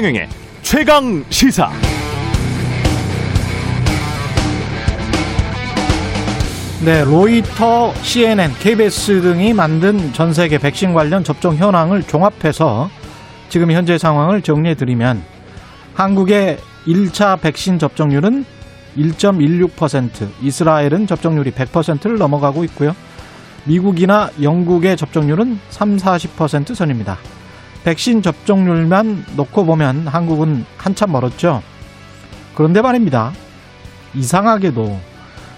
[0.00, 0.28] 최경영의
[0.62, 1.70] 최강 시사.
[6.82, 12.88] 네, 로이터, CNN, KBS 등이 만든 전 세계 백신 관련 접종 현황을 종합해서
[13.50, 15.22] 지금 현재 상황을 정리해 드리면
[15.92, 18.46] 한국의 1차 백신 접종률은
[18.96, 22.96] 1.16%, 이스라엘은 접종률이 100%를 넘어가고 있고요.
[23.64, 27.18] 미국이나 영국의 접종률은 3, 40% 선입니다.
[27.84, 31.62] 백신 접종률만 놓고 보면 한국은 한참 멀었죠.
[32.54, 33.32] 그런데 말입니다.
[34.14, 35.00] 이상하게도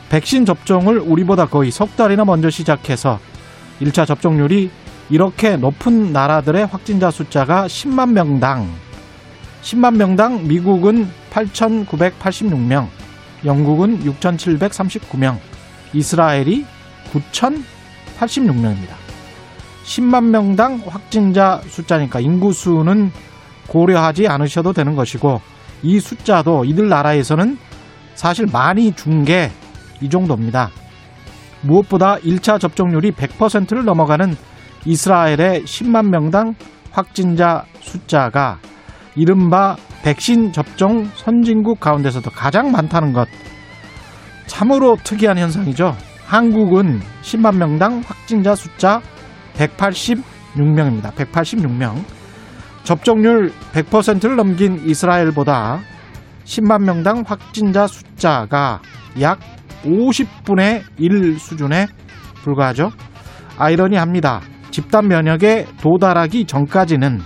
[0.08, 3.18] 백신 접종을 우리보다 거의 석 달이나 먼저 시작해서
[3.80, 4.70] 1차 접종률이
[5.10, 8.68] 이렇게 높은 나라들의 확진자 숫자가 10만 명당
[9.62, 12.88] 10만 명당 미국은 8,986명,
[13.44, 15.38] 영국은 6,739명,
[15.94, 16.66] 이스라엘이
[17.12, 19.01] 9,086명입니다.
[19.84, 23.10] 10만 명당 확진자 숫자니까 인구수는
[23.66, 25.40] 고려하지 않으셔도 되는 것이고
[25.82, 27.58] 이 숫자도 이들 나라에서는
[28.14, 29.50] 사실 많이 준 게
[30.02, 30.70] 이 정도입니다.
[31.62, 34.36] 무엇보다 1차 접종률이 100%를 넘어가는
[34.84, 36.56] 이스라엘의 10만 명당
[36.90, 38.58] 확진자 숫자가
[39.14, 43.28] 이른바 백신 접종 선진국 가운데서도 가장 많다는 것.
[44.46, 45.96] 참으로 특이한 현상이죠.
[46.26, 49.00] 한국은 10만 명당 확진자 숫자
[49.54, 51.12] 186명입니다.
[51.12, 52.04] 186명.
[52.84, 55.80] 접종률 100%를 넘긴 이스라엘보다
[56.44, 58.80] 10만 명당 확진자 숫자가
[59.20, 59.38] 약
[59.84, 61.86] 50분의 1 수준에
[62.42, 62.90] 불과하죠.
[63.58, 64.40] 아이러니합니다.
[64.70, 67.20] 집단 면역에 도달하기 전까지는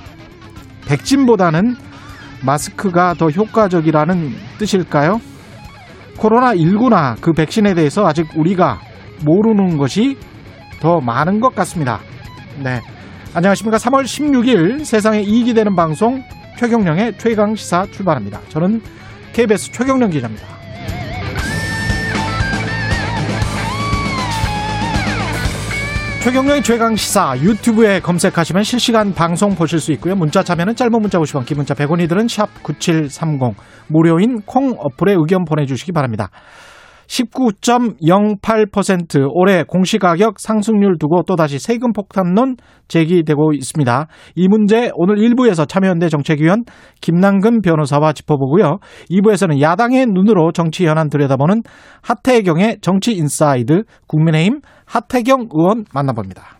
[0.88, 1.76] 백신보다는
[2.44, 5.20] 마스크가 더 효과적이라는 뜻일까요?
[6.18, 8.80] 코로나19나 그 백신에 대해서 아직 우리가
[9.24, 10.16] 모르는 것이
[10.80, 12.00] 더 많은 것 같습니다.
[12.62, 12.80] 네.
[13.34, 13.76] 안녕하십니까.
[13.76, 16.22] 3월 16일 세상에 이익이 되는 방송
[16.58, 18.40] 최경령의 최강 시사 출발합니다.
[18.48, 18.80] 저는
[19.32, 20.46] KBS 최경령 기자입니다.
[26.22, 30.16] 최경령의 최강 시사 유튜브에 검색하시면 실시간 방송 보실 수 있고요.
[30.16, 33.54] 문자 참여는 짧은 문자 50원, 긴 문자 100원이들은 샵9730
[33.88, 36.30] 무료인 콩 어플에 의견 보내 주시기 바랍니다.
[37.06, 42.56] 19.08% 올해 공시가격 상승률 두고 또다시 세금 폭탄론
[42.88, 44.06] 제기되고 있습니다.
[44.34, 46.64] 이 문제 오늘 1부에서 참여연대 정책위원
[47.00, 48.78] 김남근 변호사와 짚어보고요.
[49.10, 51.62] 2부에서는 야당의 눈으로 정치 현안 들여다보는
[52.02, 56.55] 하태경의 정치 inside 국민의힘 하태경 의원 만나봅니다.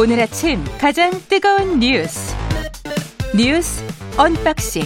[0.00, 2.36] 오늘 아침 가장 뜨거운 뉴스
[3.36, 3.84] 뉴스
[4.16, 4.82] 언박싱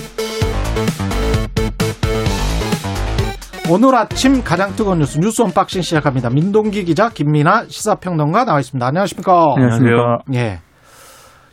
[3.70, 6.30] 오늘 아침 가장 뜨거운 뉴스 뉴스 unboxing 시작합니다.
[6.30, 8.86] 민동기 기자 김민아 시사평론가 나와 있습니다.
[8.86, 9.54] 안녕하십니까?
[9.56, 10.18] 안녕하세요.
[10.34, 10.60] 예.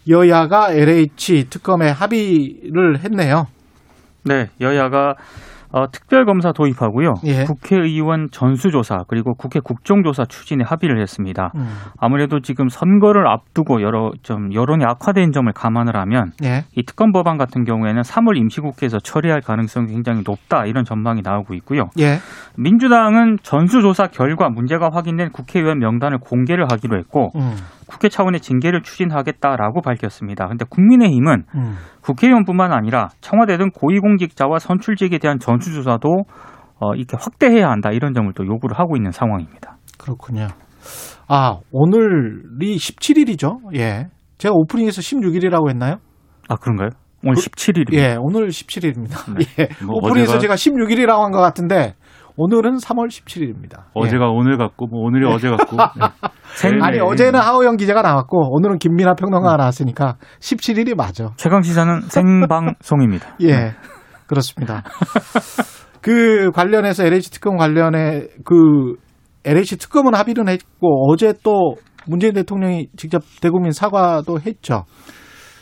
[0.07, 3.47] 여야가 LH 특검에 합의를 했네요.
[4.23, 5.15] 네, 여야가
[5.71, 7.13] 어, 특별검사 도입하고요.
[7.25, 7.43] 예.
[7.43, 11.51] 국회의원 전수조사 그리고 국회 국정조사 추진에 합의를 했습니다.
[11.55, 11.67] 음.
[11.99, 16.63] 아무래도 지금 선거를 앞두고 여러 좀 여론이 악화된 점을 감안을 하면 예.
[16.75, 21.89] 이 특검 법안 같은 경우에는 3월 임시국회에서 처리할 가능성이 굉장히 높다 이런 전망이 나오고 있고요.
[21.99, 22.17] 예.
[22.57, 27.55] 민주당은 전수조사 결과 문제가 확인된 국회의원 명단을 공개를 하기로 했고 음.
[27.89, 30.47] 국회 차원의 징계를 추진하겠다라고 밝혔습니다.
[30.47, 31.75] 근데 국민의힘은 음.
[32.01, 36.09] 국회의원뿐만 아니라 청와대 등 고위공직자와 선출직에 대한 전수조사도
[36.81, 39.77] 어, 이렇게 확대해야 한다 이런 점을 또 요구를 하고 있는 상황입니다.
[39.97, 40.47] 그렇군요.
[41.27, 43.75] 아, 오늘이 17일이죠?
[43.75, 44.07] 예.
[44.37, 45.97] 제가 오프닝에서 16일이라고 했나요?
[46.47, 46.89] 아 그런가요?
[47.23, 47.93] 오늘 17일입니다.
[47.95, 49.33] 예, 오늘 17일입니다.
[49.37, 49.45] 네.
[49.59, 49.67] 예.
[49.85, 51.95] 뭐 오프닝에서 어제가- 제가 16일이라고 한 것 같은데
[52.41, 53.83] 오늘은 3월 17일입니다.
[53.93, 56.07] 어제가 오늘 같고 뭐 오늘이 어제 같고 네.
[56.55, 57.03] 생- 아니, 네.
[57.03, 61.31] 어제는 하우영 기자가 나왔고 오늘은 김민아 평론가가 나왔으니까 17일이 맞아.
[61.35, 63.35] 최강 시사는 생방송입니다.
[63.41, 63.73] 예.
[64.27, 64.83] 그렇습니다.
[65.99, 68.93] 그 관련해서 LH 특검 관련해 그
[69.43, 71.75] LH 특검은 합의는 했고 어제 또
[72.07, 74.85] 문재인 대통령이 직접 대국민 사과도 했죠.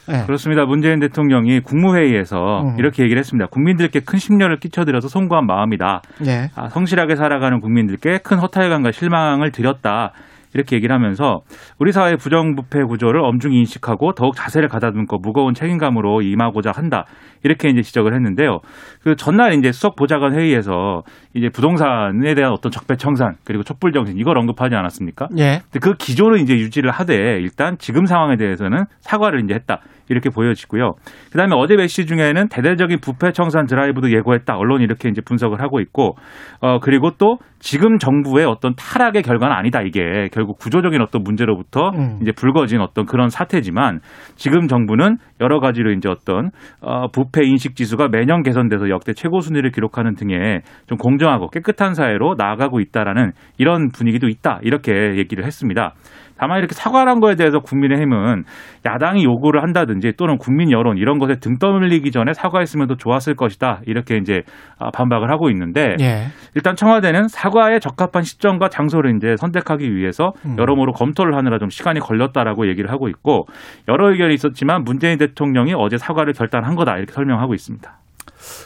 [0.09, 0.25] 예.
[0.25, 0.65] 그렇습니다.
[0.65, 2.75] 문재인 대통령이 국무회의에서 음.
[2.79, 3.47] 이렇게 얘기를 했습니다.
[3.47, 6.01] 국민들께 큰 심려를 끼쳐드려서 송구한 마음이다.
[6.27, 6.49] 예.
[6.55, 10.13] 아, 성실하게 살아가는 국민들께 큰 허탈감과 실망을 드렸다.
[10.53, 11.41] 이렇게 얘기를 하면서
[11.77, 17.05] 우리 사회의 부정부패 구조를 엄중히 인식하고 더욱 자세를 가다듬고 무거운 책임감으로 임하고자 한다.
[17.43, 18.59] 이렇게 이제 지적을 했는데요.
[19.03, 24.37] 그 전날 이제 수석 보좌관 회의에서 이제 부동산에 대한 어떤 적폐청산 그리고 촛불 정신 이걸
[24.37, 25.27] 언급하지 않았습니까?
[25.37, 25.61] 예.
[25.71, 29.81] 근데 그 기조를 이제 유지를 하되 일단 지금 상황에 대해서는 사과를 이제 했다.
[30.09, 30.93] 이렇게 보여지고요.
[31.31, 34.55] 그다음에 어제 메시 중에는 대대적인 부패 청산 드라이브도 예고했다.
[34.55, 36.15] 언론이 이렇게 이제 분석을 하고 있고
[36.61, 39.81] 어 그리고 또 지금 정부의 어떤 타락의 결과는 아니다.
[39.81, 42.19] 이게 결국 구조적인 어떤 문제로부터 음.
[42.21, 43.99] 이제 불거진 어떤 그런 사태지만
[44.35, 46.51] 지금 정부는 여러 가지로 이제 어떤
[46.81, 52.35] 어 부패 인식 지수가 매년 개선돼서 역대 최고 순위를 기록하는 등의 좀 공정하고 깨끗한 사회로
[52.37, 54.59] 나아가고 있다라는 이런 분위기도 있다.
[54.61, 55.93] 이렇게 얘기를 했습니다.
[56.37, 58.43] 다만 이렇게 사과를 한 거에 대해서 국민의힘은
[58.85, 63.81] 야당이 요구를 한다든지 또는 국민 여론 이런 것에 등 떠밀리기 전에 사과했으면 더 좋았을 것이다.
[63.85, 64.41] 이렇게 이제
[64.79, 66.27] 아, 반박을 하고 있는데 예.
[66.55, 70.55] 일단 청와대는 사과에 적합한 시점과 장소를 이제 선택하기 위해서 음.
[70.57, 73.45] 여러모로 검토를 하느라 좀 시간이 걸렸다라고 얘기를 하고 있고
[73.87, 77.91] 여러 의견이 있었지만 문재인 대통령이 어제 사과를 결단한 거다 이렇게 설명하고 있습니다.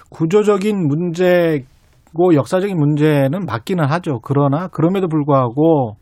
[0.09, 4.19] 구조적인 문제고 역사적인 문제는 맞기는 하죠.
[4.23, 5.95] 그러나 그럼에도 불구하고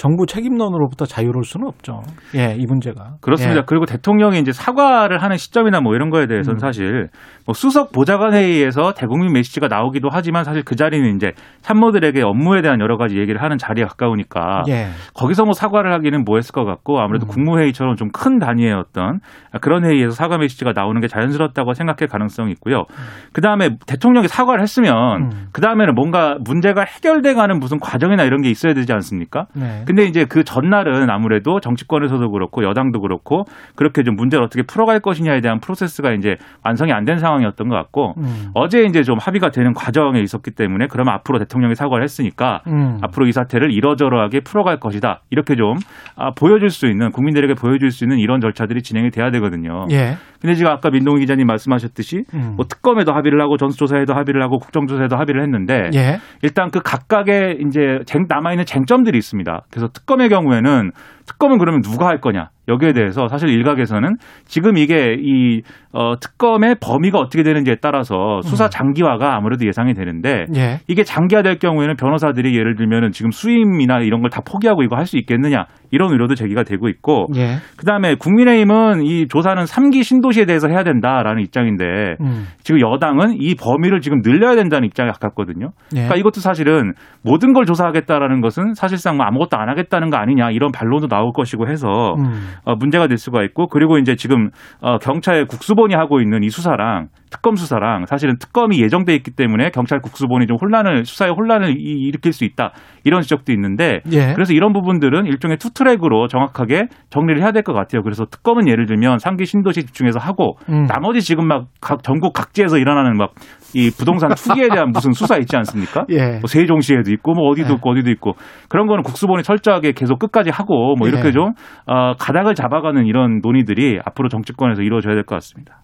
[0.00, 2.00] 정부 책임론으로부터 자유로울 수는 없죠.
[2.34, 3.16] 예, 이 문제가.
[3.20, 3.60] 그렇습니다.
[3.60, 3.64] 예.
[3.66, 6.58] 그리고 대통령이 이제 사과를 하는 시점이나 뭐 이런 거에 대해서는 음.
[6.58, 7.08] 사실
[7.44, 12.80] 뭐 수석 보좌관 회의에서 대국민 메시지가 나오기도 하지만 사실 그 자리는 이제 참모들에게 업무에 대한
[12.80, 14.86] 여러 가지 얘기를 하는 자리에 가까우니까 예.
[15.12, 17.28] 거기서 뭐 사과를 하기는 뭐 했을 것 같고 아무래도 음.
[17.28, 19.20] 국무회의처럼 좀 큰 단위의 어떤
[19.60, 22.84] 그런 회의에서 사과 메시지가 나오는 게 자연스럽다고 생각할 가능성이 있고요.
[23.32, 25.48] 그 다음에 대통령이 사과를 했으면 음.
[25.52, 29.46] 그 다음에는 뭔가 문제가 해결돼 가는 무슨 과정이나 이런 게 있어야 되지 않습니까?
[29.54, 29.84] 네.
[29.90, 33.44] 근데 이제 그 전날은 아무래도 정치권에서도 그렇고 여당도 그렇고
[33.74, 38.14] 그렇게 좀 문제를 어떻게 풀어갈 것이냐에 대한 프로세스가 이제 완성이 안 된 상황이었던 것 같고
[38.18, 38.50] 음.
[38.54, 42.98] 어제 이제 좀 합의가 되는 과정에 있었기 때문에 그러면 앞으로 대통령이 사과를 했으니까 음.
[43.02, 45.22] 앞으로 이 사태를 이러저러하게 풀어갈 것이다.
[45.30, 45.76] 이렇게 좀
[46.14, 49.86] 아, 보여줄 수 있는 국민들에게 보여줄 수 있는 이런 절차들이 진행이 돼야 되거든요.
[49.90, 50.18] 예.
[50.40, 52.54] 근데 지금 아까 민동희 기자님 말씀하셨듯이 음.
[52.56, 56.18] 뭐 특검에도 합의를 하고 전수조사에도 합의를 하고 국정조사에도 합의를 했는데 예.
[56.42, 59.62] 일단 그 각각의 이제 쟁- 남아 있는 쟁점들이 있습니다.
[59.70, 60.92] 그래서 특검의 경우에는
[61.26, 65.60] 특검은 그러면 누가 할 거냐 여기에 대해서 사실 일각에서는 지금 이게 이
[65.92, 70.78] 어, 특검의 범위가 어떻게 되는지에 따라서 수사 장기화가 아무래도 예상이 되는데 예.
[70.86, 75.18] 이게 장기화될 경우에는 변호사들이 예를 들면은 지금 수임이나 이런 걸 다 포기하고 이거 할 수
[75.18, 77.56] 있겠느냐 이런 의료도 제기가 되고 있고 예.
[77.76, 81.84] 그다음에 국민의힘은 이 조사는 3기 신도시에 대해서 해야 된다라는 입장인데
[82.20, 82.46] 음.
[82.62, 85.70] 지금 여당은 이 범위를 지금 늘려야 된다는 입장에 가깝거든요.
[85.96, 86.06] 예.
[86.06, 86.92] 그러니까 이것도 사실은
[87.24, 91.68] 모든 걸 조사하겠다라는 것은 사실상 뭐 아무것도 안 하겠다는 거 아니냐 이런 반론도 나올 것이고
[91.68, 91.88] 해서
[92.18, 92.52] 음.
[92.64, 97.08] 어, 문제가 될 수가 있고 그리고 이제 지금 어, 경찰 국수본이 하고 있는 이 수사랑
[97.30, 102.32] 특검 수사랑 사실은 특검이 예정돼 있기 때문에 경찰 국수본이 좀 혼란을 수사에 혼란을 이- 일으킬
[102.32, 102.72] 수 있다
[103.04, 104.32] 이런 지적도 있는데 예.
[104.34, 108.02] 그래서 이런 부분들은 일종의 투트랙으로 정확하게 정리를 해야 될 것 같아요.
[108.02, 110.86] 그래서 특검은 예를 들면 상기 신도시 집중해서 하고 음.
[110.86, 113.30] 나머지 지금 막 각 전국 각지에서 일어나는 막
[113.72, 116.04] 이 부동산 투기에 대한 무슨 수사 있지 않습니까?
[116.10, 116.38] 예.
[116.40, 117.74] 뭐 세종시에도 있고 뭐 어디도 예.
[117.74, 118.32] 있고 어디도 있고
[118.68, 121.30] 그런 거는 국수본이 철저하게 계속 끝까지 하고 뭐 이렇게 예.
[121.30, 121.52] 좀
[121.86, 125.82] 어, 가닥을 잡아가는 이런 논의들이 앞으로 정치권에서 이루어져야 될 것 같습니다.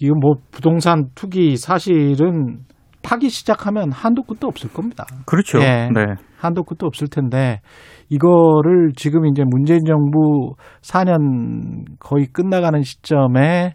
[0.00, 2.58] 이거 뭐 부동산 투기 사실은
[3.02, 5.04] 파기 시작하면 한도 끝도 없을 겁니다.
[5.26, 5.60] 그렇죠.
[5.60, 5.88] 예.
[5.94, 6.14] 네.
[6.38, 7.60] 한도 끝도 없을 텐데
[8.08, 13.74] 이거를 지금 이제 문재인 정부 4년 거의 끝나가는 시점에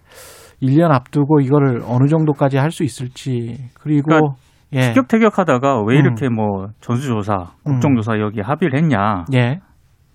[0.61, 4.35] 1년 앞두고 이거를 어느 정도까지 할 수 있을지 그리고 그러니까
[4.73, 4.81] 예.
[4.89, 9.25] 티격태격하다가 왜 이렇게 뭐 전수조사, 국정조사 여기 합의를 했냐.
[9.33, 9.59] 예.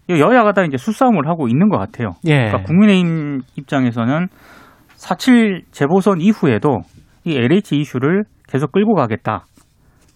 [0.08, 2.10] 이 여야가 다 이제 수싸움을 하고 있는 것 같아요.
[2.26, 2.36] 예.
[2.36, 4.28] 그러니까 국민의힘 입장에서는
[5.04, 6.81] 4.7 재보선 이후에도
[7.24, 9.44] 이 LH 이슈를 계속 끌고 가겠다.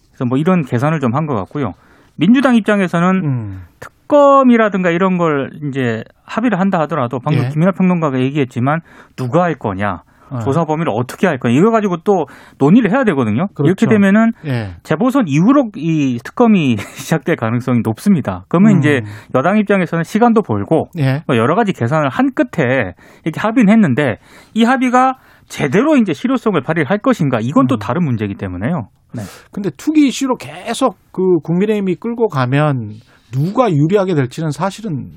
[0.09, 1.73] 그래서 뭐 이런 계산을 좀 한 것 같고요.
[2.15, 3.61] 민주당 입장에서는 음.
[3.79, 7.49] 특검이라든가 이런 걸 이제 합의를 한다 하더라도 방금 예.
[7.49, 8.81] 김연아 평론가가 얘기했지만
[9.15, 10.01] 누가 할 거냐, 어.
[10.43, 12.25] 조사 범위를 어떻게 할 거냐 이거 가지고 또
[12.57, 13.47] 논의를 해야 되거든요.
[13.53, 13.63] 그렇죠.
[13.65, 14.75] 이렇게 되면은 예.
[14.83, 18.45] 재보선 이후로 이 특검이 시작될 가능성이 높습니다.
[18.49, 18.79] 그러면 음.
[18.79, 19.01] 이제
[19.35, 21.23] 여당 입장에서는 시간도 벌고 예.
[21.27, 22.93] 뭐 여러 가지 계산을 한 끝에
[23.23, 24.17] 이렇게 합의는 했는데
[24.53, 25.15] 이 합의가
[25.47, 27.79] 제대로 이제 실효성을 발휘할 것인가 이건 또 음.
[27.79, 28.89] 다른 문제이기 때문에요.
[29.15, 29.23] 네.
[29.51, 32.91] 근데 투기 이슈로 계속 그 국민의힘이 끌고 가면
[33.31, 35.11] 누가 유리하게 될지는 사실은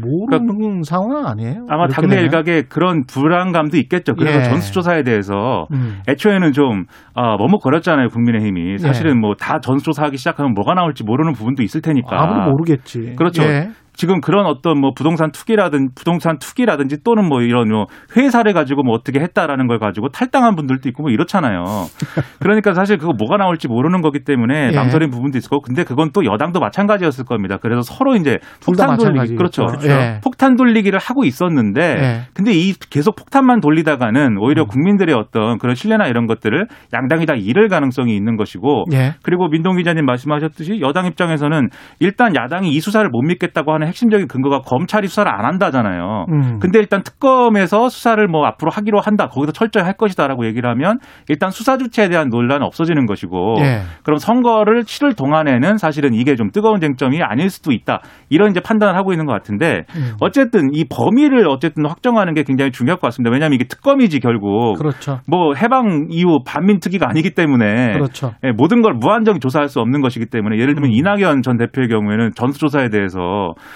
[0.00, 1.66] 모르는 상황 아니에요?
[1.68, 2.24] 아마 당내 되면?
[2.24, 4.14] 일각에 그런 불안감도 있겠죠.
[4.14, 4.42] 그래서 예.
[4.44, 6.00] 전수조사에 대해서 음.
[6.08, 6.84] 애초에는 좀
[7.14, 13.14] 어, 머뭇거렸잖아요 국민의힘이 사실은 뭐다 전수조사하기 시작하면 뭐가 나올지 모르는 부분도 있을 테니까 아무도 모르겠지.
[13.16, 13.42] 그렇죠.
[13.42, 13.68] 예.
[13.96, 17.86] 지금 그런 어떤 뭐 부동산 투기라든 부동산 투기라든지 또는 뭐 이런 뭐
[18.16, 21.64] 회사를 가지고 뭐 어떻게 했다라는 걸 가지고 탈당한 분들도 있고 뭐 이렇잖아요.
[22.40, 24.76] 그러니까 사실 그거 뭐가 나올지 모르는 거기 때문에 예.
[24.76, 27.56] 망설인 부분도 있을 거고 근데 그건 또 여당도 마찬가지였을 겁니다.
[27.60, 29.36] 그래서 서로 이제 폭탄 돌리기.
[29.36, 29.64] 그렇죠.
[29.64, 29.88] 그렇죠.
[29.88, 30.20] 예.
[30.22, 32.20] 폭탄 돌리기를 하고 있었는데 예.
[32.34, 34.66] 근데 이 계속 폭탄만 돌리다가는 오히려 음.
[34.68, 39.14] 국민들의 어떤 그런 신뢰나 이런 것들을 양당이 다 잃을 가능성이 있는 것이고 예.
[39.22, 44.28] 그리고 민동 기자님 말씀하셨듯이 여당 입장에서는 일단 야당이 이 수사를 못 믿겠다고 하는 하는 핵심적인
[44.28, 46.26] 근거가 검찰이 수사를 안 한다잖아요.
[46.28, 46.58] 음.
[46.58, 49.28] 근데 일단 특검에서 수사를 뭐 앞으로 하기로 한다.
[49.28, 53.80] 거기서 철저히 할 것이다라고 얘기를 하면 일단 수사 주체에 대한 논란은 없어지는 것이고 예.
[54.02, 58.00] 그럼 선거를 치를 동안에는 사실은 이게 좀 뜨거운 쟁점이 아닐 수도 있다.
[58.28, 60.14] 이런 이제 판단을 하고 있는 것 같은데 음.
[60.20, 63.30] 어쨌든 이 범위를 어쨌든 확정하는 게 굉장히 중요할 것 같습니다.
[63.32, 65.20] 왜냐하면 이게 특검이지 결국 그렇죠.
[65.28, 68.32] 뭐 해방 이후 반민특위가 아니기 때문에 그렇죠.
[68.44, 70.94] 예, 모든 걸 무한정 조사할 수 없는 것이기 때문에 예를 들면 음.
[70.94, 73.54] 이낙연 전 대표의 경우에는 전수조사에 대해서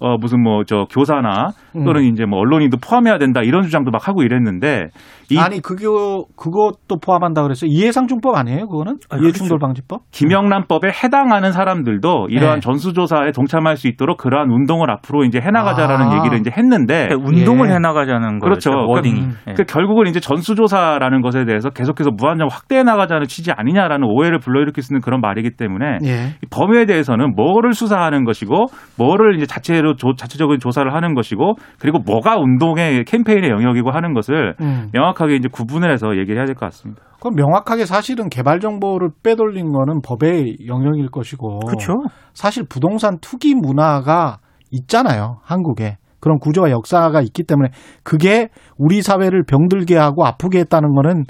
[0.00, 2.12] 어 무슨 뭐 저 교사나 또는 음.
[2.12, 4.88] 이제 뭐 언론인도 포함해야 된다 이런 주장도 막 하고 이랬는데
[5.30, 7.70] 이 아니 그거 그것도 포함한다 그랬어요.
[7.70, 8.66] 이해상충법 아니에요?
[8.66, 10.02] 그거는 아, 이해충돌방지법?
[10.10, 12.60] 김영란법에 해당하는 사람들도 이러한 네.
[12.60, 16.16] 전수조사에 동참할 수 있도록 그러한 운동을 앞으로 이제 해나가자라는 아.
[16.18, 17.74] 얘기를 이제 했는데 그러니까 운동을 예.
[17.74, 18.70] 해나가자는 그렇죠.
[18.70, 18.86] 거죠.
[18.88, 19.20] 워딩이.
[19.20, 19.52] 그러니까, 예.
[19.54, 24.92] 그 결국은 이제 전수조사라는 것에 대해서 계속해서 무한정 확대해 나가자는 취지 아니냐라는 오해를 불러일으킬 수
[24.92, 26.34] 있는 그런 말이기 때문에 예.
[26.42, 28.66] 이 범위에 대해서는 뭐를 수사하는 것이고
[28.98, 34.14] 뭐를 이제 자체 로 조- 자체적인 조사를 하는 것이고 그리고 뭐가 운동의 캠페인의 영역이고 하는
[34.14, 34.88] 것을 음.
[34.92, 37.02] 명확하게 이제 구분을 해서 얘기를 해야 될 것 같습니다.
[37.20, 41.60] 그럼 명확하게 사실은 개발 정보를 빼돌린 거는 법의 영역일 것이고.
[41.60, 41.94] 그렇죠.
[42.32, 44.38] 사실 부동산 투기 문화가
[44.70, 45.38] 있잖아요.
[45.42, 45.96] 한국에.
[46.20, 47.68] 그런 구조와 역사가 있기 때문에
[48.02, 48.48] 그게
[48.78, 51.24] 우리 사회를 병들게 하고 아프게 했다는 거는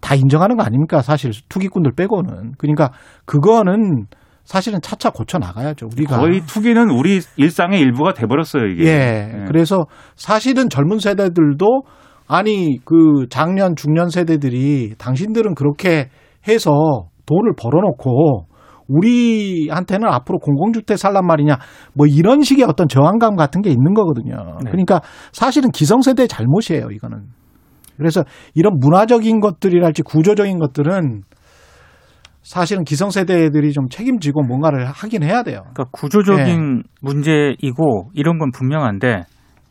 [0.00, 1.00] 다 인정하는 거 아닙니까?
[1.02, 2.52] 사실 투기꾼들 빼고는.
[2.58, 2.90] 그러니까
[3.26, 4.06] 그거는
[4.48, 5.88] 사실은 차차 고쳐 나가야죠.
[5.92, 8.84] 우리가 거의 투기는 우리 일상의 일부가 돼버렸어요 이게.
[8.84, 8.88] 예.
[8.88, 9.44] 예.
[9.46, 9.84] 그래서
[10.16, 11.82] 사실은 젊은 세대들도
[12.26, 16.08] 아니 그 작년 중년 세대들이 당신들은 그렇게
[16.48, 16.70] 해서
[17.26, 18.46] 돈을 벌어놓고
[18.88, 21.58] 우리한테는 앞으로 공공주택 살란 말이냐
[21.92, 24.56] 뭐 이런 식의 어떤 저항감 같은 게 있는 거거든요.
[24.64, 24.70] 네.
[24.70, 27.24] 그러니까 사실은 기성세대의 잘못이에요 이거는.
[27.98, 28.24] 그래서
[28.54, 31.20] 이런 문화적인 것들이랄지 구조적인 것들은
[32.48, 35.60] 사실은 기성세대들이 좀 책임지고 뭔가를 하긴 해야 돼요.
[35.74, 36.88] 그러니까 구조적인 예.
[37.02, 39.24] 문제이고 이런 건 분명한데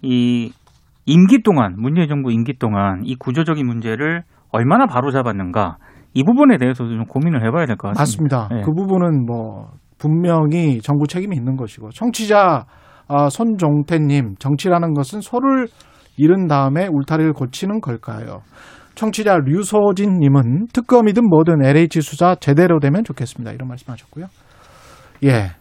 [0.03, 0.51] 이
[1.07, 5.77] 임기 동안 문재인 정부 임기 동안 이 구조적인 문제를 얼마나 바로 잡았는가
[6.13, 8.37] 이 부분에 대해서도 좀 고민을 해봐야 될 것 같습니다.
[8.37, 8.59] 맞습니다.
[8.59, 8.61] 예.
[8.63, 12.65] 그 부분은 뭐 분명히 정부 책임이 있는 것이고 청취자
[13.07, 15.67] 아, 손종태님 정치라는 것은 소를
[16.17, 18.41] 잃은 다음에 울타리를 고치는 걸까요?
[18.97, 23.51] 청취자 류소진 님은 특검이든 뭐든 LH 수사 제대로 되면 좋겠습니다.
[23.51, 24.25] 이런 말씀하셨고요.
[25.23, 25.51] 예,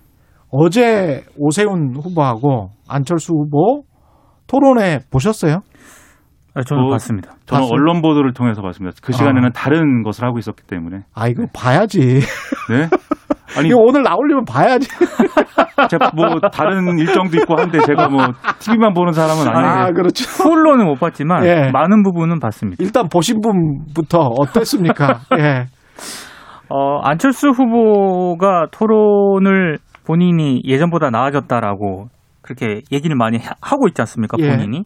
[0.51, 3.85] 어제 오세훈 후보하고 안철수 후보
[4.47, 5.61] 토론회 보셨어요?
[6.57, 7.33] 아, 저는 뭐, 봤습니다.
[7.47, 7.69] 저는 봤어요?
[7.73, 8.97] 언론 보도를 통해서 봤습니다.
[9.03, 11.01] 그 시간에는 다른 것을 하고 있었기 때문에.
[11.15, 12.21] 아 이거 봐야지.
[12.71, 12.89] 네.
[13.59, 14.89] 아니 이거 오늘 나오려면 봐야지.
[15.91, 18.23] 제가 뭐 다른 일정도 있고 한데 제가 뭐
[18.59, 20.25] TV만 보는 사람은 아 아닌데 그렇죠.
[20.43, 21.71] 풀로는 못 봤지만 예.
[21.71, 22.83] 많은 부분은 봤습니다.
[22.83, 25.21] 일단 보신 분부터 어땠습니까?
[25.39, 25.67] 예.
[26.69, 32.07] 어, 안철수 후보가 토론을 본인이 예전보다 나아졌다라고
[32.43, 34.37] 그렇게 얘기를 많이 하- 하고 있지 않습니까?
[34.41, 34.49] 예.
[34.51, 34.83] 본인이.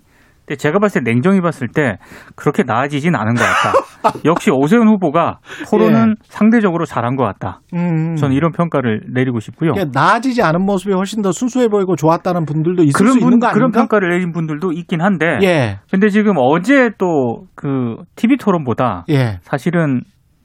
[0.50, 1.98] 근데 제가 봤을 때 냉정히 봤을 때
[2.34, 4.18] 그렇게 나아지진 않은 것 같다.
[4.24, 5.38] 역시 오세훈 후보가
[5.70, 7.60] 토론은 상대적으로 잘한 것 같다.
[7.72, 8.16] 음.
[8.16, 9.70] 저는 이런 평가를 내리고 싶고요.
[9.76, 13.38] 이게 나아지지 않은 모습이 훨씬 더 순수해 보이고 좋았다는 분들도 있을 그런 수 있는 분,
[13.38, 13.52] 거?
[13.52, 15.38] 그런 평가를 내린 분들도 있긴 한데.
[15.44, 15.78] 예.
[15.88, 19.38] 근데 지금 어제 또 그 TV 토론보다 예.
[19.42, 20.00] 사실은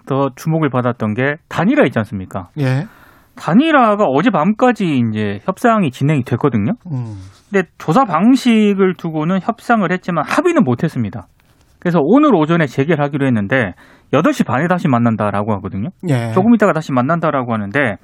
[0.05, 2.49] 더 주목을 받았던 게 단일화 있지 않습니까?
[2.59, 2.85] 예.
[3.37, 6.73] 단일화가 어젯밤까지 이제 협상이 진행이 됐거든요.
[6.91, 7.15] 음.
[7.49, 11.27] 근데 조사 방식을 두고는 협상을 했지만 합의는 못 했습니다.
[11.79, 13.73] 그래서 오늘 오전에 재개를 하기로 했는데
[14.11, 15.89] 8시 반에 다시 만난다라고 하거든요.
[16.09, 16.31] 예.
[16.31, 17.97] 조금 있다가 다시 만난다라고 하는데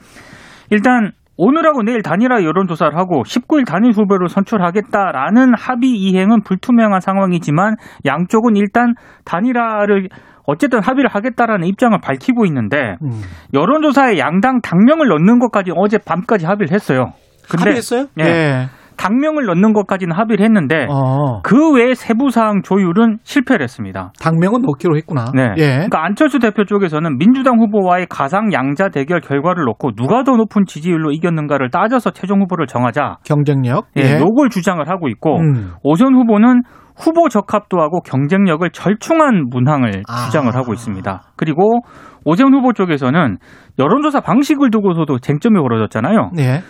[0.70, 8.56] 일단 오늘하고 내일 단일화 여론조사를 하고 19일 단일 후보를 선출하겠다라는 합의 이행은 불투명한 상황이지만 양쪽은
[8.56, 8.94] 일단
[9.26, 10.10] 단일화를
[10.46, 13.22] 어쨌든 합의를 하겠다라는 입장을 밝히고 있는데 음.
[13.54, 17.14] 여론조사에 양당 당명을 넣는 것까지 어제 밤까지 합의를 했어요.
[17.50, 18.06] 근데 합의했어요?
[18.20, 18.68] 예.
[19.02, 21.42] 당명을 넣는 것까지는 합의를 했는데 어.
[21.42, 24.12] 그 외 세부 사항 조율은 실패를 했습니다.
[24.20, 25.32] 당명은 넣기로 했구나.
[25.34, 25.54] 네.
[25.58, 25.68] 예.
[25.76, 31.12] 그러니까 안철수 대표 쪽에서는 민주당 후보와의 가상 양자 대결 결과를 놓고 누가 더 높은 지지율로
[31.14, 33.18] 이겼는가를 따져서 최종 후보를 정하자.
[33.24, 33.88] 경쟁력.
[33.98, 35.72] 예, 요걸 주장을 하고 있고 음.
[35.84, 36.62] 오선 후보는
[36.98, 40.26] 후보 적합도 하고 경쟁력을 절충한 문항을 아.
[40.26, 41.22] 주장을 하고 있습니다.
[41.38, 41.80] 그리고
[42.26, 43.38] 오세훈 후보 쪽에서는
[43.80, 46.32] 여론조사 방식을 두고서도 쟁점이 벌어졌잖아요.
[46.38, 46.62] 예.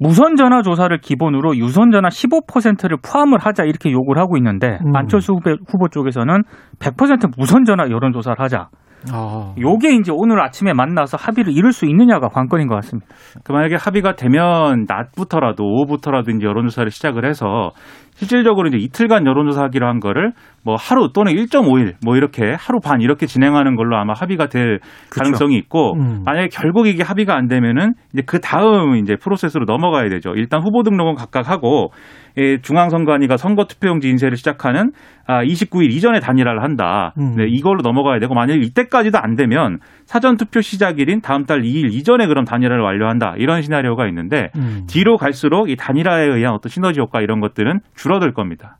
[0.00, 4.96] 무선 전화 조사를 기본으로 유선 전화 15%를 포함을 하자 이렇게 요구를 하고 있는데 음.
[4.96, 6.42] 안철수 후보, 후보 쪽에서는
[6.78, 8.70] 100% 무선 전화 여론 조사를 하자.
[9.12, 9.54] 어.
[9.58, 13.06] 요게 이제 오늘 아침에 만나서 합의를 이룰 수 있느냐가 관건인 것 같습니다.
[13.44, 17.70] 그 만약에 합의가 되면 낮부터라도 오후부터라도 이제 여론조사를 시작을 해서
[18.12, 23.26] 실질적으로 이제 이틀간 여론조사하기로 한 거를 뭐 하루 또는 1.5일 뭐 이렇게 하루 반 이렇게
[23.26, 26.22] 진행하는 걸로 아마 합의가 될 가능성이 있고 음.
[26.24, 30.34] 만약에 결국 이게 합의가 안 되면은 이제 그 다음 이제 프로세스로 넘어가야 되죠.
[30.36, 31.92] 일단 후보 등록은 각각 하고
[32.38, 34.92] 예, 중앙선관위가 선거 투표용지 인쇄를 시작하는
[35.26, 37.12] 아, 29일 이전에 단일화를 한다.
[37.18, 37.36] 음.
[37.36, 42.26] 네, 이걸로 넘어가야 되고 만약에 이때까지도 안 되면 사전 투표 시작일인 다음 달 2일 이전에
[42.26, 43.34] 그럼 단일화를 완료한다.
[43.36, 44.86] 이런 시나리오가 있는데 음.
[44.88, 48.76] 뒤로 갈수록 이 단일화에 의한 어떤 시너지 효과 이런 것들은 줄어들 겁니다.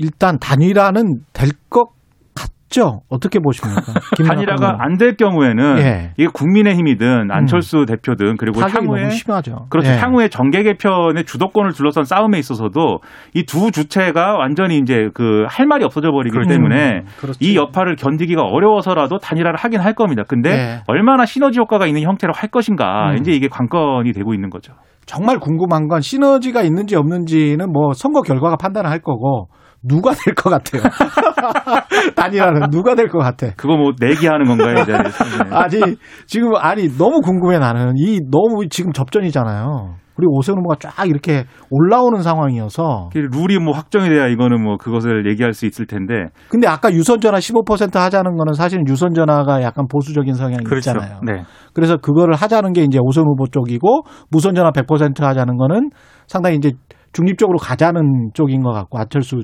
[0.00, 1.90] 일단 단일화는 될 것
[2.34, 3.02] 같죠?
[3.08, 3.82] 어떻게 보십니까?
[4.26, 4.76] 단일화가.
[4.80, 6.12] 안 될 경우에는 예.
[6.16, 9.66] 이게 국민의힘이든 안철수 대표든 그리고 향후에 너무 심하죠.
[9.70, 9.90] 그렇죠.
[9.90, 9.96] 예.
[9.98, 13.00] 향후에 정계 개편의 주도권을 둘러싼 싸움에 있어서도
[13.34, 16.48] 이 두 주체가 완전히 이제 그 할 말이 없어져 버리기 그렇죠.
[16.50, 17.38] 때문에 그렇지.
[17.44, 20.22] 이 여파를 견디기가 어려워서라도 단일화를 하긴 할 겁니다.
[20.26, 20.80] 근데 예.
[20.86, 23.16] 얼마나 시너지 효과가 있는 형태로 할 것인가 음.
[23.18, 24.72] 이제 이게 관건이 되고 있는 거죠.
[25.06, 29.48] 정말 궁금한 건 시너지가 있는지 없는지는 뭐 선거 결과가 판단을 할 거고
[29.82, 30.82] 누가 될 것 같아요.
[32.16, 33.48] 단일화는 누가 될 것 같아.
[33.56, 34.92] 그거 뭐 내기하는 건가요, 이제?
[35.50, 35.96] 아니
[36.26, 39.96] 지금 아니 너무 궁금해 나는 이 너무 지금 접전이잖아요.
[40.16, 45.54] 그리고 오세훈 후보가 쫙 이렇게 올라오는 상황이어서 룰이 뭐 확정이 돼야 이거는 뭐 그것을 얘기할
[45.54, 50.34] 수 있을 텐데 근데 아까 유선 전화 15% 하자는 거는 사실은 유선 전화가 약간 보수적인
[50.34, 50.90] 성향이 그렇죠.
[50.90, 51.20] 있잖아요.
[51.24, 51.44] 네.
[51.72, 55.88] 그래서 그거를 하자는 게 이제 오세훈 후보 쪽이고 무선 전화 100% 하자는 거는
[56.26, 56.72] 상당히 이제
[57.12, 59.42] 중립적으로 가자는 쪽인 것 같고 안철수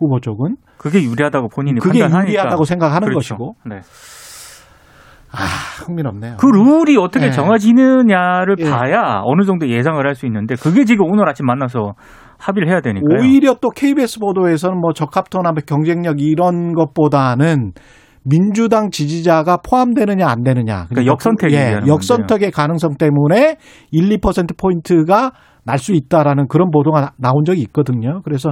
[0.00, 2.28] 후보 쪽은 그게 유리하다고 본인이 그게 판단하니까.
[2.32, 3.36] 유리하다고 생각하는 그렇죠.
[3.36, 3.80] 것이고 네.
[5.32, 5.44] 아
[5.86, 6.36] 흥미롭네요.
[6.38, 7.30] 그 룰이 어떻게 네.
[7.30, 8.68] 정해지느냐를 예.
[8.68, 11.92] 봐야 어느 정도 예상을 할 수 있는데 그게 지금 오늘 아침 만나서
[12.38, 13.20] 합의를 해야 되니까요.
[13.20, 17.72] 오히려 또 KBS 보도에서는 뭐 적합도나 경쟁력 이런 것보다는
[18.24, 20.86] 민주당 지지자가 포함되느냐 안 되느냐.
[20.88, 23.56] 그러니까 역선택 예, 역선택의 가능성 때문에
[23.92, 25.30] 1, 2% 포인트가
[25.64, 28.20] 날 수 있다라는 그런 보도가 나- 나온 적이 있거든요.
[28.24, 28.50] 그래서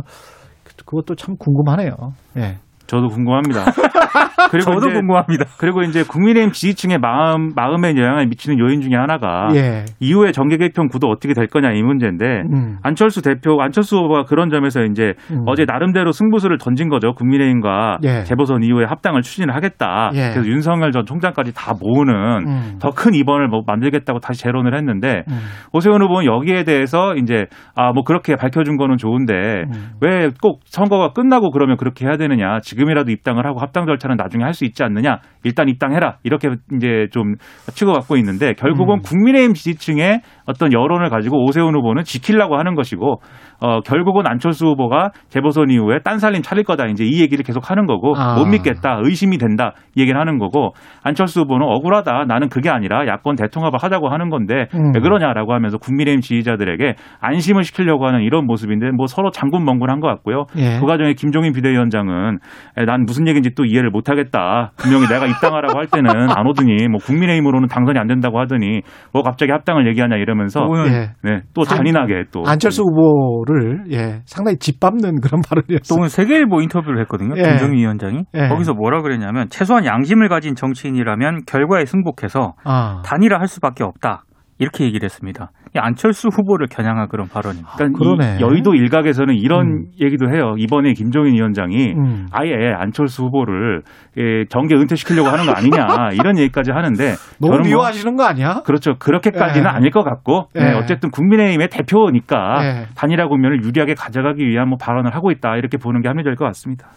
[0.89, 1.93] 그것도 참 궁금하네요.
[2.39, 2.57] 예.
[2.89, 3.65] 저도 궁금합니다.
[4.51, 5.45] 그리고 저도 이제 궁금합니다.
[5.59, 9.85] 그리고 이제 국민의힘 지지층의 마음 마음에 영향을 미치는 요인 중에 하나가 예.
[10.01, 12.79] 이후에 정계 개편 구도 어떻게 될 거냐 이 문제인데 음.
[12.83, 15.43] 안철수 대표 안철수 후보가 그런 점에서 이제 음.
[15.47, 18.25] 어제 나름대로 승부수를 던진 거죠 국민의힘과 예.
[18.25, 20.11] 재보선 이후에 합당을 추진을 하겠다.
[20.15, 20.31] 예.
[20.33, 22.15] 그래서 윤석열 전 총장까지 다 모으는
[22.47, 22.79] 음.
[22.81, 25.39] 더큰 입원을 뭐 만들겠다고 다시 재론을 했는데 음.
[25.73, 29.91] 오세훈 후보는 여기에 대해서 이제 아 뭐 그렇게 밝혀준 거는 좋은데 음.
[30.01, 34.59] 왜꼭 선거가 끝나고 그러면 그렇게 해야 되느냐 지금 이라도 입당을 하고 합당 절차는 나중에 할
[34.59, 37.37] 수 있지 않느냐 일단 입당해라 이렇게 이제 좀
[37.75, 39.03] 치고받고 있는데 결국은 음.
[39.03, 43.21] 국민의힘 지지층의 어떤 여론을 가지고 오세훈 후보는 지키려고 하는 것이고
[43.61, 47.87] 어 결국은 안철수 후보가 재보선 이후에 딴 살림 차릴 거다 이제 이 얘기를 계속 하는
[47.87, 48.37] 거고 아.
[48.37, 53.37] 못 믿겠다 의심이 된다 이 얘기를 하는 거고 안철수 후보는 억울하다 나는 그게 아니라 야권
[53.37, 54.93] 대통합을 하자고 하는 건데 음.
[54.95, 60.45] 왜 그러냐라고 하면서 국민의힘 지지자들에게 안심을 시키려고 하는 이런 모습인데 뭐 서로 장군멍군한 것 같고요.
[60.57, 60.79] 예.
[60.81, 62.39] 그 과정에 김종인 비대위원장은
[62.77, 64.73] 에, 난 무슨 얘기인지 또 이해를 못하겠다.
[64.77, 69.53] 분명히 내가 입당하라고 할 때는 안 오더니 뭐 국민의힘으로는 당선이 안 된다고 하더니 뭐 갑자기
[69.53, 71.11] 합당을 얘기하냐 이러면서 예.
[71.23, 75.99] 네, 또 잔인하게 또 안철수 후보 를 예, 상당히 짓밟는 그런 또 발언이었어요.
[75.99, 77.35] 오늘 세계일보 인터뷰를 했거든요.
[77.39, 77.43] 예.
[77.43, 78.49] 김정희 위원장이 예.
[78.49, 83.03] 거기서 뭐라 그랬냐면 최소한 양심을 가진 정치인이라면 결과에 승복해서 아.
[83.05, 84.25] 단일화할 수밖에 없다.
[84.59, 85.51] 이렇게 얘기를 했습니다.
[85.75, 87.73] 이 안철수 후보를 겨냥한 그런 발언입니다.
[87.77, 88.37] 그러니까 그러네.
[88.39, 89.85] 이 여의도 일각에서는 이런 음.
[90.01, 90.55] 얘기도 해요.
[90.59, 92.27] 이번에 김종인 위원장이 음.
[92.33, 93.83] 아예 안철수 후보를
[94.17, 98.63] 예, 정계 은퇴시키려고 하는 거 아니냐 이런 얘기까지 하는데 너무 저는 뭐 미워하시는 거 아니야?
[98.65, 98.95] 그렇죠.
[98.99, 99.71] 그렇게까지는 예.
[99.71, 100.61] 아닐 것 같고 예.
[100.61, 102.87] 네, 어쨌든 국민의힘의 대표니까 예.
[102.97, 106.89] 단일화 국면을 유리하게 가져가기 위한 뭐 발언을 하고 있다 이렇게 보는 게 합리적일 것 같습니다.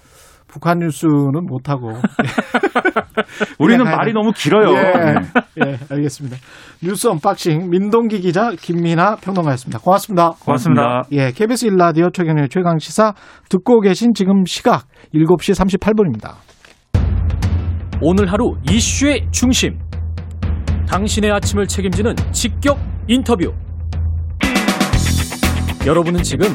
[0.51, 1.91] 북한 뉴스는 못하고.
[3.57, 4.13] 우리는 말이 돼.
[4.13, 4.75] 너무 길어요.
[4.75, 5.13] 예, 네.
[5.65, 6.37] 예, 알겠습니다.
[6.83, 9.79] 뉴스 unboxing 민동기 기자 김민아 평론가였습니다.
[9.79, 10.31] 고맙습니다.
[10.39, 11.03] 고맙습니다.
[11.11, 13.13] 예, KBS 일라디오 최경영의 최강 시사
[13.49, 14.85] 듣고 계신 지금 시각
[15.15, 16.33] 7시 38분입니다.
[18.01, 19.79] 오늘 하루 이슈의 중심.
[20.87, 23.53] 당신의 아침을 책임지는 직격 인터뷰.
[25.85, 26.47] 여러분은 지금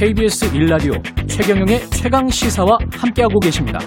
[0.00, 0.94] KBS 일라디오
[1.26, 3.78] 최경영의 최강 시사와 함께하고 계십니다.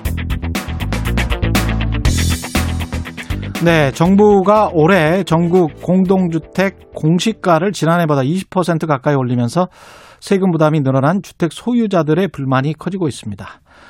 [3.66, 9.70] 네, 정부가 올해 전국 공동주택 공시가를 지난해보다 20% 가까이 올리면서
[10.20, 13.48] 세금 부담이 늘어난 주택 소유자들의 불만이 커지고 있습니다.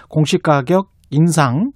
[0.07, 1.71] 공시가격 인상,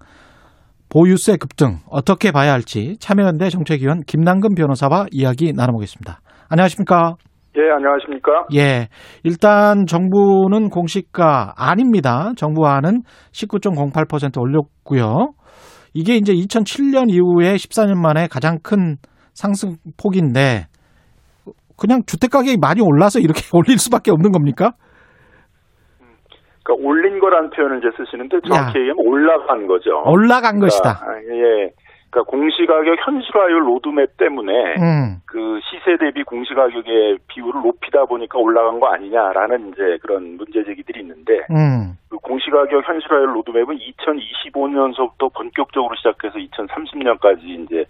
[0.88, 6.22] 보유세 급등 어떻게 봐야 할지 참여연대 정책위원 김남근 변호사와 이야기 나눠보겠습니다.
[6.48, 7.18] 안녕하십니까?
[7.58, 8.46] 예, 안녕하십니까?
[8.54, 8.88] 예.
[9.24, 12.32] 일단 정부는 공시가 아닙니다.
[12.38, 15.34] 정부와는 19.08% 올렸고요.
[15.94, 18.98] 이게 이제 2007년 이후에 14년 만에 가장 큰
[19.34, 20.68] 상승 폭인데
[21.80, 24.72] 그냥 주택 가격이 많이 올라서 이렇게 올릴 수밖에 없는 겁니까?
[26.64, 30.04] 그러니까 올린 거라는 표현을 이제 쓰시는데 정확히 얘기하면 올라간 거죠.
[30.06, 31.00] 올라간 것이다.
[31.00, 31.72] 그러니까, 아, 예.
[32.10, 35.22] 그러니까 공시가격 현실화율 로드맵 때문에 음.
[35.26, 41.46] 그 시세 대비 공시가격의 비율을 높이다 보니까 올라간 거 아니냐라는 이제 그런 문제 제기들이 있는데
[41.52, 41.98] 음.
[42.10, 47.86] 그 공시가격 현실화율 로드맵은 2025년서부터 본격적으로 시작해서 2030년까지 이제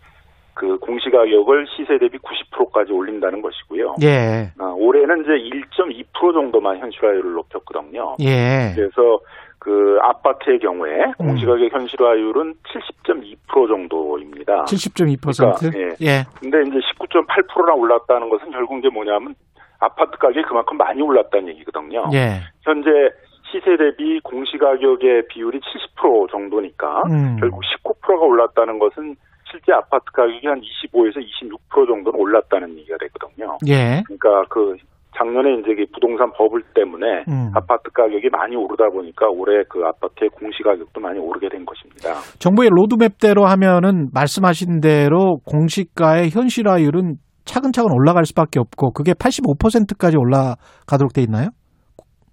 [0.58, 3.96] 그 공시가격을 시세 대비 90%까지 올린다는 것이고요.
[4.02, 4.50] 예.
[4.58, 8.16] 아, 올해는 이제 1.2% 정도만 현실화율을 높였거든요.
[8.22, 8.74] 예.
[8.74, 9.20] 그래서
[9.60, 11.28] 그 아파트의 경우에 음.
[11.30, 12.56] 공시가격 현실화율은
[13.06, 14.66] 70.2% 정도입니다.
[14.66, 15.60] 70.2%.
[15.60, 16.24] 그러니까, 예.
[16.40, 19.36] 근데 이제 19.8%나 올랐다는 것은 결국 이제 뭐냐면
[19.80, 22.06] 아파트 가격이 그만큼 많이 올랐다는 얘기거든요.
[22.14, 22.42] 예.
[22.64, 22.90] 현재
[23.52, 27.38] 시세 대비 공시가격의 비율이 70% 정도니까 음.
[27.40, 29.16] 결국 19%가 올랐다는 것은
[29.50, 31.24] 실제 아파트 가격이 한 25에서
[31.74, 33.58] 26% 정도는 올랐다는 얘기가 되거든요.
[33.68, 34.04] 예.
[34.06, 34.76] 그러니까 그
[35.16, 37.52] 작년에 이제 그 부동산 버블 때문에 음.
[37.56, 42.20] 아파트 가격이 많이 오르다 보니까 올해 그 아파트의 공시 가격도 많이 오르게 된 것입니다.
[42.40, 47.16] 정부의 로드맵대로 하면은 말씀하신 대로 공시가의 현실화율은
[47.46, 51.50] 차근차근 올라갈 수밖에 없고 그게 85%까지 올라가도록 돼 있나요?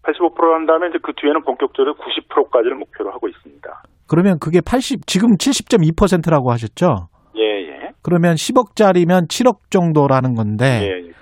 [0.02, 3.82] 85%로 한 다음에 이제 그 뒤에는 본격적으로 90%까지를 목표로 하고 있습니다.
[4.06, 7.08] 그러면 그게 80 지금 70.2%라고 하셨죠?
[7.36, 7.90] 예, 예.
[8.02, 11.12] 그러면 10억짜리면 7억 정도라는 건데 예, 예,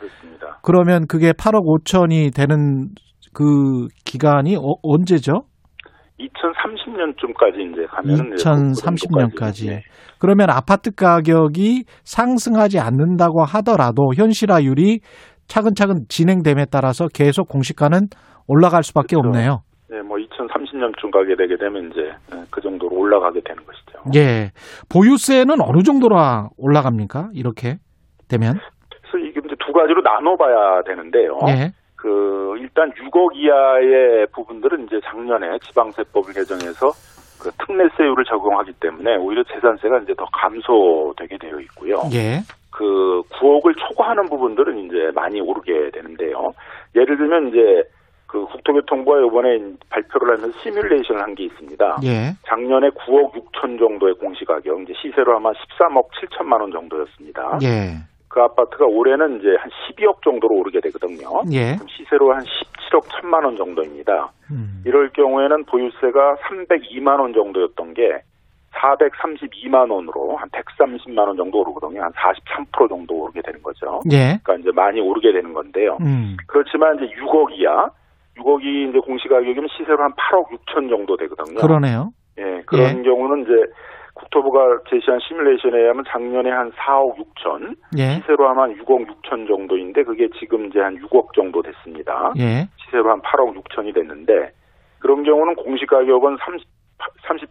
[0.62, 2.88] 그러면 그게 8억 5천이 되는
[3.32, 5.44] 그 기간이 어, 언제죠?
[6.20, 9.68] 2030년쯤까지 이제 가면은 2030년까지.
[9.68, 9.82] 네.
[10.18, 15.00] 그러면 아파트 가격이 상승하지 않는다고 하더라도 현실화율이
[15.48, 17.98] 차근차근 진행됨에 따라서 계속 공시가는
[18.46, 19.28] 올라갈 수밖에 그렇죠.
[19.28, 19.58] 없네요.
[19.90, 22.00] 네, 뭐 2030년쯤 가게 되게 되면 이제
[22.34, 24.10] 예, 그 정도로 올라가게 되는 것이죠.
[24.14, 24.50] 예.
[24.90, 26.16] 보유세는 어느 정도로
[26.56, 27.30] 올라갑니까?
[27.34, 27.76] 이렇게
[28.28, 28.58] 되면?
[29.72, 31.38] 두 가지로 나눠봐야 되는데요.
[31.48, 31.72] 예.
[31.96, 36.90] 그 일단 6억 이하의 부분들은 이제 작년에 지방세법을 개정해서
[37.40, 42.02] 그 특례세율을 적용하기 때문에 오히려 재산세가 이제 더 감소되게 되어 있고요.
[42.12, 42.40] 예.
[42.70, 46.52] 그 9억을 초과하는 부분들은 이제 많이 오르게 되는데요.
[46.94, 47.82] 예를 들면 이제
[48.26, 49.58] 그 국토교통부가 이번에
[49.90, 51.98] 발표를 하면서 시뮬레이션을 한 게 있습니다.
[52.04, 52.32] 예.
[52.46, 57.58] 작년에 9억 6천 정도의 공시가격, 이제 시세로 아마 13억 7천만 원 정도였습니다.
[57.62, 58.11] 예.
[58.32, 61.42] 그 아파트가 올해는 이제 한 12억 정도로 오르게 되거든요.
[61.52, 61.76] 예.
[61.86, 64.32] 시세로 한 17억 1천만 원 정도입니다.
[64.50, 64.82] 음.
[64.86, 68.22] 이럴 경우에는 보유세가 302만 원 정도였던 게
[68.72, 72.04] 432만 원으로 한 130만 원 정도 오르거든요.
[72.04, 74.00] 한 43% 정도 오르게 되는 거죠.
[74.10, 74.40] 예.
[74.42, 75.98] 그러니까 이제 많이 오르게 되는 건데요.
[76.00, 76.38] 음.
[76.46, 77.90] 그렇지만 이제 6억 이하,
[78.38, 81.60] 6억이 이제 공시가격이면 시세로 한 8억 6천 정도 되거든요.
[81.60, 82.12] 그러네요.
[82.38, 83.02] 예, 그런 예.
[83.02, 83.52] 경우는 이제
[84.14, 88.20] 국토부가 제시한 시뮬레이션에 의하면 작년에 한 4억 6천, 예.
[88.20, 92.32] 시세로 하면 한 6억 6천 정도인데 그게 지금 이제 한 6억 정도 됐습니다.
[92.38, 92.68] 예.
[92.84, 94.50] 시세로 한 8억 6천이 됐는데
[94.98, 96.68] 그런 경우는 공시가격은 30,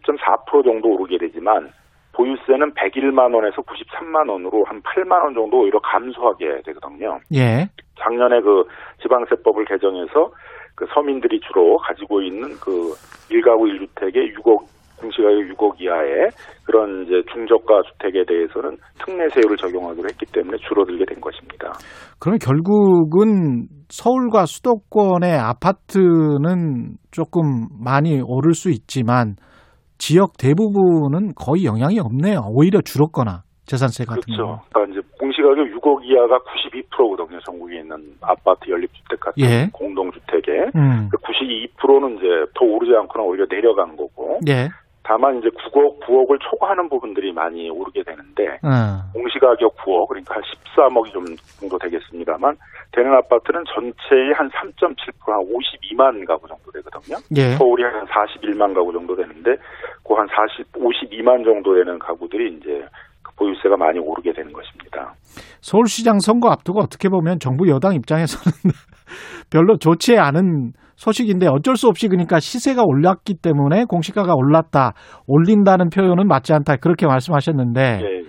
[0.06, 1.70] 30.4% 정도 오르게 되지만
[2.12, 7.18] 보유세는 101만 원에서 93만 원으로 한 8만 원 정도 오히려 감소하게 되거든요.
[7.34, 7.66] 예.
[7.98, 8.64] 작년에 그
[9.02, 10.30] 지방세법을 개정해서
[10.74, 12.94] 그 서민들이 주로 가지고 있는 그
[13.30, 14.64] 일가구 1주택의 6억
[15.02, 16.30] 공시가격 6억 이하의
[16.64, 21.72] 그런 이제 중저가 주택에 대해서는 특례세율을 적용하기로 했기 때문에 줄어들게 된 것입니다.
[22.20, 29.34] 그러면 결국은 서울과 수도권의 아파트는 조금 많이 오를 수 있지만
[29.98, 32.40] 지역 대부분은 거의 영향이 없네요.
[32.50, 34.42] 오히려 줄었거나 재산세 같은 그렇죠.
[34.42, 34.60] 거.
[34.72, 37.38] 그러니까 이제 공시가격 6억 이하가 92%거든요.
[37.40, 39.68] 전국에 있는 아파트 연립주택 같은 예.
[39.72, 41.08] 공동주택에 음.
[41.10, 44.68] 그 92%는 이제 더 오르지 않거나 오히려 내려간 거고 예.
[45.04, 49.02] 다만 이제 9억, 9억을 초과하는 부분들이 많이 오르게 되는데 어.
[49.12, 51.24] 공시가격 9억 그러니까 한 13억이 좀
[51.58, 52.56] 정도 되겠습니다만
[52.92, 57.16] 되는 아파트는 전체의 한 3.7%한 52만 가구 정도 되거든요.
[57.36, 57.56] 예.
[57.56, 59.56] 서울이 한 41만 가구 정도 되는데
[60.06, 62.84] 그 한 40, 52만 정도 되는 가구들이 이제
[63.22, 65.14] 그 보유세가 많이 오르게 되는 것입니다.
[65.60, 68.52] 서울시장 선거 앞두고 어떻게 보면 정부 여당 입장에서는
[69.50, 74.92] 별로 좋지 않은 소식인데 어쩔 수 없이 그러니까 시세가 올랐기 때문에 공시가가 올랐다.
[75.26, 76.76] 올린다는 표현은 맞지 않다.
[76.76, 78.22] 그렇게 말씀하셨는데 예, 예.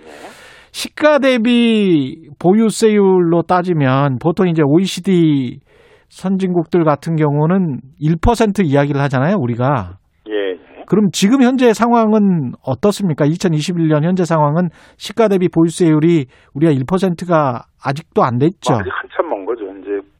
[0.72, 5.60] 시가 대비 보유세율로 따지면 보통 이제 OECD
[6.08, 9.98] 선진국들 같은 경우는 1% 이야기를 하잖아요, 우리가.
[10.28, 10.84] 예, 예.
[10.86, 13.24] 그럼 지금 현재 상황은 어떻습니까?
[13.26, 18.74] 2021년 현재 상황은 시가 대비 보유세율이 우리가 1%가 아직도 안 됐죠.
[18.74, 19.28] 아직 한참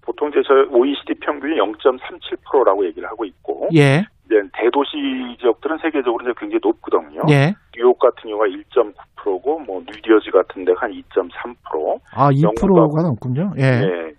[0.05, 6.33] 보통 이제 저 OECD 평균이 0.37%라고 얘기를 하고 있고 예, 이제 대도시 지역들은 세계적으로 이제
[6.39, 7.23] 굉장히 높거든요.
[7.31, 7.55] 예.
[7.75, 12.01] 뉴욕 같은 경우가 1.9%고 뭐 뉴저지 같은 데가 한 2.3%.
[12.13, 13.53] 아, 2%가 넘군요.
[13.59, 13.63] 예.
[13.63, 14.15] 예.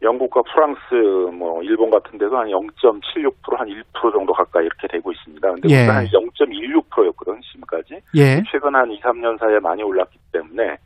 [0.00, 0.80] 영국과 프랑스,
[1.36, 5.50] 뭐 일본 같은 데도 한 0.76%, 한 1% 정도 가까이 이렇게 되고 있습니다.
[5.50, 5.78] 근데 예.
[5.80, 8.00] 우리가 한 0.16%였거든 지금까지.
[8.16, 8.42] 예.
[8.50, 10.76] 최근 한 2, 3년 사이에 많이 올랐기 때문에 뭐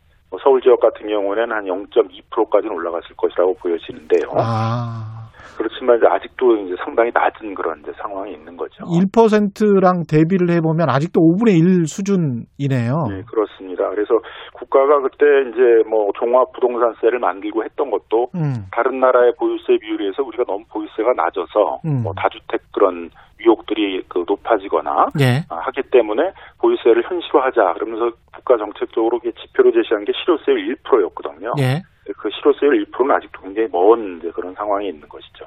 [0.42, 4.29] 서울 지역 같은 경우에는 한 0.2%까지는 올라갔을 것이라고 보여지는데요.
[4.37, 5.23] 아.
[5.57, 8.85] 그렇지만 이제 아직도 이제 상당히 낮은 그런 이제 상황이 있는 거죠.
[8.85, 13.07] 1%랑 대비를 해보면 아직도 5분의 1 수준이네요.
[13.09, 13.88] 네, 그렇습니다.
[13.90, 14.14] 그래서
[14.55, 18.66] 국가가 그때 이제 뭐 종합 부동산세를 만들고 했던 것도 음.
[18.73, 22.03] 다른 나라의 보유세 비율에 서 우리가 너무 보유세가 낮아서 음.
[22.03, 23.11] 뭐 다주택 그런
[23.44, 25.44] 위혹들이 그 높아지거나 예.
[25.48, 31.52] 아, 하기 때문에 보유세를 현실화하자 그러면서 국가 정책적으로 지표로 제시한 게 실효세율 1%였거든요.
[31.59, 31.83] 예.
[32.18, 35.44] 그 실효세율 1%는 아직도 굉장히 먼 그런 상황이 있는 것이죠.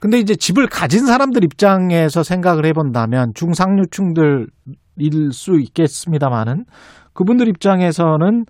[0.00, 4.46] 근데 이제 집을 가진 사람들 입장에서 생각을 해본다면 중상류층들일
[5.32, 6.64] 수 있겠습니다만은
[7.12, 8.44] 그분들 입장에서는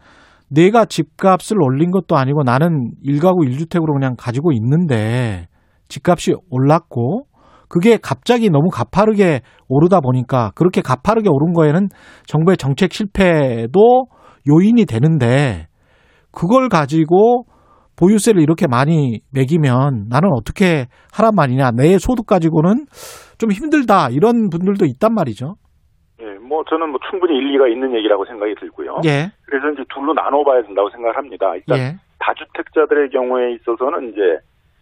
[0.50, 5.46] 내가 집값을 올린 것도 아니고 나는 일가구 일주택으로 그냥 가지고 있는데
[5.88, 7.26] 집값이 올랐고
[7.68, 11.88] 그게 갑자기 너무 가파르게 오르다 보니까 그렇게 가파르게 오른 거에는
[12.26, 14.07] 정부의 정책 실패도
[14.48, 15.66] 요인이 되는데
[16.33, 17.44] 그걸 가지고
[17.98, 21.70] 보유세를 이렇게 많이 매기면 나는 어떻게 하란 말이냐.
[21.72, 22.87] 내 소득 가지고는
[23.38, 24.11] 좀 힘들다.
[24.11, 25.55] 이런 분들도 있단 말이죠.
[26.20, 29.00] 예, 뭐 저는 뭐 충분히 일리가 있는 얘기라고 생각이 들고요.
[29.07, 29.33] 예.
[29.46, 31.55] 그래서 이제 둘로 나눠봐야 된다고 생각을 합니다.
[31.55, 31.96] 일단 예.
[32.18, 34.20] 다주택자들의 경우에 있어서는 이제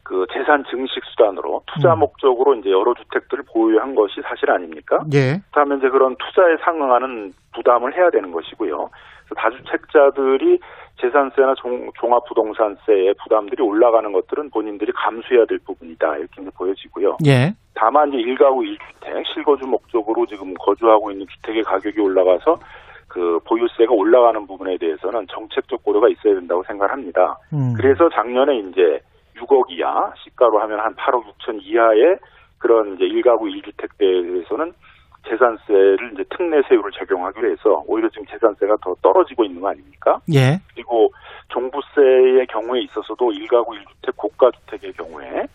[0.05, 2.01] 그 재산 증식 수단으로 투자 음.
[2.01, 4.99] 목적으로 이제 여러 주택들을 보유한 것이 사실 아닙니까?
[5.15, 5.41] 예.
[5.51, 8.91] 그렇다면 이제 그런 투자에 상응하는 부담을 해야 되는 것이고요.
[9.35, 10.61] 다주택자들이
[11.01, 17.17] 재산세나 종, 종합부동산세의 부담들이 올라가는 것들은 본인들이 감수해야 될 부분이다 이렇게 이제 보여지고요.
[17.27, 17.55] 예.
[17.75, 22.59] 다만 이제 일가구 1주택 실거주 목적으로 지금 거주하고 있는 주택의 가격이 올라가서
[23.09, 27.39] 그 보유세가 올라가는 부분에 대해서는 정책적 고려가 있어야 된다고 생각합니다.
[27.55, 27.73] 음.
[27.77, 29.01] 그래서 작년에 이제
[29.37, 32.19] 6억 이하 시가로 하면 한 8억 6천 이하의
[32.59, 34.73] 그런 이제 일가구 1주택대에 대해서는
[35.29, 40.21] 재산세를 이제 특례세율을 적용하기로 해서 오히려 지금 재산세가 더 떨어지고 있는 거 아닙니까?
[40.33, 40.59] 예.
[40.75, 41.13] 그리고
[41.49, 45.47] 종부세의 경우에 있어서도 일가구 1주택 고가주택의 경우에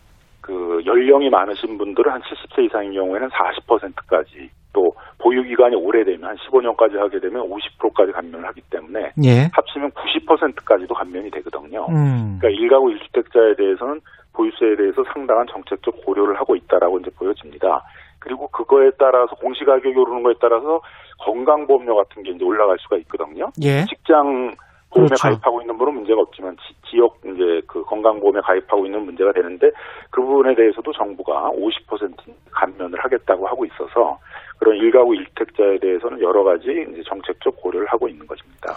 [0.42, 6.98] 그 연령이 많으신 분들은 한 70세 이상인 경우에는 40%까지 또 보유 기간이 오래되면 한 15년까지
[6.98, 9.50] 하게 되면 50%까지 감면을 하기 때문에 예.
[9.52, 11.88] 합치면 90%까지도 감면이 되거든요.
[11.90, 12.38] 음.
[12.40, 14.02] 그러니까 일가구 1주택자에 대해서는
[14.34, 17.84] 보유세에 대해서 상당한 정책적 고려를 하고 있다라고 이제 보여집니다.
[18.20, 20.82] 그리고 그거에 따라서 공시가격이 오르는 거에 따라서
[21.20, 23.52] 건강보험료 같은 게 이제 올라갈 수가 있거든요.
[23.62, 23.86] 예.
[23.86, 24.56] 직장
[24.92, 25.22] 보험에 그렇죠.
[25.22, 26.58] 가입하고 있는 분은 문제가 없지만
[26.90, 29.70] 지, 역 이제 그 건강보험에 가입하고 있는 문제가 되는데
[30.10, 32.16] 그 부분에 대해서도 정부가 50%
[32.52, 34.18] 감면을 하겠다고 하고 있어서
[34.60, 38.74] 그런 일가구 일택자에 대해서는 여러 가지 이제 정책적 고려를 하고 있는 것입니다.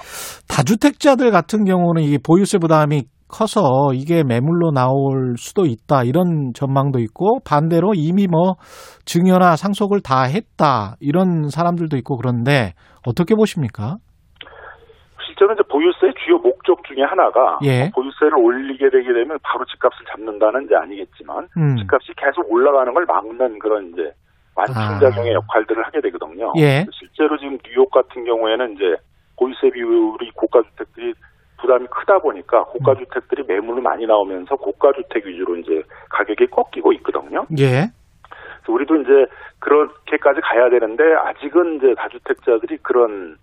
[0.48, 6.04] 다주택자들 같은 경우는 이게 보유세 부담이 커서 이게 매물로 나올 수도 있다.
[6.04, 8.54] 이런 전망도 있고 반대로 이미 뭐
[9.06, 10.96] 증여나 상속을 다 했다.
[11.00, 12.74] 이런 사람들도 있고 그런데
[13.06, 13.96] 어떻게 보십니까?
[15.24, 17.90] 실제로 이제 보유세의 주요 목적 중에 하나가 예.
[17.94, 21.76] 보유세를 올리게 되게 되면 바로 집값을 잡는다는 게 아니겠지만 음.
[21.78, 24.12] 집값이 계속 올라가는 걸 막는 그런 이제
[24.54, 25.34] 완충작용의 아.
[25.34, 26.52] 역할들을 하게 되거든요.
[26.58, 26.84] 예.
[26.92, 28.96] 실제로 지금 뉴욕 같은 경우에는 이제
[29.38, 31.14] 보유세 비율이 고가주택들이
[31.58, 37.46] 부담이 크다 보니까 고가주택들이 매물로 많이 나오면서 고가주택 위주로 이제 가격이 꺾이고 있거든요.
[37.58, 37.86] 예.
[38.62, 39.26] 그래서 우리도 이제
[39.60, 43.36] 그렇게까지 가야 되는데 아직은 이제 다주택자들이 그런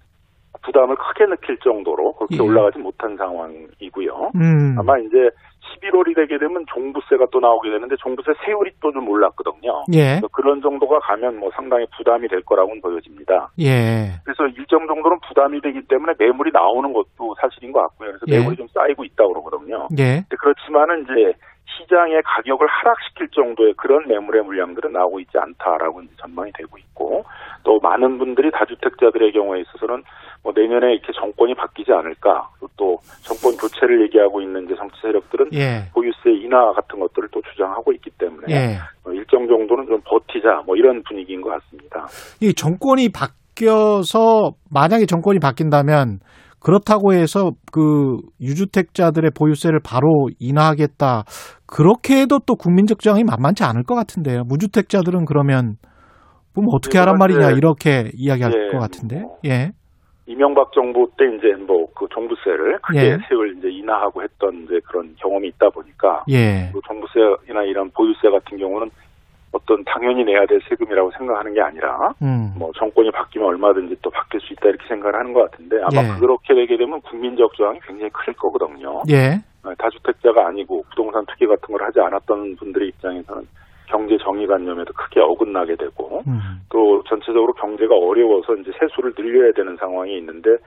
[0.63, 2.41] 부담을 크게 느낄 정도로 그렇게 예.
[2.41, 4.31] 올라가지 못한 상황이고요.
[4.35, 4.75] 음.
[4.77, 5.29] 아마 이제
[5.73, 9.85] 11월이 되게 되면 종부세가 또 나오게 되는데 종부세 세율이 또 좀 올랐거든요.
[9.93, 10.19] 예.
[10.31, 13.51] 그런 정도가 가면 뭐 상당히 부담이 될 거라고는 보여집니다.
[13.59, 14.19] 예.
[14.25, 18.09] 그래서 일정 정도는 부담이 되기 때문에 매물이 나오는 것도 사실인 것 같고요.
[18.09, 18.39] 그래서 예.
[18.39, 19.87] 매물이 좀 쌓이고 있다고 그러거든요.
[19.99, 20.23] 예.
[20.29, 21.33] 그렇지만은 이제
[21.77, 27.25] 시장의 가격을 하락시킬 정도의 그런 매물의 물량들은 나오고 있지 않다라고 전망이 되고 있고
[27.63, 30.03] 또 많은 분들이 다주택자들의 경우에 있어서는
[30.43, 35.89] 뭐 내년에 이렇게 정권이 바뀌지 않을까 또 정권 교체를 얘기하고 있는 이제 정치 세력들은 예.
[35.93, 38.77] 보유세 인하 같은 것들을 또 주장하고 있기 때문에 예.
[39.03, 42.07] 어, 일정 정도는 좀 버티자 뭐 이런 분위기인 것 같습니다.
[42.39, 46.19] 이 정권이 바뀌어서 만약에 정권이 바뀐다면
[46.61, 51.23] 그렇다고 해서 그 유주택자들의 보유세를 바로 인하하겠다.
[51.65, 54.43] 그렇게 해도 또 국민적 저항이 만만치 않을 것 같은데요.
[54.43, 55.75] 무주택자들은 그러면
[56.53, 59.21] 그럼 어떻게 네, 하란 말이냐 이렇게 이야기할 예, 것 같은데.
[59.21, 59.37] 뭐.
[59.45, 59.71] 예.
[60.25, 63.17] 이명박 정부 때 이제 뭐 그 종부세를 크게 예.
[63.27, 66.71] 세율 이제 인하하고 했던 이제 그런 경험이 있다 보니까 예.
[66.71, 68.89] 그 종부세나 이런 보유세 같은 경우는
[69.51, 72.53] 어떤 당연히 내야 될 세금이라고 생각하는 게 아니라 음.
[72.57, 76.19] 뭐 정권이 바뀌면 얼마든지 또 바뀔 수 있다 이렇게 생각을 하는 것 같은데 아마 예.
[76.19, 79.01] 그렇게 되게 되면 국민적 저항이 굉장히 클 거거든요.
[79.09, 79.39] 예.
[79.77, 83.47] 다주택자가 아니고 부동산 투기 같은 걸 하지 않았던 분들의 입장에서는
[83.87, 86.61] 경제 정의관념에도 크게 어긋나게 되고 음.
[86.69, 90.57] 또 전체적으로 경제가 어려워서 이제 세수를 늘려야 되는 상황이 있는데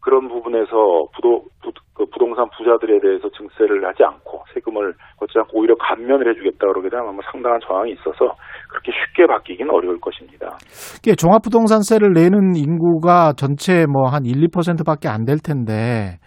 [0.00, 0.68] 그런 부분에서
[1.14, 6.66] 부도, 부, 그 부동산 부자들에 대해서 증세를 하지 않고 세금을 걷지 않고 오히려 감면을 해주겠다
[6.68, 8.34] 그러게 되면 아마 상당한 저항이 있어서
[8.70, 10.56] 그렇게 쉽게 바뀌긴 어려울 것입니다.
[11.02, 16.18] 이게 종합부동산세를 내는 인구가 전체 뭐 한 1, 2%밖에 안 될 텐데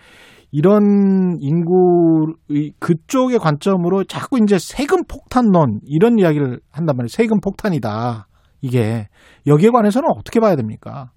[0.52, 2.34] 이런 인구
[2.82, 7.08] 그쪽의 관점으로 자꾸 이제 세금 폭탄론 이런 이야기를 한단 말이에요.
[7.08, 8.28] 세금 폭탄이다.
[8.62, 9.08] 이게
[9.48, 11.12] 여기에 관해서는 어떻게 봐야 됩니까?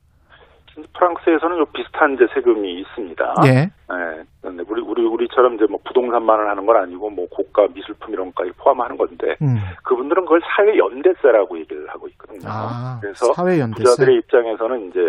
[0.93, 3.35] 프랑스에서는 좀 비슷한 이제 세금이 있습니다.
[3.47, 3.51] 예.
[3.51, 4.65] 네.
[4.69, 8.97] 우리 우리 우리처럼 이제 뭐 부동산만을 하는 건 아니고 뭐 고가 미술품 이런 것까지 포함하는
[8.97, 9.57] 건데 음.
[9.85, 12.43] 그분들은 그걸 사회 연대세라고 얘기를 하고 있거든요.
[12.47, 13.83] 아, 그래서 사회 연대세.
[13.85, 15.01] 부자들의 입장에서는 이제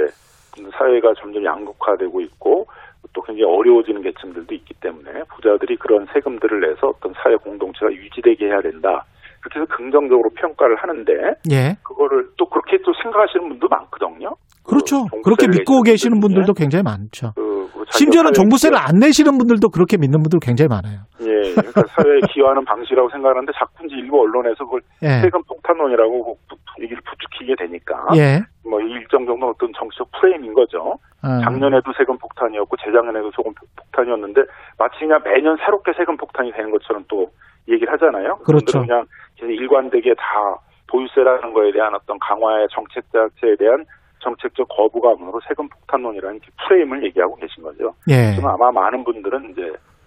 [0.77, 2.67] 사회가 점점 양극화되고 있고
[3.13, 8.61] 또 굉장히 어려워지는 계층들도 있기 때문에 부자들이 그런 세금들을 내서 어떤 사회 공동체가 유지되게 해야
[8.61, 9.05] 된다.
[9.41, 11.13] 그렇게 해서 긍정적으로 평가를 하는데
[11.51, 11.77] 예.
[11.83, 14.35] 그거를 또 그렇게 또 생각하시는 분도 많거든요.
[14.67, 15.05] 그렇죠.
[15.11, 17.31] 그 그렇게 믿고 계시는 분들 분들도 중에 굉장히 많죠.
[17.35, 21.05] 그, 그 심지어는 종부세를 안 내시는 분들도 그렇게 믿는 분들 굉장히 많아요.
[21.21, 25.21] 예, 그러니까 사회에 기여하는 방식이라고 생각하는데 자꾸 이제 일부 언론에서 그걸 예.
[25.21, 28.41] 세금 폭탄론이라고 부- 얘기를 부추기게 되니까 예.
[28.67, 30.97] 뭐 일정 정도 어떤 정치적 프레임인 거죠.
[31.23, 31.27] 어.
[31.43, 34.41] 작년에도 세금 폭탄이었고 재작년에도 세금 폭탄이었는데
[34.77, 37.27] 마치 그냥 매년 새롭게 세금 폭탄이 되는 것처럼 또
[37.69, 38.37] 얘기를 하잖아요.
[38.45, 38.81] 그렇죠.
[38.81, 39.05] 그냥
[39.41, 40.57] 일관되게 다
[40.91, 43.85] 보유세라는 거에 대한 어떤 강화의 정책 자체에 대한
[44.25, 47.93] 정책적 거부감으로 세금 폭탄론이라는 그 프레임을 얘기하고 계신 거죠.
[48.09, 48.33] 예.
[48.33, 49.61] 지금 아마 많은 분들은 이제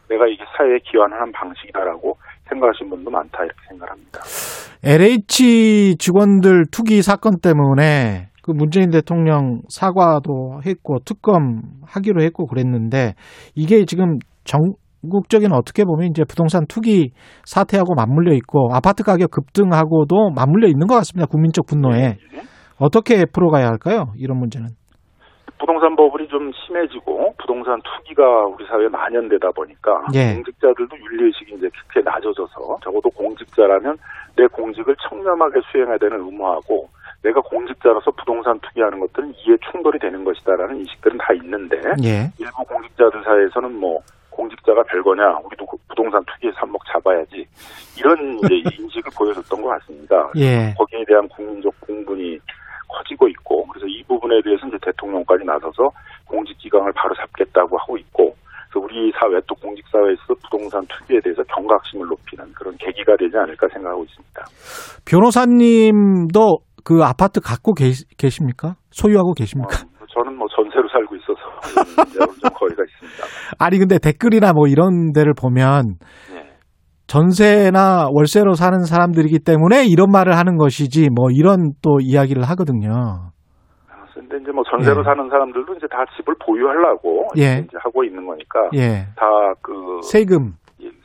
[0.09, 2.16] 내가 이게 사회에 기여하는 방식이다라고
[2.48, 4.20] 생각하시는 분도 많다 이렇게 생각합니다.
[4.83, 13.14] LH 직원들 투기 사건 때문에 그 문재인 대통령 사과도 했고 특검 하기로 했고 그랬는데
[13.54, 17.12] 이게 지금 전국적인 어떻게 보면 이제 부동산 투기
[17.44, 21.26] 사태하고 맞물려 있고 아파트 가격 급등하고도 맞물려 있는 것 같습니다.
[21.26, 22.16] 국민적 분노에
[22.78, 24.12] 어떻게 풀어가야 할까요?
[24.16, 24.68] 이런 문제는.
[25.58, 30.34] 부동산 버블이 좀 심해지고 부동산 투기가 우리 사회에 만연되다 보니까 예.
[30.34, 33.98] 공직자들도 윤리의식이 이제 크게 낮아져서 적어도 공직자라면
[34.36, 36.88] 내 공직을 청렴하게 수행해야 되는 의무하고
[37.22, 42.30] 내가 공직자로서 부동산 투기하는 것들은 이해 충돌이 되는 것이다라는 인식들은 다 있는데 예.
[42.38, 47.44] 일부 공직자들 사이에서는 뭐 공직자가 별거냐 우리도 그 부동산 투기에서 한몫 잡아야지
[47.98, 50.30] 이런 이제 인식을 보여줬던 것 같습니다.
[50.36, 50.72] 예.
[50.78, 52.38] 거기에 대한 국민적 공분이
[52.88, 55.90] 커지고 있고 그래서 이 부분에 대해서 이제 대통령까지 나서서
[56.27, 58.35] 공직 기강을 바로 잡겠다고 하고 있고
[58.70, 63.68] 그래서 우리 사회 또 공직 사회에서 부동산 투기에 대해서 경각심을 높이는 그런 계기가 되지 않을까
[63.72, 64.44] 생각하고 있습니다.
[65.07, 68.77] 변호사님도 그 아파트 갖고 계시, 계십니까?
[68.90, 69.77] 소유하고 계십니까?
[70.01, 71.40] 어, 저는 뭐 전세로 살고 있어서
[72.40, 73.24] 좀 거리가 있습니다.
[73.59, 75.96] 아니 근데 댓글이나 뭐 이런 데를 보면
[76.33, 76.47] 네.
[77.09, 83.31] 전세나 월세로 사는 사람들이기 때문에 이런 말을 하는 것이지 뭐 이런 또 이야기를 하거든요.
[84.14, 85.05] 근데 이제 뭐 전세로 예.
[85.05, 87.64] 사는 사람들도 이제 다 집을 보유하려고 예.
[87.64, 89.07] 이제 하고 있는 거니까 예.
[89.16, 90.53] 다그 세금.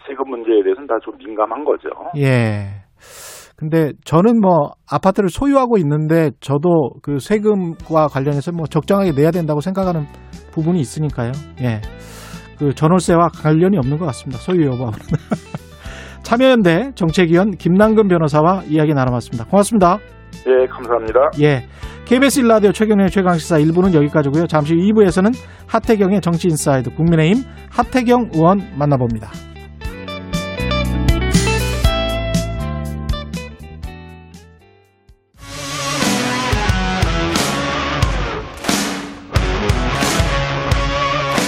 [0.06, 1.90] 세금 문제에 대해서는 다 좀 민감한 거죠.
[2.18, 2.84] 예.
[3.56, 10.02] 근데 저는 뭐 아파트를 소유하고 있는데 저도 그 세금과 관련해서 뭐 적정하게 내야 된다고 생각하는
[10.52, 11.32] 부분이 있으니까요.
[11.62, 11.80] 예.
[12.60, 14.40] 그 전월세와 관련이 없는 것 같습니다.
[14.42, 15.00] 소유 여부하고는.
[16.24, 19.46] 참여연대 정책위원 김남근 변호사와 이야기 나눠봤습니다.
[19.46, 20.00] 고맙습니다.
[20.48, 21.32] 예, 감사합니다.
[21.42, 21.66] 예.
[22.06, 24.48] KBS 일라디오 최경련의 최강시사 1부는 여기까지고요.
[24.48, 25.34] 잠시 후 2부에서는
[25.68, 29.30] 하태경의 정치인사이드 국민의힘 하태경 의원 만나봅니다.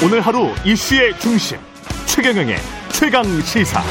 [0.06, 1.58] 오늘 하루 이슈의 중심
[2.06, 2.58] 최경영의
[2.92, 3.82] 최강 시사.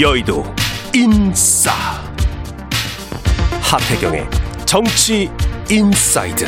[0.00, 0.44] 여의도
[0.94, 1.72] 인싸
[3.60, 4.28] 하태경의
[4.64, 5.28] 정치
[5.68, 6.44] 인사이드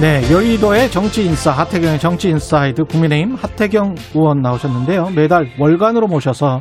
[0.00, 5.10] 네, 여의도의 정치 인싸 하태경의 정치 inside 국민의힘 하태경 의원 나오셨는데요.
[5.16, 6.60] 매달 월간으로 모셔서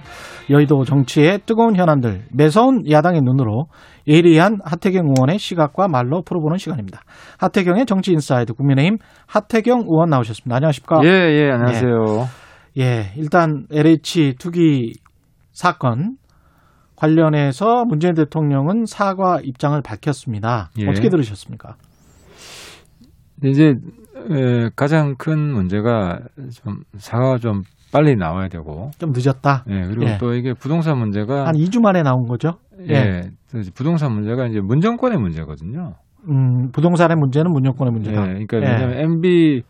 [0.49, 3.67] 여의도 정치의 뜨거운 현안들 매서운 야당의 눈으로
[4.07, 7.01] 예리한 하태경 의원의 시각과 말로 풀어보는 시간입니다.
[7.37, 10.55] 하태경의 정치 inside 국민의힘 하태경 의원 나오셨습니다.
[10.55, 11.01] 안녕하십니까?
[11.03, 12.42] 예, 예, 안녕하세요.
[12.77, 14.93] 예, 일단 LH 투기
[15.51, 16.17] 사건
[16.95, 20.69] 관련해서 문재인 대통령은 사과 입장을 밝혔습니다.
[20.79, 20.87] 예.
[20.87, 21.75] 어떻게 들으셨습니까?
[23.43, 23.73] 이제
[24.29, 26.19] 에, 가장 큰 문제가
[26.63, 28.89] 좀 사과가 좀 빨리 나와야 되고.
[28.97, 29.65] 좀 늦었다.
[29.69, 30.17] 예, 그리고 예.
[30.17, 32.53] 또 이게 부동산 문제가 한 2주 만에 나온 거죠.
[32.89, 35.93] 예, 그래서 부동산 문제가 이제 문정권의 문제거든요.
[36.29, 38.21] 음, 부동산의 문제는 문정권의 예, 문제다.
[38.21, 39.61] 그러니까 왜냐하면 MB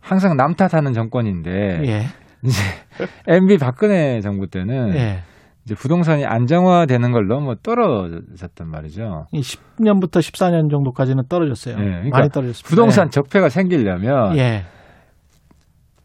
[0.00, 1.50] 항상 남 탓하는 정권인데
[1.84, 2.02] 예.
[2.42, 2.62] 이제
[3.28, 5.22] MB 박근혜 정부 때는 예.
[5.64, 9.26] 이제 부동산이 안정화되는 걸 너무 떨어졌단 말이죠.
[9.32, 11.74] 이 10년부터 14년 정도까지는 떨어졌어요.
[11.78, 12.68] 예, 그러니까 많이 떨어졌습니다.
[12.68, 14.40] 부동산 적폐가 생기려면 예.
[14.40, 14.62] 예.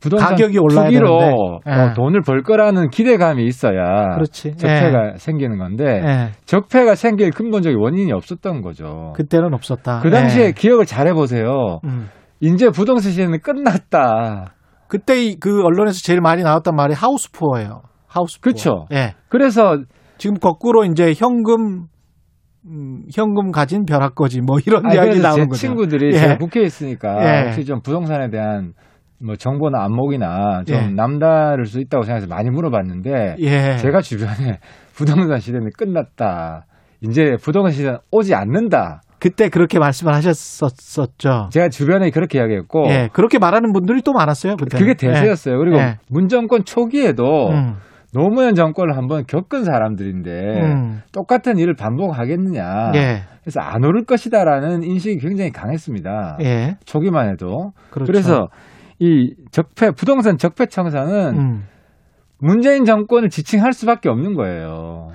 [0.01, 1.15] 부동산 가격이 올라야 투기로.
[1.15, 1.93] 어, 예.
[1.95, 4.57] 돈을 벌 거라는 기대감이 있어야 그렇지.
[4.57, 6.31] 적폐가 생기는 건데 예.
[6.43, 9.13] 적폐가 생길 근본적인 원인이 없었던 거죠.
[9.15, 9.99] 그때는 없었다.
[10.01, 10.51] 그 당시에 예.
[10.51, 11.79] 기억을 잘 해보세요.
[11.85, 12.09] 음.
[12.41, 14.55] 이제 부동산 시대는 끝났다.
[14.93, 17.81] 그때 이- 그 언론에서 제일 많이 나왔던 말이 하우스푸어예요.
[18.07, 18.51] 하우스푸어.
[18.53, 18.85] 그쵸.
[18.91, 19.15] 예.
[19.27, 19.79] 그래서
[20.19, 21.87] 지금 거꾸로 이제 현금
[22.65, 25.59] 음, 현금 가진 벼락거지 뭐 이런 아니, 이야기 나오는 제 거죠.
[25.59, 26.19] 친구들이 예.
[26.19, 27.45] 제가 국회에 있으니까 예.
[27.47, 28.73] 혹시 좀 부동산에 대한
[29.19, 30.87] 뭐 정보나 안목이나 좀 예.
[30.89, 33.77] 남다를 수 있다고 생각해서 많이 물어봤는데 예.
[33.77, 34.59] 제가 주변에
[34.95, 36.67] 부동산 시대는 끝났다.
[37.01, 39.01] 이제 부동산 시대는 오지 않는다.
[39.23, 41.47] 그때 그렇게 말씀을 하셨었죠.
[41.49, 43.09] 제가 주변에 그렇게 이야기했고 예.
[43.13, 44.57] 그렇게 말하는 분들이 또 많았어요.
[44.57, 44.77] 그때.
[44.77, 45.57] 그게 대세였어요.
[45.59, 45.97] 그리고 예.
[46.09, 47.75] 문정권 초기에도 음.
[48.13, 51.01] 노무현 정권을 한번 겪은 사람들인데 음.
[51.13, 52.91] 똑같은 일을 반복하겠느냐.
[52.95, 53.21] 예.
[53.43, 56.39] 그래서 안 오를 것이다라는 인식이 굉장히 강했습니다.
[56.41, 56.75] 예.
[56.83, 57.71] 초기만 해도.
[57.91, 58.11] 그렇죠.
[58.11, 61.63] 그래서이 적폐 부동산 적폐 청산은 음.
[62.43, 65.07] 문재인 정권을 지칭할 수밖에 없는 거예요.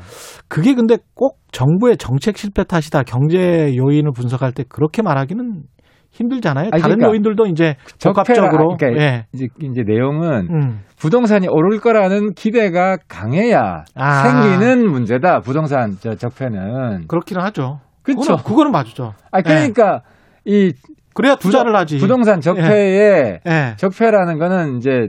[0.49, 3.03] 그게 근데 꼭 정부의 정책 실패 탓이다.
[3.03, 5.63] 경제 요인을 분석할 때 그렇게 말하기는
[6.11, 6.71] 힘들잖아요.
[6.73, 9.27] 아니, 다른 그러니까 요인들도 이제 적폐라- 복합적으로 그러니까 예.
[9.35, 10.81] 이제 이제 내용은 음.
[10.99, 14.23] 부동산이 오를 거라는 기대가 강해야 아.
[14.23, 15.41] 생기는 문제다.
[15.41, 17.07] 부동산 저 적폐는.
[17.09, 17.81] 그렇기는 하죠.
[18.03, 18.23] 그렇죠.
[18.23, 19.13] 그거는, 그거는 맞죠.
[19.31, 20.01] 아 그러니까
[20.47, 20.73] 이
[21.13, 21.99] 그래야 투자를 하지.
[21.99, 23.75] 부동산 적폐의 예.
[23.77, 25.09] 적폐라는 거는 이제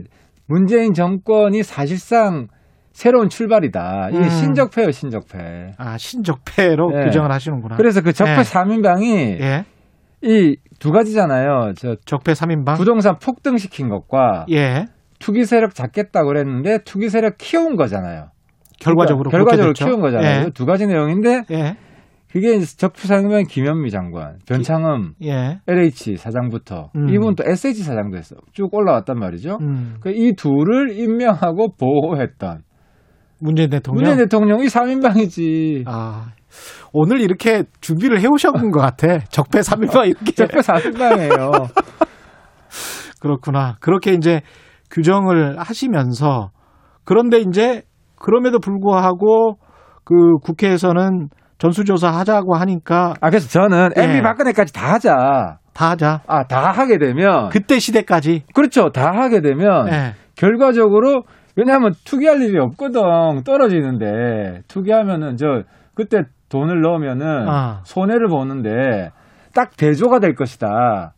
[0.50, 2.48] 문재인 정권이 사실상
[2.92, 4.08] 새로운 출발이다.
[4.10, 4.28] 이게 음.
[4.28, 5.74] 신적폐예요, 신적폐.
[5.78, 7.04] 아 신적폐로 예.
[7.04, 7.76] 규정을 하시는구나.
[7.76, 8.42] 그래서 그 적폐 예.
[8.42, 9.64] 삼인방이 예.
[10.22, 11.74] 이두 가지잖아요.
[11.76, 12.76] 저 적폐 3인방.
[12.76, 14.86] 부동산 폭등시킨 것과 예.
[15.20, 18.30] 투기 세력 잡겠다고 그랬는데 투기 세력 키운 거잖아요.
[18.80, 19.72] 결과적으로 그러니까 결과적으로.
[19.74, 20.46] 키운 거잖아요.
[20.46, 20.50] 예.
[20.52, 21.76] 두 가지 내용인데 예.
[22.32, 25.60] 그게 이제 적폐 상명 김현미 장관, 변창흠 예.
[25.66, 27.08] LH 사장부터 음.
[27.08, 28.36] 이분 또 SH 사장도 했어.
[28.52, 29.58] 쭉 올라왔단 말이죠.
[29.60, 29.96] 음.
[30.00, 32.62] 그이 둘을 임명하고 보호했던
[33.40, 33.96] 문재인 대통령.
[33.96, 35.84] 문재인 대통령이 3인방이지.
[35.86, 36.32] 아.
[36.92, 39.18] 오늘 이렇게 준비를 해 오셨는 것 같아.
[39.30, 40.30] 적폐 3인방 이렇게.
[40.32, 41.68] 적폐 4인방이에요.
[43.20, 43.76] 그렇구나.
[43.80, 44.40] 그렇게 이제
[44.90, 46.50] 규정을 하시면서
[47.04, 47.82] 그런데 이제
[48.16, 49.56] 그럼에도 불구하고
[50.04, 51.28] 그 국회에서는
[51.60, 54.02] 전수조사 하자고 하니까 아, 그래서 저는 예.
[54.02, 55.58] MB 박근혜까지 다 하자.
[55.72, 56.20] 다 하자.
[56.26, 57.48] 아, 다 하게 되면.
[57.50, 58.44] 그때 시대까지.
[58.54, 58.90] 그렇죠.
[58.90, 59.88] 다 하게 되면.
[59.88, 60.14] 예.
[60.36, 61.22] 결과적으로,
[61.56, 63.00] 왜냐하면 투기할 일이 없거든.
[63.44, 64.62] 떨어지는데.
[64.68, 65.62] 투기하면은, 저,
[65.94, 67.48] 그때 돈을 넣으면은.
[67.48, 67.80] 아.
[67.84, 69.10] 손해를 보는데.
[69.54, 71.14] 딱 대조가 될 것이다.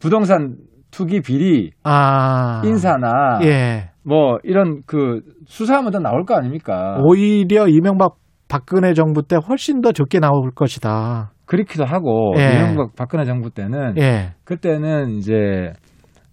[0.00, 0.56] 부동산
[0.90, 2.60] 투기 비리, 아.
[2.64, 3.40] 인사나.
[3.44, 3.90] 예.
[4.04, 6.98] 뭐, 이런 그, 수사하면 더 나올 거 아닙니까?
[7.00, 8.16] 오히려 이명박
[8.52, 11.32] 박근혜 정부 때 훨씬 더 적게 나올 것이다.
[11.46, 12.52] 그렇기도 하고, 예.
[12.52, 13.96] 이명박 박근혜 정부 때는.
[13.96, 14.34] 예.
[14.44, 15.72] 그때는 이제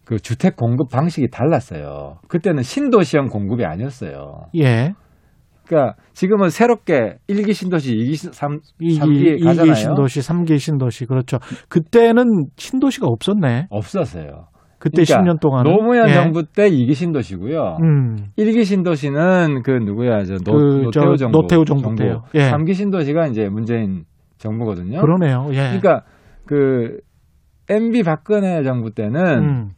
[0.04, 2.18] 그 주택 공급 방식이 달랐어요.
[2.28, 4.48] 그때는 신도시형 공급이 아니었어요.
[4.58, 4.96] 예.
[5.66, 9.72] 그러니까 지금은 새롭게 1기 신도시, 2기, 3, 이기, 3기 가잖아요.
[9.72, 11.06] 이기 신도시, 삼기 신도시.
[11.06, 11.38] 그렇죠.
[11.70, 13.68] 그때는 신도시가 없었네.
[13.70, 14.49] 없었어요.
[14.80, 15.64] 그때 그러니까 10년 동안.
[15.64, 16.14] 노무현 예.
[16.14, 17.78] 정부 때 2기 신도시고요.
[17.84, 18.16] 음.
[18.38, 20.24] 1기 신도시는 그 누구야?
[20.24, 21.42] 저 노, 그, 저 노태우 정부.
[21.42, 22.24] 노태우 정부 때요.
[22.36, 22.50] 예.
[22.50, 24.06] 3기 신도시가 이제 문재인
[24.38, 25.02] 정부거든요.
[25.02, 25.48] 그러네요.
[25.52, 25.78] 예.
[25.78, 26.04] 그러니까
[26.46, 27.00] 그
[27.70, 29.70] MB 박근혜 정부 때는 음.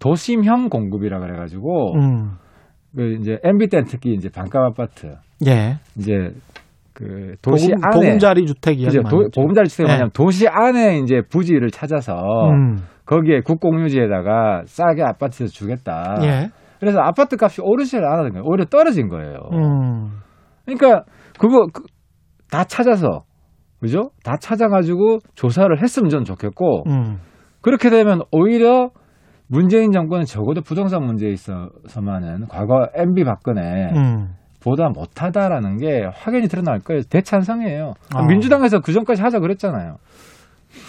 [0.00, 2.30] 도심형 공급이라 그래 가지고 음.
[2.96, 5.16] 그 이제 MB 때는 특히 이제 반값 아파트
[5.46, 5.76] 예.
[5.98, 6.30] 이제
[6.94, 9.30] 그 도시 보금, 안에 보금자리 주택 이야기 했죠.
[9.34, 9.92] 보금자리 주택이 예.
[9.92, 12.14] 뭐냐면 도시 안에 이제 부지를 찾아서
[12.50, 12.76] 음.
[13.10, 16.14] 거기에 국공유지에다가 싸게 아파트에서 주겠다.
[16.22, 16.48] 예.
[16.78, 18.44] 그래서 아파트 값이 오르지 않았는 거예요.
[18.46, 19.36] 오히려 떨어진 거예요.
[19.52, 20.20] 음.
[20.64, 21.02] 그러니까
[21.36, 21.82] 그거 그,
[22.52, 23.24] 다 찾아서
[23.80, 24.10] 그죠?
[24.22, 27.18] 다 찾아가지고 조사를 했으면 전 좋겠고 음.
[27.62, 28.90] 그렇게 되면 오히려
[29.48, 34.34] 문재인 정권은 적어도 부동산 문제에 있어서만은 과거 MB 박근혜 음.
[34.62, 37.02] 보다 못하다라는 게 확연히 드러날 거예요.
[37.10, 37.94] 대찬성이에요.
[38.14, 38.22] 아.
[38.26, 39.96] 민주당에서 그 전까지 하자 그랬잖아요.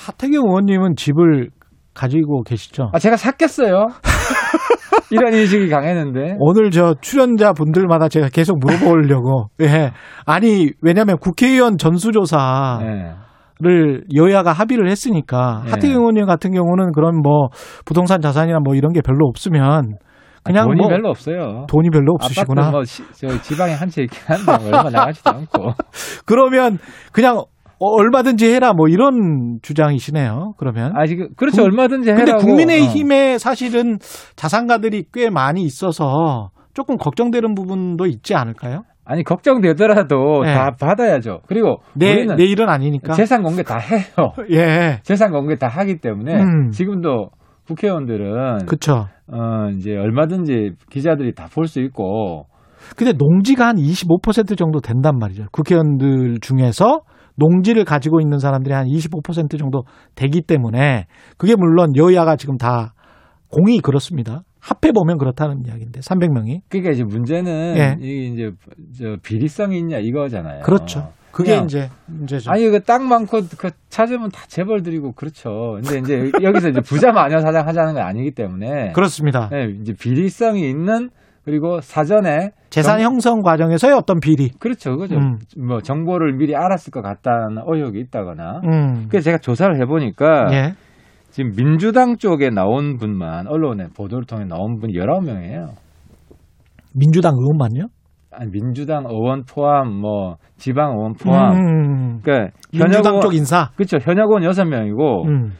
[0.06, 1.50] 하태경 의원님은 집을
[1.94, 2.89] 가지고 계시죠?
[2.94, 3.88] 아 제가 샀겠어요.
[5.12, 6.36] 이런 인식이 강했는데.
[6.39, 9.48] 오늘 저 출연자 분들마다 제가 계속 물어보려고.
[9.62, 9.92] 예.
[10.26, 13.16] 아니, 왜냐면 국회의원 전수조사를
[13.62, 14.00] 네.
[14.16, 15.72] 여야가 합의를 했으니까 네.
[15.72, 17.50] 하태경 의원님 같은 경우는 그런 뭐
[17.86, 19.98] 부동산 자산이나 뭐 이런 게 별로 없으면
[20.44, 21.66] 그냥 돈이 뭐 별로 없어요.
[21.70, 22.72] 돈이 별로 없으시구나.
[22.72, 25.74] 뭐 시- 저 지방에 한 채 있긴 한데 뭐 얼마 나가지도 않고.
[26.26, 26.80] 그러면
[27.12, 27.44] 그냥 어,
[27.88, 30.54] 얼마든지 해라 뭐 이런 주장이시네요.
[30.58, 30.92] 그러면.
[30.96, 32.42] 아 지금 그렇죠 국- 얼마든지 근데 해라고.
[32.44, 32.46] 어.
[32.46, 33.98] 국민의힘에 사실은
[34.36, 38.84] 자산가들이 꽤 많이 있어서 조금 걱정되는 부분도 있지 않을까요?
[39.04, 40.54] 아니 걱정되더라도 네.
[40.54, 41.42] 다 받아야죠.
[41.48, 43.14] 그리고 내, 우리는 내일은 아니니까.
[43.14, 44.32] 재산 공개 다 해요.
[44.52, 45.00] 예.
[45.04, 46.70] 재산 공개 다 하기 때문에 음.
[46.70, 47.30] 지금도
[47.68, 49.08] 국회의원들은 그쵸.
[49.28, 52.46] 어 이제 얼마든지 기자들이 다 볼 수 있고
[52.96, 55.46] 근데 농지가 한 25% 정도 된단 말이죠.
[55.52, 57.02] 국회의원들 중에서
[57.42, 59.84] 농지를 가지고 있는 사람들이 한 25% 정도
[60.14, 62.94] 되기 때문에 그게 물론 여야가 지금 다
[63.50, 64.44] 공이 그렇습니다.
[64.60, 67.98] 합해 보면 그렇다는 이야기인데 300명이 그러니까 이제 문제는 예.
[68.00, 68.52] 이게 이제
[68.98, 70.62] 저 비리성이 있냐 이거잖아요.
[70.62, 71.10] 그렇죠.
[71.32, 72.52] 그게 이제 문제죠.
[72.52, 75.80] 아니 그 땅 많고 그 찾으면 다 재벌 드리고 그렇죠.
[75.82, 79.50] 근데 이제 여기서 이제 부자 마녀 사장 하자는 건 아니기 때문에 그렇습니다.
[79.50, 81.10] 네, 이제 비리성이 있는
[81.52, 84.52] 그리고 사전에 재산 정- 형성 과정에서의 어떤 비리.
[84.58, 85.18] 그렇죠, 그죠.
[85.18, 85.38] 음.
[85.68, 88.62] 뭐 정보를 미리 알았을 것 같다는 의혹이 있다거나.
[88.64, 89.08] 음.
[89.10, 90.72] 그래서 제가 조사를 해보니까 예.
[91.30, 95.72] 지금 민주당 쪽에 나온 분만 언론에 보도를 통해 나온 분이 19명이에요.
[96.95, 97.88] 민주당 의원만요?
[98.34, 101.52] 아니, 민주당 의원 포함, 뭐 지방 의원 포함.
[101.54, 102.20] 음.
[102.24, 103.70] 그러니까 민주당 현역 쪽 의원, 인사.
[103.76, 103.97] 그렇죠.
[104.02, 105.52] 현역 의원 6명이고 음.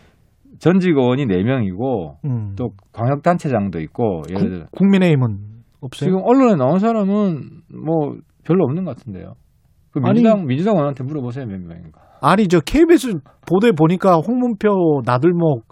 [0.60, 2.54] 전직 의원이 4명이고 음.
[2.58, 5.51] 또 광역단체장도 있고 예를 들어 국- 국민의힘은
[5.82, 6.08] 없어요.
[6.10, 8.16] 지금 언론에 나온 사람은 뭐
[8.46, 9.34] 별로 없는 것 같은데요.
[9.92, 12.00] 그 아니- 민주당 민주당 의원한테 물어보세요 몇 명인가.
[12.22, 15.66] 아니 저 KBS 보도에 보니까 홍문표 나들목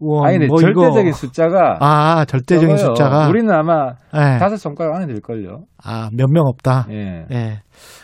[0.00, 2.94] 의원 아니 근데 뭐 절대적인 이거 숫자가 아 절대적인 적어요.
[2.94, 4.38] 숫자가 우리는 아마 예.
[4.38, 5.64] 다섯 손가락 안에 들 걸요.
[5.82, 6.86] 아 몇 명 없다.
[6.90, 7.26] 예.
[7.32, 7.60] 예.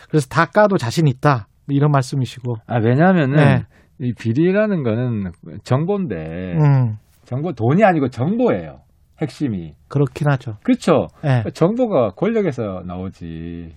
[0.09, 1.47] 그래서 다 까도 자신 있다.
[1.67, 2.55] 뭐 이런 말씀이시고.
[2.67, 3.63] 아 왜냐하면은 네.
[3.99, 5.31] 이 비리라는 거는
[5.63, 6.97] 정보인데 음.
[7.25, 8.79] 정보 돈이 아니고 정보예요.
[9.23, 10.57] 핵심이 그렇긴 하죠.
[10.63, 11.07] 그렇죠.
[11.25, 11.43] 예.
[11.51, 13.73] 정보가 권력에서 나오지.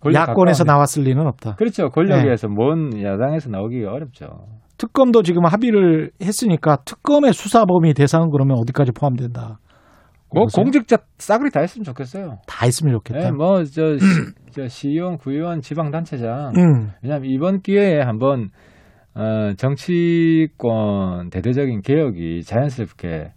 [0.00, 1.54] 권력 야권에서 나왔을 리는 없다.
[1.54, 1.88] 그렇죠.
[1.88, 4.26] 권력에서 먼 야당에서 나오기가 어렵죠.
[4.76, 9.58] 특검도 지금 합의를 했으니까 특검의 수사 범위 대상은 그러면 어디까지 포함된다.
[10.32, 10.62] 뭐 보세요.
[10.62, 12.38] 공직자 싸그리 다 했으면 좋겠어요.
[12.46, 13.26] 다 했으면 좋겠다.
[13.26, 13.96] 예, 뭐저
[14.50, 16.52] 저 시의원, 구의원, 지방단체장.
[16.56, 16.90] 음.
[17.02, 18.50] 왜냐하면 이번 기회에 한번
[19.14, 23.32] 어, 정치권 대대적인 개혁이 자연스럽게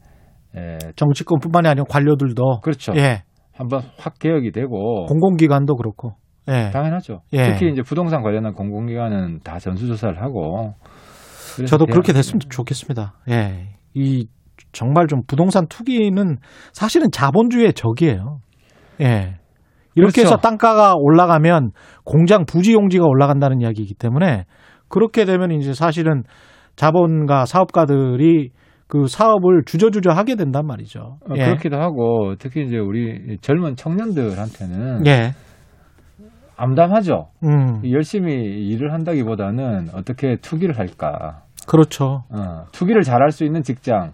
[0.55, 2.93] 예, 정치권뿐만이 아니라 관료들도 그렇죠.
[2.95, 3.23] 예.
[3.53, 6.13] 한번 확 개혁이 되고 공공기관도 그렇고.
[6.47, 6.69] 예.
[6.71, 7.21] 당연하죠.
[7.33, 7.51] 예.
[7.51, 10.73] 특히 이제 부동산 관련한 공공기관은 다 전수조사를 하고.
[11.67, 13.15] 저도 그렇게 됐으면 좋겠습니다.
[13.29, 13.75] 예.
[13.95, 14.27] 이
[14.71, 16.37] 정말 좀 부동산 투기는
[16.71, 18.39] 사실은 자본주의의 적이에요.
[19.01, 19.37] 예.
[19.95, 20.21] 이렇게 그렇죠.
[20.21, 21.71] 해서 땅가가 올라가면
[22.03, 24.45] 공장 부지 용지가 올라간다는 이야기이기 때문에
[24.87, 26.23] 그렇게 되면 이제 사실은
[26.75, 28.51] 자본가 사업가들이
[28.87, 31.17] 그 사업을 주저주저 하게 된단 말이죠.
[31.29, 31.45] 어, 예.
[31.45, 35.33] 그렇기도 하고 특히 이제 우리 젊은 청년들한테는 예.
[36.55, 37.27] 암담하죠.
[37.43, 37.81] 음.
[37.91, 41.43] 열심히 일을 한다기보다는 어떻게 투기를 할까.
[41.67, 42.23] 그렇죠.
[42.29, 44.13] 어, 투기를 잘할 수 있는 직장.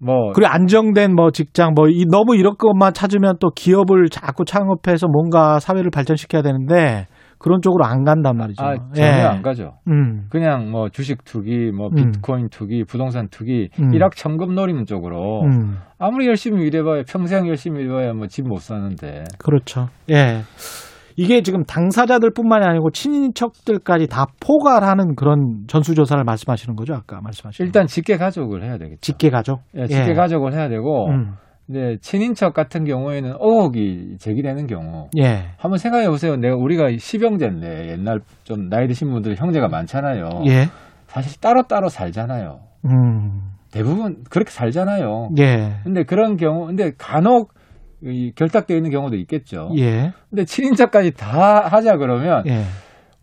[0.00, 5.08] 뭐 그리고 안정된 뭐 직장 뭐 이 너무 이런 것만 찾으면 또 기업을 자꾸 창업해서
[5.08, 7.06] 뭔가 사회를 발전시켜야 되는데
[7.38, 8.64] 그런 쪽으로 안 간단 말이죠.
[8.64, 9.10] 아, 전혀 예.
[9.22, 9.74] 안 가죠.
[9.88, 10.26] 음.
[10.30, 11.94] 그냥 뭐 주식 투기, 뭐 음.
[11.94, 13.94] 비트코인 투기, 부동산 투기, 음.
[13.94, 15.78] 일확천금 노리는 쪽으로 음.
[15.98, 19.88] 아무리 열심히 일해봐야 평생 열심히 일해봐야 뭐 집 못 사는데 그렇죠.
[20.10, 20.42] 예.
[21.16, 26.94] 이게 지금 당사자들뿐만이 아니고 친인척들까지 다 포괄하는 그런 전수조사를 말씀하시는 거죠?
[26.94, 29.00] 아까 말씀하신 일단 직계 가족을 해야 되겠죠.
[29.00, 29.62] 직계 가족.
[29.74, 30.14] 예, 직계 예.
[30.14, 31.32] 가족을 해야 되고 음.
[31.68, 35.50] 이제 친인척 같은 경우에는 의혹이 제기되는 경우 예.
[35.58, 36.36] 한번 생각해 보세요.
[36.36, 40.28] 내가 우리가 시병제인데 옛날 좀 나이 드신 분들 형제가 많잖아요.
[40.46, 40.66] 예.
[41.08, 42.60] 사실 따로 따로 살잖아요.
[42.86, 43.42] 음.
[43.70, 45.30] 대부분 그렇게 살잖아요.
[45.38, 45.74] 예.
[45.84, 47.52] 근데 그런 경우, 근데 간혹
[48.02, 49.70] 이 결탁되어 있는 경우도 있겠죠.
[49.76, 50.12] 예.
[50.30, 52.62] 근데 친인척까지 다 하자 그러면 예.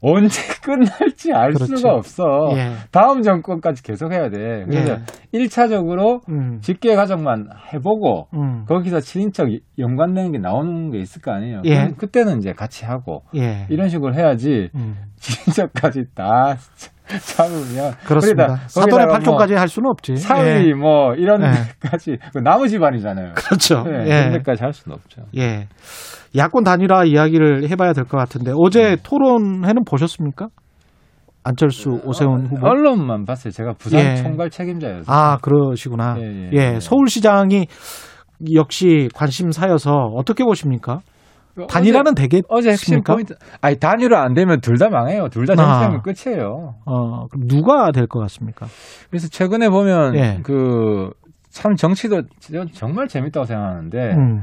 [0.07, 1.77] 언제 끝날지 알 그렇지.
[1.77, 2.51] 수가 없어.
[2.53, 2.73] 예.
[2.91, 4.63] 다음 정권까지 계속 해야 돼.
[4.69, 4.97] 그래서
[5.31, 6.59] 일 1차적으로 음.
[6.61, 8.65] 직계 가족만 해보고 음.
[8.67, 9.49] 거기서 친인척
[9.79, 11.63] 연관되는 게 나오는 게 있을 거 아니에요.
[11.65, 11.91] 예.
[11.97, 13.65] 그때는 이제 같이 하고 예.
[13.69, 14.95] 이런 식으로 해야지 음.
[15.17, 16.55] 친인척까지 다
[17.35, 18.55] 참으면 그렇습니다.
[18.67, 20.11] 사돈의 거기다가 팔촌까지 할 수는 없지.
[20.13, 20.73] 뭐 사위 예.
[20.73, 21.51] 뭐 이런 예.
[21.81, 23.33] 데까지 그 나무 집안이잖아요.
[23.35, 23.83] 그렇죠.
[23.83, 24.09] 네, 예.
[24.09, 25.21] 그런 데까지 할 수는 없죠.
[25.37, 25.67] 예.
[26.35, 30.47] 야권 단일화 이야기를 해봐야 될 것 같은데 어제 토론회는 보셨습니까?
[31.43, 32.67] 안철수, 오세훈 후보.
[32.67, 33.51] 언론만 봤어요.
[33.51, 34.15] 제가 부산 예.
[34.15, 35.03] 총괄 책임자여서.
[35.11, 36.15] 아 그러시구나.
[36.19, 36.79] 예, 예, 예.
[36.79, 37.67] 서울시장이
[38.55, 40.99] 역시 관심사여서 어떻게 보십니까?
[41.55, 42.47] 그 단일화는 어제, 되겠습니까?
[42.53, 43.33] 어제 핵심 포인트.
[43.61, 45.29] 아니 단일화 안 되면 둘 다 망해요.
[45.29, 45.55] 둘다 아.
[45.55, 46.75] 정치하면 끝이에요.
[46.85, 48.65] 어, 그럼 누가 될 것 같습니까?
[49.09, 50.39] 그래서 최근에 보면 예.
[50.43, 54.41] 그참 정치도 저- 정말 재밌다고 생각하는데 음.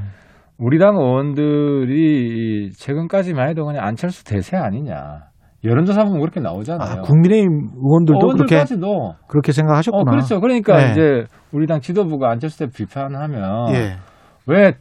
[0.59, 5.25] 우리 당 의원들이 최근까지만 해도 그냥 안철수 대세 아니냐.
[5.65, 6.91] 여론조사 보면 그렇게 나오잖아요.
[6.91, 10.03] 아, 국민의힘 의원들도 그렇게 의원들까지도 그렇게 생각하셨구나.
[10.03, 10.41] 어, 그렇죠.
[10.41, 10.91] 그러니까 네.
[10.91, 13.97] 이제 우리 당 지도부가 안철수 대 비판하면 예.
[14.47, 14.73] 왜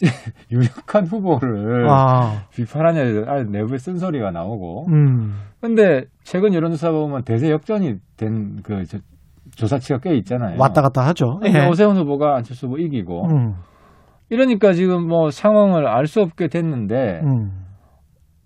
[0.50, 4.86] 유력한 후보를 아, 비판하냐 아, 내부에 쓴소리가 나오고.
[4.88, 5.34] 음.
[5.60, 8.84] 근데 최근 여론조사 보면 대세 역전이 된 그
[9.56, 10.56] 조사치가 꽤 있잖아요.
[10.58, 11.38] 왔다 갔다 하죠.
[11.42, 11.68] 근데 예.
[11.68, 13.54] 오세훈 후보가 안철수 후보 이기고 음.
[14.28, 17.50] 이러니까 지금 뭐 상황을 알 수 없게 됐는데 음.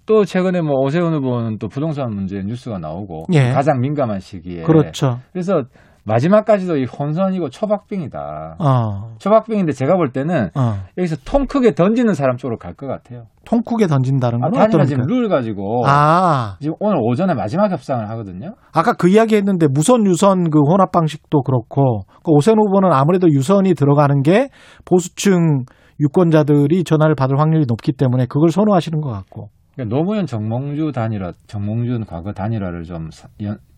[0.07, 3.51] 또 최근에 뭐 오세훈 후보는 또 부동산 문제 뉴스가 나오고 예.
[3.53, 5.19] 가장 민감한 시기에 그렇죠.
[5.33, 5.65] 그래서
[6.07, 8.57] 마지막까지도 이 혼선이고 초박빙이다.
[8.59, 9.15] 어.
[9.19, 10.75] 초박빙인데 제가 볼 때는 어.
[10.99, 13.25] 여기서 통 크게 던지는 사람 쪽으로 갈 것 같아요.
[13.45, 17.71] 통 크게 던진다는 아, 건 단일화 어떤 지금 룰 가지고 아, 지금 오늘 오전에 마지막
[17.71, 18.55] 협상을 하거든요.
[18.73, 23.75] 아까 그 이야기 했는데 무선 유선 그 혼합 방식도 그렇고 그 오세훈 후보는 아무래도 유선이
[23.75, 24.49] 들어가는 게
[24.85, 25.65] 보수층
[26.01, 29.49] 유권자들이 전화를 받을 확률이 높기 때문에 그걸 선호하시는 것 같고.
[29.75, 33.09] 그러니까 노무현 정몽주 단일화, 정몽준 과거 단일화를 좀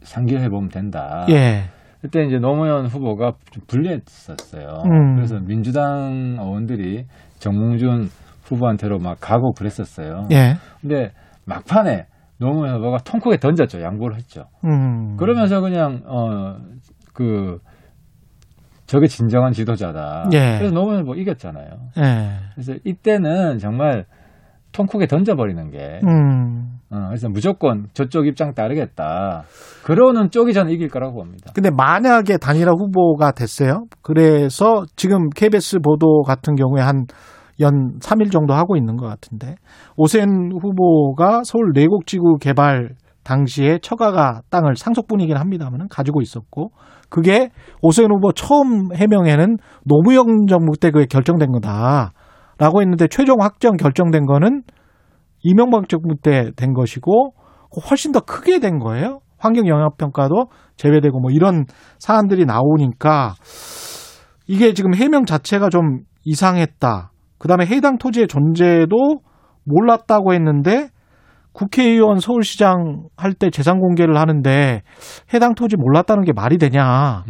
[0.02, 1.26] 상기해 보면 된다.
[1.30, 1.64] 예.
[2.06, 4.82] 그때 이제 노무현 후보가 좀 불리했었어요.
[4.86, 5.16] 음.
[5.16, 7.04] 그래서 민주당 의원들이
[7.38, 8.08] 정몽준
[8.44, 10.28] 후보한테로 막 가고 그랬었어요.
[10.32, 10.54] 예.
[10.80, 11.12] 근데
[11.46, 12.06] 막판에
[12.38, 13.82] 노무현 후보가 통 크게 던졌죠.
[13.82, 14.44] 양보를 했죠.
[14.64, 15.16] 음.
[15.16, 16.56] 그러면서 그냥 어
[17.16, 17.58] 그
[18.84, 20.28] 저게 진정한 지도자다.
[20.34, 20.58] 예.
[20.58, 21.66] 그래서 노무현 후보 이겼잖아요.
[21.98, 22.28] 예.
[22.54, 24.04] 그래서 이때는 정말
[24.76, 26.76] 통 크게 던져버리는 게 음.
[26.90, 29.44] 어, 그래서 무조건 저쪽 입장 따르겠다.
[29.84, 31.50] 그러는 쪽이 저는 이길 거라고 봅니다.
[31.54, 33.84] 근데 만약에 단일화 후보가 됐어요.
[34.02, 37.06] 그래서 지금 KBS 보도 같은 경우에 한
[37.60, 39.54] 연 3일 정도 하고 있는 것 같은데
[39.96, 42.90] 오세훈 후보가 서울 내곡지구 개발
[43.24, 46.70] 당시에 처가가 땅을 상속분이긴 합니다만 가지고 있었고
[47.08, 47.48] 그게
[47.82, 52.12] 오세훈 후보 처음 해명에는 노무현 정부 때 그게 결정된 거다
[52.58, 54.62] 라고 했는데 최종 확정 결정된 거는
[55.42, 57.34] 이명박 정부 때 된 것이고
[57.90, 59.20] 훨씬 더 크게 된 거예요.
[59.38, 60.46] 환경 영향 평가도
[60.76, 61.66] 제외되고 뭐 이런
[61.98, 63.34] 사안들이 나오니까
[64.46, 67.12] 이게 지금 해명 자체가 좀 이상했다.
[67.38, 68.96] 그다음에 해당 토지의 존재도
[69.64, 70.88] 몰랐다고 했는데
[71.52, 74.82] 국회의원 서울시장 할 때 재산 공개를 하는데
[75.34, 77.24] 해당 토지 몰랐다는 게 말이 되냐.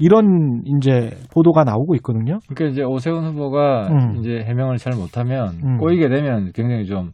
[0.00, 2.38] 이런 이제 보도가 나오고 있거든요.
[2.48, 4.16] 그러니까 이제 오세훈 후보가 음.
[4.18, 5.76] 이제 해명을 잘 못하면 음.
[5.78, 7.10] 꼬이게 되면 굉장히 좀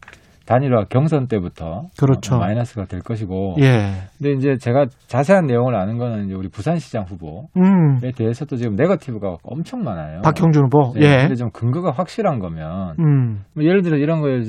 [0.47, 2.37] 단일화 경선 때부터 그렇죠.
[2.37, 3.57] 어, 마이너스가 될 것이고.
[3.59, 3.91] 예.
[4.16, 7.99] 근데 이제 제가 자세한 내용을 아는 거는 이제 우리 부산시장 후보에 음.
[8.16, 10.20] 대해서도 지금 네거티브가 엄청 많아요.
[10.22, 10.93] 박형준 후보.
[10.95, 11.16] 네, 예.
[11.22, 13.43] 근데 좀 근거가 확실한 거면 음.
[13.55, 14.43] 뭐 예를 들어 이런 거에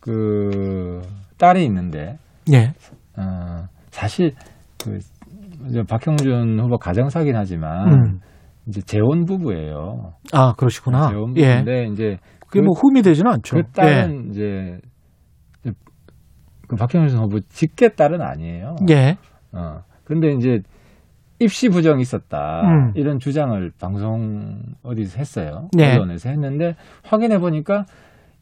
[0.00, 1.02] 저그
[1.38, 2.16] 딸이 있는데
[2.52, 2.72] 예.
[3.16, 4.32] 어, 사실
[4.82, 4.98] 그
[5.70, 8.20] 이제 박형준 후보 가정사긴 하지만 음.
[8.66, 10.14] 이제 재혼 부부예요.
[10.32, 11.08] 아, 그러시구나.
[11.10, 11.60] 재혼 예.
[11.60, 12.16] 부부인데 이제
[12.46, 13.56] 그게 뭐 흠이 되지는 않죠.
[13.56, 14.78] 그 딸은 이제
[16.68, 18.76] 그 박형준 후보 직계 딸은 아니에요.
[18.90, 19.16] 예.
[19.52, 19.80] 어.
[20.04, 20.60] 근데 이제
[21.38, 22.62] 입시 부정이 있었다.
[22.64, 22.92] 음.
[22.94, 25.68] 이런 주장을 방송 어디서 했어요.
[25.78, 25.94] 예.
[25.94, 27.84] 언론에서 했는데 확인해 보니까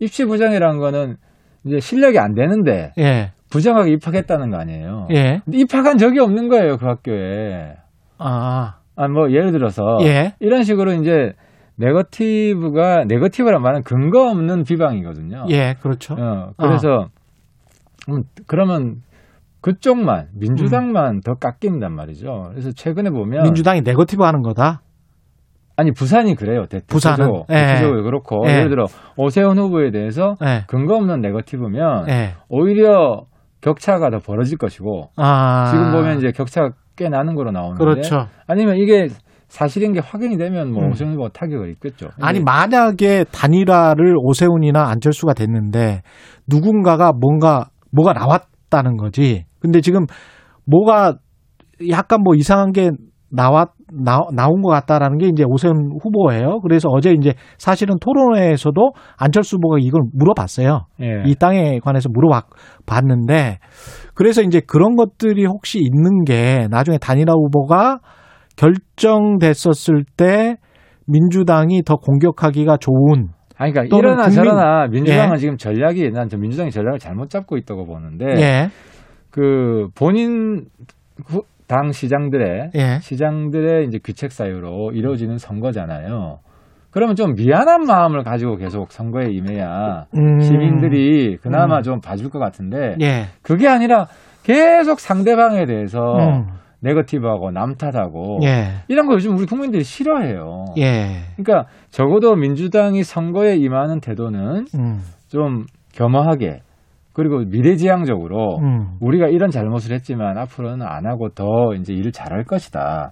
[0.00, 1.16] 입시 부정이라는 거는
[1.64, 3.32] 이제 실력이 안 되는데 예.
[3.50, 5.08] 부정하게 입학했다는 거 아니에요.
[5.10, 5.40] 예.
[5.44, 7.76] 근데 입학한 적이 없는 거예요, 그 학교에.
[8.18, 8.76] 아.
[8.96, 10.34] 아, 뭐 예를 들어서 예.
[10.40, 11.32] 이런 식으로 이제
[11.76, 15.44] 네거티브가 네거티브란 말은 근거 없는 비방이거든요.
[15.50, 16.14] 예, 그렇죠.
[16.18, 17.06] 어, 그래서
[18.08, 18.96] 음, 그러면
[19.60, 22.48] 그쪽만 민주당만 더 깎인단 말이죠.
[22.50, 24.80] 그래서 최근에 보면 민주당이 네거티브 하는 거다.
[25.76, 26.66] 아니 부산이 그래요.
[26.66, 27.16] 대, 부산은?
[27.18, 27.54] 대표적으로, 예.
[27.54, 28.54] 대표적으로 그렇고 예.
[28.54, 28.86] 예를 들어
[29.16, 30.64] 오세훈 후보에 대해서 예.
[30.66, 32.34] 근거 없는 네거티브면 예.
[32.48, 33.26] 오히려
[33.60, 35.70] 격차가 더 벌어질 것이고 아.
[35.70, 38.26] 지금 보면 이제 격차가 꽤 나는 거로 나오는데 그렇죠.
[38.46, 39.08] 아니면 이게
[39.48, 40.90] 사실인 게 확인이 되면 뭐 음.
[40.90, 42.08] 오세훈 후보가 타격을 입겠죠.
[42.20, 46.02] 아니 근데 만약에 단일화를 오세훈이나 안철수가 됐는데
[46.46, 49.46] 누군가가 뭔가 뭐가 나왔다는 거지.
[49.60, 50.04] 근데 지금
[50.66, 51.14] 뭐가
[51.90, 52.90] 약간 뭐 이상한 게
[53.30, 56.60] 나왔 나, 나온 것 같다라는 게 이제 오세훈 후보예요.
[56.60, 60.86] 그래서 어제 이제 사실은 토론회에서도 안철수 후보가 이걸 물어봤어요.
[61.02, 61.22] 예.
[61.26, 63.58] 이 땅에 관해서 물어봤는데
[64.14, 67.98] 그래서 이제 그런 것들이 혹시 있는 게 나중에 단일화 후보가
[68.56, 70.56] 결정됐었을 때
[71.06, 75.38] 민주당이 더 공격하기가 좋은 아니, 그러니까 이러나 국민- 저러나 민주당은 예.
[75.38, 78.68] 지금 전략이 난저 민주당이 전략을 잘못 잡고 있다고 보는데 예.
[79.30, 80.66] 그 본인
[81.26, 82.98] 후- 당 시장들의 예.
[83.00, 86.38] 시장들의 이제 귀책 사유로 이루어지는 선거잖아요.
[86.90, 90.40] 그러면 좀 미안한 마음을 가지고 계속 선거에 임해야 음.
[90.40, 91.82] 시민들이 그나마 음.
[91.82, 93.26] 좀 봐줄 것 같은데 예.
[93.42, 94.06] 그게 아니라
[94.42, 96.46] 계속 상대방에 대해서 음.
[96.80, 98.84] 네거티브하고 남탓하고 예.
[98.88, 100.64] 이런 거 요즘 우리 국민들이 싫어해요.
[100.78, 101.24] 예.
[101.36, 105.00] 그러니까 적어도 민주당이 선거에 임하는 태도는 음.
[105.28, 106.60] 좀 겸허하게
[107.18, 108.96] 그리고 미래지향적으로 음.
[109.00, 113.10] 우리가 이런 잘못을 했지만 앞으로는 안 하고 더 이제 일을 잘할 것이다.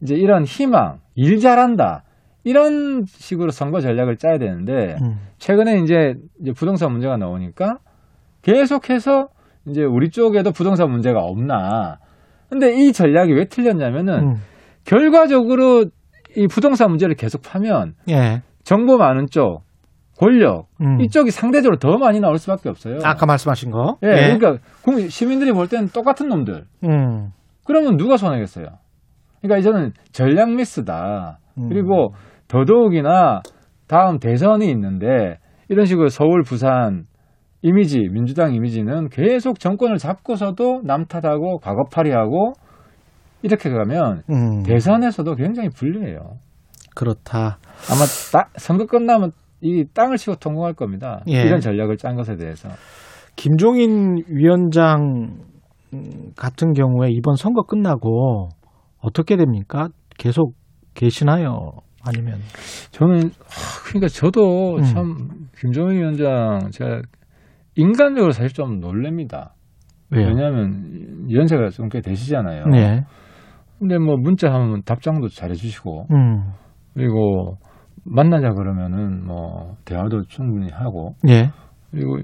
[0.00, 2.04] 이제 이런 희망, 일 잘한다.
[2.44, 5.18] 이런 식으로 선거 전략을 짜야 되는데 음.
[5.36, 6.14] 최근에 이제,
[6.56, 7.76] 부동산 문제가 나오니까
[8.40, 9.28] 계속해서
[9.68, 11.98] 이제 우리 쪽에도 부동산 문제가 없나.
[12.48, 14.34] 근데 이 전략이 왜 틀렸냐면은 음.
[14.86, 15.84] 결과적으로
[16.38, 18.40] 이 부동산 문제를 계속 파면 예.
[18.64, 19.60] 정보 많은 쪽,
[20.20, 21.00] 권력 음.
[21.00, 22.98] 이쪽이 상대적으로 더 많이 나올 수밖에 없어요.
[23.02, 23.96] 아까 말씀하신 거.
[24.02, 26.64] 예, 그러니까 국민 시민들이 볼 때는 똑같은 놈들.
[26.84, 27.30] 음.
[27.64, 28.66] 그러면 누가 손해겠어요?
[29.40, 31.38] 그러니까 이제는 전략 미스다.
[31.56, 31.68] 음.
[31.70, 32.12] 그리고
[32.48, 33.40] 더더욱이나
[33.88, 35.38] 다음 대선이 있는데
[35.70, 37.04] 이런 식으로 서울, 부산
[37.62, 42.52] 이미지, 민주당 이미지는 계속 정권을 잡고서도 남탓하고 과거팔이하고
[43.42, 44.62] 이렇게 가면 음.
[44.64, 46.18] 대선에서도 굉장히 불리해요.
[46.94, 47.58] 그렇다.
[47.90, 51.22] 아마 따- 선거 끝나면 이 땅을 치고 통과할 겁니다.
[51.28, 51.42] 예.
[51.42, 52.68] 이런 전략을 짠 것에 대해서.
[53.36, 55.38] 김종인 위원장
[55.92, 58.48] 음, 같은 경우에 이번 선거 끝나고
[59.00, 59.88] 어떻게 됩니까?
[60.18, 60.54] 계속
[60.94, 61.70] 계시나요?
[62.02, 62.38] 아니면
[62.92, 64.82] 저는 하, 그러니까 저도 음.
[64.82, 67.02] 참 김종인 위원장 제가
[67.76, 69.54] 인간적으로 사실 좀 놀랍니다.
[70.10, 70.26] 왜요?
[70.28, 72.66] 왜냐하면 연세가 좀 꽤 되시잖아요.
[72.66, 73.04] 네.
[73.78, 76.52] 근데 뭐 문자 하면 답장도 잘해주시고 음.
[76.94, 77.56] 그리고
[78.04, 81.50] 만나자 그러면은 뭐 대화도 충분히 하고 예.
[81.90, 82.18] 그리고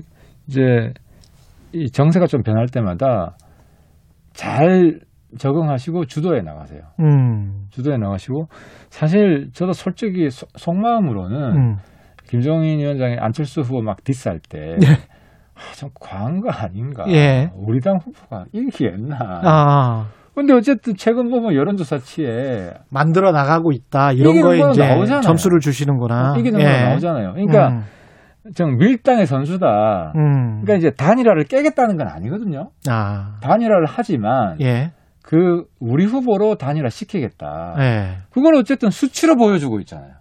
[0.48, 0.92] 이제
[1.72, 3.36] 이 정세가 좀 변할 때마다
[4.32, 5.00] 잘
[5.38, 6.80] 적응하시고 주도해 나가세요.
[7.00, 7.66] 음.
[7.70, 8.46] 주도해 나가시고
[8.90, 11.76] 사실 저도 솔직히 소- 속마음으로는 음.
[12.28, 14.92] 김종인 위원장이 안철수 후보 막 디스할 때 예.
[15.54, 17.04] 아, 좀 과한 거 아닌가.
[17.08, 17.50] 예.
[17.54, 19.16] 우리 당 후보가 이기겠나.
[19.42, 20.06] 아.
[20.36, 24.12] 근데 어쨌든 최근 보면 여론조사치에 만들어 나가고 있다.
[24.12, 25.22] 이런 거에 건 이제 나오잖아요.
[25.22, 26.34] 점수를 주시는구나.
[26.38, 26.64] 이기는 예.
[26.64, 27.32] 거 나오잖아요.
[27.32, 27.82] 그러니까 음.
[28.54, 30.12] 좀 밀당의 선수다.
[30.14, 30.60] 음.
[30.60, 32.68] 그러니까 이제 단일화를 깨겠다는 건 아니거든요.
[32.86, 33.38] 아.
[33.40, 34.92] 단일화를 하지만 예.
[35.22, 37.74] 그 우리 후보로 단일화 시키겠다.
[37.78, 38.16] 예.
[38.30, 40.12] 그걸 어쨌든 수치로 보여주고 있잖아요.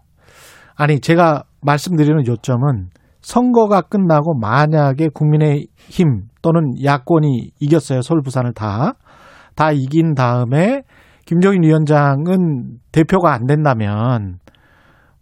[0.77, 2.87] 아니 제가 말씀드리는 요점은
[3.19, 8.93] 선거가 끝나고 만약에 국민의힘 또는 야권이 이겼어요 서울 부산을 다
[9.55, 10.83] 다 이긴 다음에
[11.25, 14.37] 김종인 위원장은 대표가 안 된다면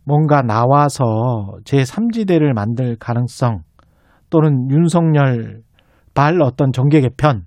[0.06, 1.06] 뭔가 나와서
[1.64, 3.62] 제 3지대를 만들 가능성
[4.30, 5.62] 또는 윤석열
[6.14, 7.44] 발 어떤 정계 개편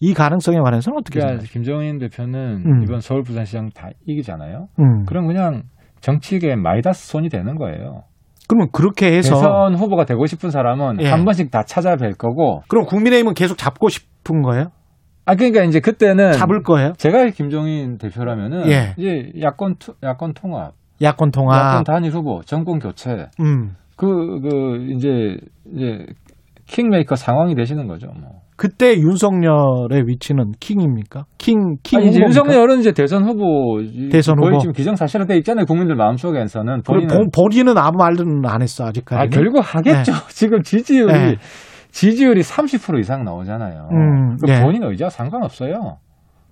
[0.00, 1.52] 이 가능성에 관해서는 어떻게 그러니까 생각하세요?
[1.52, 2.82] 김종인 대표는 음.
[2.82, 4.66] 이번 서울 부산시장 다 이기잖아요.
[4.78, 5.04] 음.
[5.06, 5.62] 그럼 그냥
[6.00, 8.02] 정치계 마이다스 손이 되는 거예요.
[8.46, 11.08] 그러면 그렇게 해서 대선 후보가 되고 싶은 사람은 예.
[11.08, 12.60] 한 번씩 다 찾아뵐 거고.
[12.68, 14.66] 그럼 국민의힘은 계속 잡고 싶은 거예요?
[15.26, 16.92] 아 그러니까 이제 그때는 잡을 거예요?
[16.98, 18.94] 제가 김종인 대표라면은 예.
[18.98, 20.72] 이제 야권 투- 야권 통합,
[21.02, 21.56] 야권 통합.
[21.72, 23.26] 야권 단일 후보, 정권 교체.
[23.40, 23.76] 음.
[23.96, 24.06] 그
[24.42, 25.36] 그 이제
[25.74, 26.06] 이제
[26.66, 28.08] 킹메이커 상황이 되시는 거죠.
[28.20, 28.42] 뭐.
[28.56, 31.24] 그때 윤석열의 위치는 킹입니까?
[31.38, 32.20] 킹, 킹 아니, 이제?
[32.20, 33.80] 윤석열은 이제 대선 후보
[34.12, 34.60] 대선 거의 후보.
[34.60, 35.64] 지금 기정사실화돼 있잖아요.
[35.66, 39.20] 국민들 마음속에서는 본인은 본- 본인은 아무 말은 안 했어 아직까지.
[39.22, 40.12] 아, 결국 하겠죠.
[40.28, 41.36] 지금 지지율이 네.
[41.94, 43.88] 지지율이 30% 이상 나오잖아요.
[43.92, 44.60] 음, 그 네.
[44.62, 45.98] 본인 의지와 상관없어요.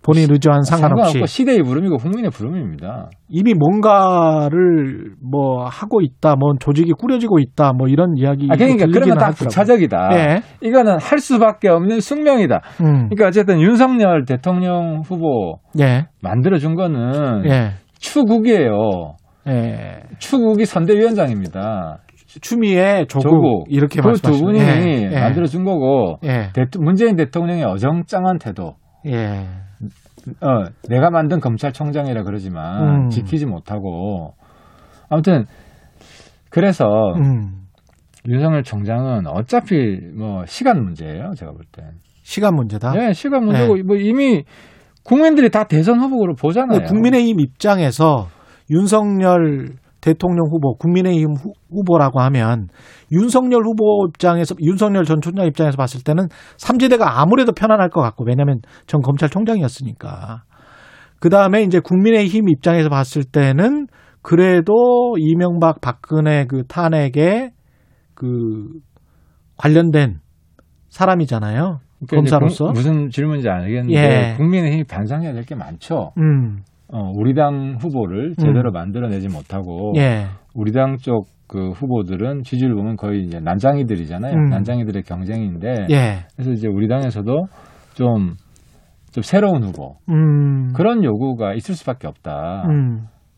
[0.04, 3.10] 본인 의지와는 상관없이 상관없고 시대의 부름이고 국민의 부름입니다.
[3.28, 8.48] 이미 뭔가를 뭐 하고 있다, 뭐 조직이 꾸려지고 있다, 뭐 이런 이야기.
[8.50, 10.10] 아, 그러니까 그러면 딱 부차적이다.
[10.14, 10.42] 예.
[10.60, 12.60] 이거는 할 수밖에 없는 숙명이다.
[12.80, 13.08] 음.
[13.08, 16.06] 그러니까 어쨌든 윤석열 대통령 후보 예.
[16.20, 17.72] 만들어준 거는 예.
[17.98, 19.16] 추국이에요.
[19.48, 20.00] 예.
[20.18, 21.98] 추국이 선대위원장입니다.
[22.40, 23.64] 추미애 조국, 조국.
[23.68, 25.10] 이렇게 그두 말씀하시는 분이 예.
[25.12, 25.20] 예.
[25.20, 26.50] 만들어준 거고 예.
[26.54, 28.76] 대토- 문재인 대통령의 어정쩡한 태도.
[29.06, 29.46] 예.
[30.40, 33.08] 어, 내가 만든 검찰총장이라 그러지만 음.
[33.08, 34.34] 지키지 못하고
[35.08, 35.44] 아무튼
[36.50, 36.84] 그래서
[37.16, 37.62] 음.
[38.28, 41.32] 윤석열 총장은 어차피 뭐 시간 문제예요.
[41.36, 41.86] 제가 볼 땐.
[42.22, 42.92] 시간 문제다.
[42.92, 44.44] 네, 시간 문제고 뭐 이미
[45.04, 46.78] 국민들이 다 대선 후보로 보잖아요.
[46.78, 48.28] 근데 국민의힘 입장에서
[48.70, 49.70] 윤석열
[50.02, 52.68] 대통령 후보, 국민의힘 후, 후보라고 하면
[53.12, 56.28] 윤석열 후보 입장에서 윤석열 전 총장 입장에서 봤을 때는
[56.58, 60.42] 삼지대가 아무래도 편안할 것 같고 왜냐하면 전 검찰총장이었으니까
[61.20, 63.86] 그 다음에 이제 국민의힘 입장에서 봤을 때는
[64.22, 67.50] 그래도 이명박 박근혜 그 탄핵에
[68.14, 68.68] 그
[69.56, 70.18] 관련된
[70.88, 73.94] 사람이잖아요 그러니까 검사로서 국- 무슨 질문인지 알겠는데
[74.32, 74.34] 예.
[74.36, 76.12] 국민의힘이 반성해야 될 게 많죠.
[76.18, 76.62] 음,
[76.92, 82.96] 어, 우리 당 후보를 제대로 만들어내지 못하고 예, 우리 당 쪽 그 후보들은 지지율 보면
[82.96, 84.34] 거의 이제 난장이들이잖아요.
[84.34, 84.48] 음.
[84.48, 87.44] 난장이들의 경쟁인데 예, 그래서 이제 우리 당에서도
[87.92, 88.36] 좀좀
[89.22, 90.72] 새로운 후보 음.
[90.72, 92.64] 그런 요구가 있을 수밖에 없다.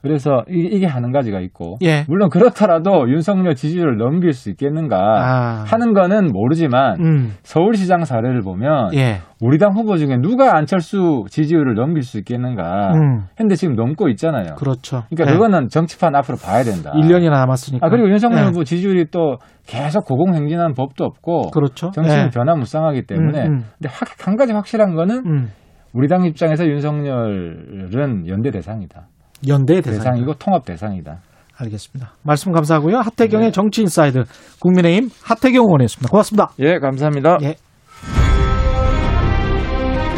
[0.05, 0.09] 음.
[0.09, 2.05] 그래서 이, 게 하는 가지가 있고 예.
[2.09, 5.65] 물론 그렇더라도 윤석열 지지율을 넘길 수 있겠는가 아.
[5.67, 7.33] 하는 거는 모르지만 음.
[7.43, 9.21] 서울시장 사례를 보면 예.
[9.41, 13.23] 우리 당 후보 중에 누가 안철수 지지율을 넘길 수 있겠는가 음.
[13.39, 14.55] 했는데 지금 넘고 있잖아요.
[14.57, 15.05] 그렇죠.
[15.11, 15.35] 그러니까 예.
[15.35, 16.93] 그거는 정치판 앞으로 봐야 된다.
[16.95, 17.87] 1년이나 남았으니까.
[17.87, 18.45] 아 그리고 윤석열 예.
[18.47, 21.91] 후보 지지율이 또 계속 고공행진하는 법도 없고 그렇죠.
[21.93, 22.31] 정치는 예.
[22.31, 23.65] 변화무쌍하기 때문에 음, 음.
[23.79, 25.49] 근데 하- 한 가지 확실한 거는 음.
[25.95, 29.07] 우리 당 입장에서 윤석열은 연대 대상이다.
[29.49, 29.99] 연대 대상.
[29.99, 31.19] 대상 이고 통합 대상이다.
[31.57, 32.13] 알겠습니다.
[32.23, 32.99] 말씀 감사하고요.
[32.99, 34.25] 하태경의 정치 인사이드
[34.61, 36.11] 국민의힘 하태경 의원이었습니다.
[36.11, 36.51] 고맙습니다.
[36.59, 37.39] 예, 감사합니다.
[37.43, 37.55] 예.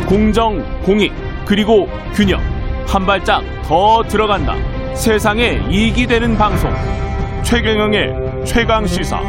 [0.08, 1.12] 공정, 공익,
[1.46, 2.40] 그리고 균형.
[2.86, 4.54] 한 발짝 더 들어간다.
[4.94, 6.70] 세상에 이익이 되는 방송.
[7.42, 9.20] 최경영의 최강 시사.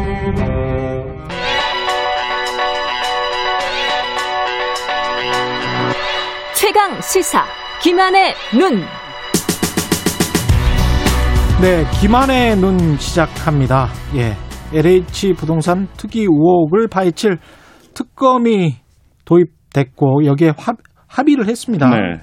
[6.54, 7.46] 최강 시사
[7.82, 9.07] 김한의 눈.
[11.60, 13.88] 네, 김한의 눈 시작합니다.
[14.16, 14.34] 예.
[14.78, 17.38] LH 부동산 특이 의혹을 파헤칠
[17.96, 18.76] 특검이
[19.26, 20.78] 도입됐고 여기에 합,
[21.08, 21.90] 합의를 했습니다.
[21.90, 22.20] 네.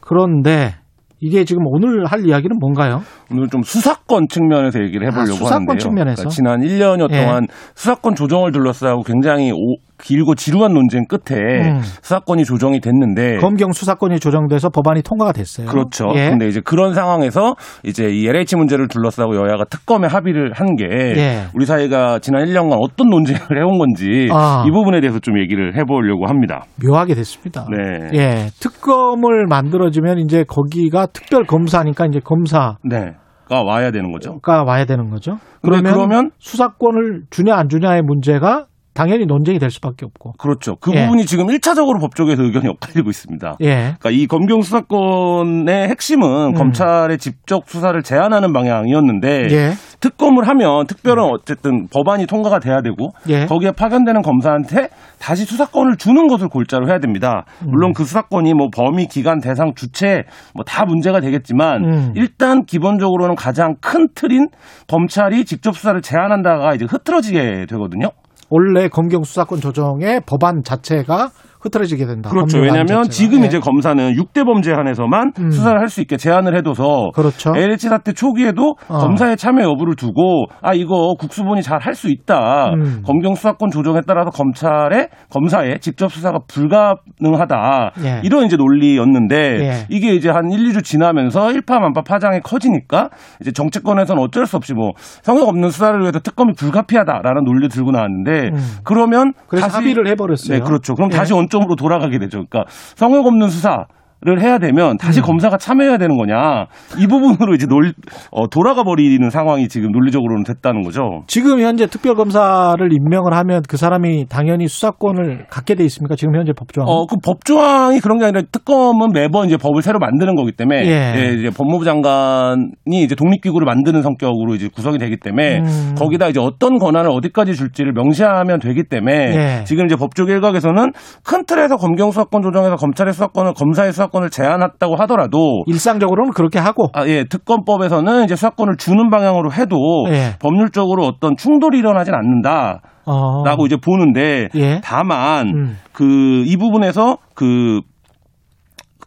[0.00, 0.74] 그런데
[1.20, 3.02] 이게 지금 오늘 할 이야기는 뭔가요?
[3.30, 5.78] 오늘 좀 수사권 측면에서 얘기를 해보려고 아, 수사권 하는데요.
[5.78, 6.22] 측면에서?
[6.22, 7.20] 그러니까 지난 1년여 예.
[7.24, 7.46] 동안
[7.76, 11.80] 수사권 조정을 둘러싸고 굉장히 오- 길고 지루한 논쟁 끝에 음.
[11.80, 15.66] 수사권이 조정이 됐는데 검경 수사권이 조정돼서 법안이 통과가 됐어요.
[15.66, 16.06] 그렇죠.
[16.14, 16.30] 예.
[16.30, 21.44] 근데 이제 그런 상황에서 이제 이 LH 문제를 둘러싸고 여야가 특검에 합의를 한게 예.
[21.54, 24.64] 우리 사회가 지난 1년간 어떤 논쟁을 해온 건지 아.
[24.66, 26.64] 이 부분에 대해서 좀 얘기를 해보려고 합니다.
[26.84, 27.66] 묘하게 됐습니다.
[27.70, 28.10] 네.
[28.14, 33.12] 예, 특검을 만들어지면 이제 거기가 특별 검사니까 이제 검사가 네.
[33.48, 34.38] 가 와야 되는 거죠.
[34.46, 35.38] 와야 되는 거죠.
[35.60, 40.32] 그러면, 그러면 수사권을 주냐 안 주냐의 문제가 당연히 논쟁이 될 수밖에 없고.
[40.38, 40.76] 그렇죠.
[40.80, 41.02] 그 예.
[41.02, 43.56] 부분이 지금 1차적으로 법조계에서 의견이 엇갈리고 있습니다.
[43.60, 43.74] 예.
[43.98, 46.54] 그러니까 이 검경 수사권의 핵심은 음.
[46.54, 49.72] 검찰의 직접 수사를 제한하는 방향이었는데 예.
[50.00, 53.44] 특검을 하면 특별은 어쨌든 법안이 통과가 돼야 되고 예.
[53.44, 54.88] 거기에 파견되는 검사한테
[55.18, 57.44] 다시 수사권을 주는 것을 골자로 해야 됩니다.
[57.62, 57.70] 음.
[57.70, 60.22] 물론 그 수사권이 뭐 범위, 기간, 대상, 주체
[60.54, 62.12] 뭐 다 문제가 되겠지만 음.
[62.14, 64.48] 일단 기본적으로는 가장 큰 틀인
[64.86, 68.10] 검찰이 직접 수사를 제한한다가 이제 흐트러지게 되거든요.
[68.50, 71.30] 원래 검경 수사권 조정의 법안 자체가
[71.60, 72.30] 흐트러지게 된다.
[72.30, 72.58] 그렇죠.
[72.58, 73.04] 왜냐하면.
[73.10, 73.46] 지금 예.
[73.46, 75.50] 이제 검사는 6대 범죄 한해서만 음.
[75.50, 77.52] 수사를 할 수 있게 제한을 해둬서 그렇죠.
[77.56, 78.98] LH 사태 초기에도 어.
[78.98, 82.70] 검사의 참여 여부를 두고 아 이거 국수본이 잘 할 수 있다.
[82.74, 83.02] 음.
[83.04, 87.92] 검경 수사권 조정에 따라서 검찰의 검사의 직접 수사가 불가능하다.
[88.04, 88.20] 예.
[88.24, 89.72] 이런 이제 논리였는데 예.
[89.88, 93.08] 이게 이제 한 1, 2주 지나면서 일파만파 파장이 커지니까
[93.40, 94.90] 이제 정치권에서는 어쩔 수 없이 뭐
[95.22, 98.76] 성역 없는 수사를 위해서 특검이 불가피하다라는 논리 들고 나왔는데 음.
[98.84, 100.58] 그러면 그래서 다시 합의를 해버렸어요.
[100.58, 100.94] 네, 그렇죠.
[100.94, 101.16] 그럼 예.
[101.16, 102.44] 다시 원 점으로 돌아가게 되죠.
[102.46, 103.86] 그러니까 성역 없는 수사.
[104.22, 105.24] 를 해야 되면 다시 음.
[105.24, 106.66] 검사가 참여해야 되는 거냐
[106.98, 107.90] 이 부분으로 이제 논
[108.30, 111.22] 어, 돌아가 버리는 상황이 지금 논리적으로는 됐다는 거죠.
[111.26, 116.16] 지금 현재 특별검사를 임명을 하면 그 사람이 당연히 수사권을 갖게 돼 있습니까?
[116.16, 116.86] 지금 현재 법조항.
[116.86, 121.14] 어, 그 법조항이 그런 게 아니라 특검은 매번 이제 법을 새로 만드는 거기 때문에 예.
[121.16, 125.94] 예, 이제 법무부 장관이 이제 독립기구를 만드는 성격으로 이제 구성이 되기 때문에 음.
[125.96, 129.64] 거기다 이제 어떤 권한을 어디까지 줄지를 명시하면 되기 때문에 예.
[129.64, 130.92] 지금 이제 법조 일각에서는
[131.24, 136.88] 큰 틀에서 검경 수사권 조정에서 검찰의 수사권을 검사의 수사 권을 제한했다고 하더라도 일상적으로는 그렇게 하고
[136.92, 139.76] 아, 예, 특검법에서는 이제 수사권을 주는 방향으로 해도
[140.10, 140.36] 예.
[140.40, 142.80] 법률적으로 어떤 충돌이 일어나진 않는다.
[143.06, 143.42] 어.
[143.44, 144.80] 라고 이제 보는데 예.
[144.84, 145.78] 다만 음.
[145.92, 147.80] 그이 부분에서 그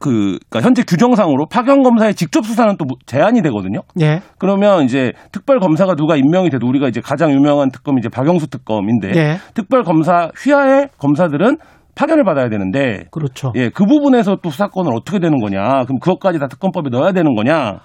[0.03, 3.79] 그, 그니까 현재 규정상으로 파견 검사의 직접 수사는 또 제한이 되거든요.
[4.01, 4.19] 예.
[4.37, 9.11] 그러면 이제 특별 검사가 누가 임명이 돼도 우리가 이제 가장 유명한 특검이 이제 박영수 특검인데
[9.15, 9.37] 예.
[9.53, 11.57] 특별 검사 휘하의 검사들은
[11.95, 13.51] 파견을 받아야 되는데 그렇죠.
[13.55, 15.85] 예, 그 부분에서 또 수사권은 어떻게 되는 거냐?
[15.85, 17.79] 그럼 그것까지 다 특검법에 넣어야 되는 거냐?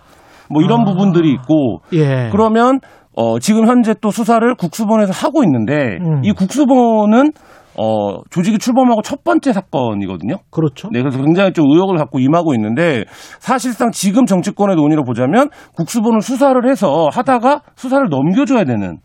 [0.50, 0.84] 뭐 이런 아.
[0.84, 2.28] 부분들이 있고 예.
[2.30, 2.80] 그러면
[3.14, 6.22] 어 지금 현재 또 수사를 국수본에서 하고 있는데 음.
[6.24, 7.32] 이 국수본은
[7.76, 10.36] 어 조직이 출범하고 첫 번째 사건이거든요.
[10.50, 10.88] 그렇죠.
[10.92, 13.04] 네, 그래서 굉장히 좀 의혹을 갖고 임하고 있는데
[13.38, 18.98] 사실상 지금 정치권의 논의로 보자면 국수본을 수사를 해서 하다가 수사를 넘겨줘야 되는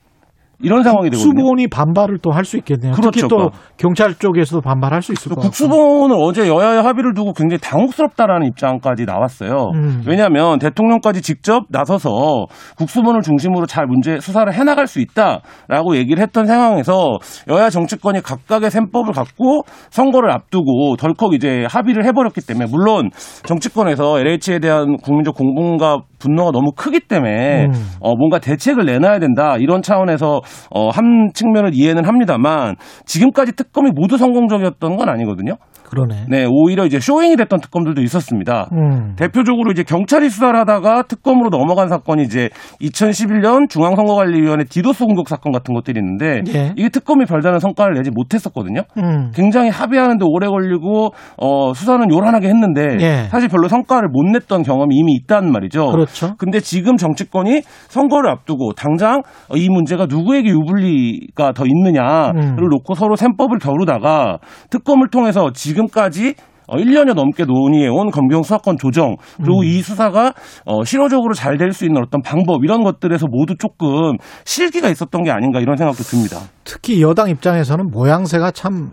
[0.64, 1.24] 이런 상황이 되거든요.
[1.24, 2.94] 수본이 반발을 또 할 수 있겠네요.
[2.94, 3.28] 특히 그렇죠.
[3.28, 5.50] 또 경찰 쪽에서도 반발할 수 있을 것 같고.
[5.50, 9.72] 국수본은 어제 여야의 합의를 두고 굉장히 당혹스럽다라는 입장까지 나왔어요.
[9.76, 10.04] 음.
[10.08, 12.46] 왜냐하면 대통령까지 직접 나서서
[12.78, 17.18] 국수본을 중심으로 잘 문제 수사를 해나갈 수 있다라고 얘기를 했던 상황에서
[17.50, 23.10] 여야 정치권이 각각의 셈법을 갖고 선거를 앞두고 덜컥 이제 합의를 해버렸기 때문에 물론
[23.46, 27.72] 정치권에서 LH에 대한 국민적 공분과 분노가 너무 크기 때문에 음.
[28.00, 30.40] 어, 뭔가 대책을 내놔야 된다 이런 차원에서
[30.70, 32.76] 어, 한 측면을 이해는 합니다만
[33.06, 35.58] 지금까지 특검이 모두 성공적이었던 건 아니거든요.
[35.94, 36.26] 그러네.
[36.30, 38.70] 네, 오히려 이제 showing이 됐던 특검들도 있었습니다.
[38.74, 39.16] 음.
[39.16, 42.50] 대표적으로 이제 경찰이 수사를 하다가 특검으로 넘어간 사건이 이제
[42.82, 46.74] 2011년 중앙선거관리위원회 디도스 공격 사건 같은 것들이 있는데 예.
[46.76, 48.82] 이게 특검이 별다른 성과를 내지 못했었거든요.
[48.98, 49.32] 음.
[49.34, 53.28] 굉장히 합의하는데 오래 걸리고 어, 수사는 요란하게 했는데 예.
[53.30, 55.92] 사실 별로 성과를 못 냈던 경험이 이미 있다는 말이죠.
[55.92, 56.36] 그렇죠.
[56.38, 59.22] 근데 지금 정치권이 선거를 앞두고 당장
[59.56, 62.70] 이 문제가 누구에게 유불리가 더 있느냐를 음.
[62.70, 64.40] 놓고 서로 셈법을 겨루다가
[64.70, 69.66] 특검을 통해서 지금 까지 어, 1년여 넘게 논의해온 검경 수사권 조정 그리고 음.
[69.66, 70.34] 이 수사가
[70.66, 74.16] 어, 실효적으로 잘 될 수 있는 어떤 방법 이런 것들에서 모두 조금
[74.46, 76.38] 실기가 있었던 게 아닌가 이런 생각도 듭니다.
[76.64, 78.92] 특히 여당 입장에서는 모양새가 참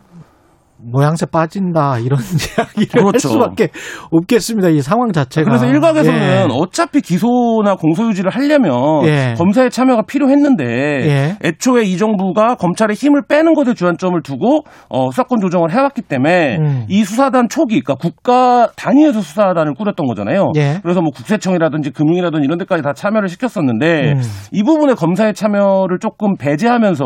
[0.83, 3.29] 모양새 빠진다 이런 이야기를 할 그렇죠.
[3.29, 3.69] 수밖에
[4.11, 4.69] 없겠습니다.
[4.69, 5.49] 이 상황 자체가.
[5.49, 6.47] 그래서 일각에서는 예.
[6.51, 9.35] 어차피 기소나 공소유지를 하려면 예.
[9.39, 11.37] 검사의 참여가 필요했는데 예.
[11.45, 16.85] 애초에 이 정부가 검찰의 힘을 빼는 것에 주안점을 두고 어, 수사권 조정을 해왔기 때문에 음.
[16.89, 20.53] 이 수사단 초기, 그러니까 국가 단위에서 수사단을 꾸렸던 거잖아요.
[20.57, 20.79] 예.
[20.83, 24.23] 그래서 뭐 국세청이라든지 금융이라든지 이런 데까지 다 참여를 시켰었는데 음.
[24.53, 27.05] 이 부분에 검사의 참여를 조금 배제하면서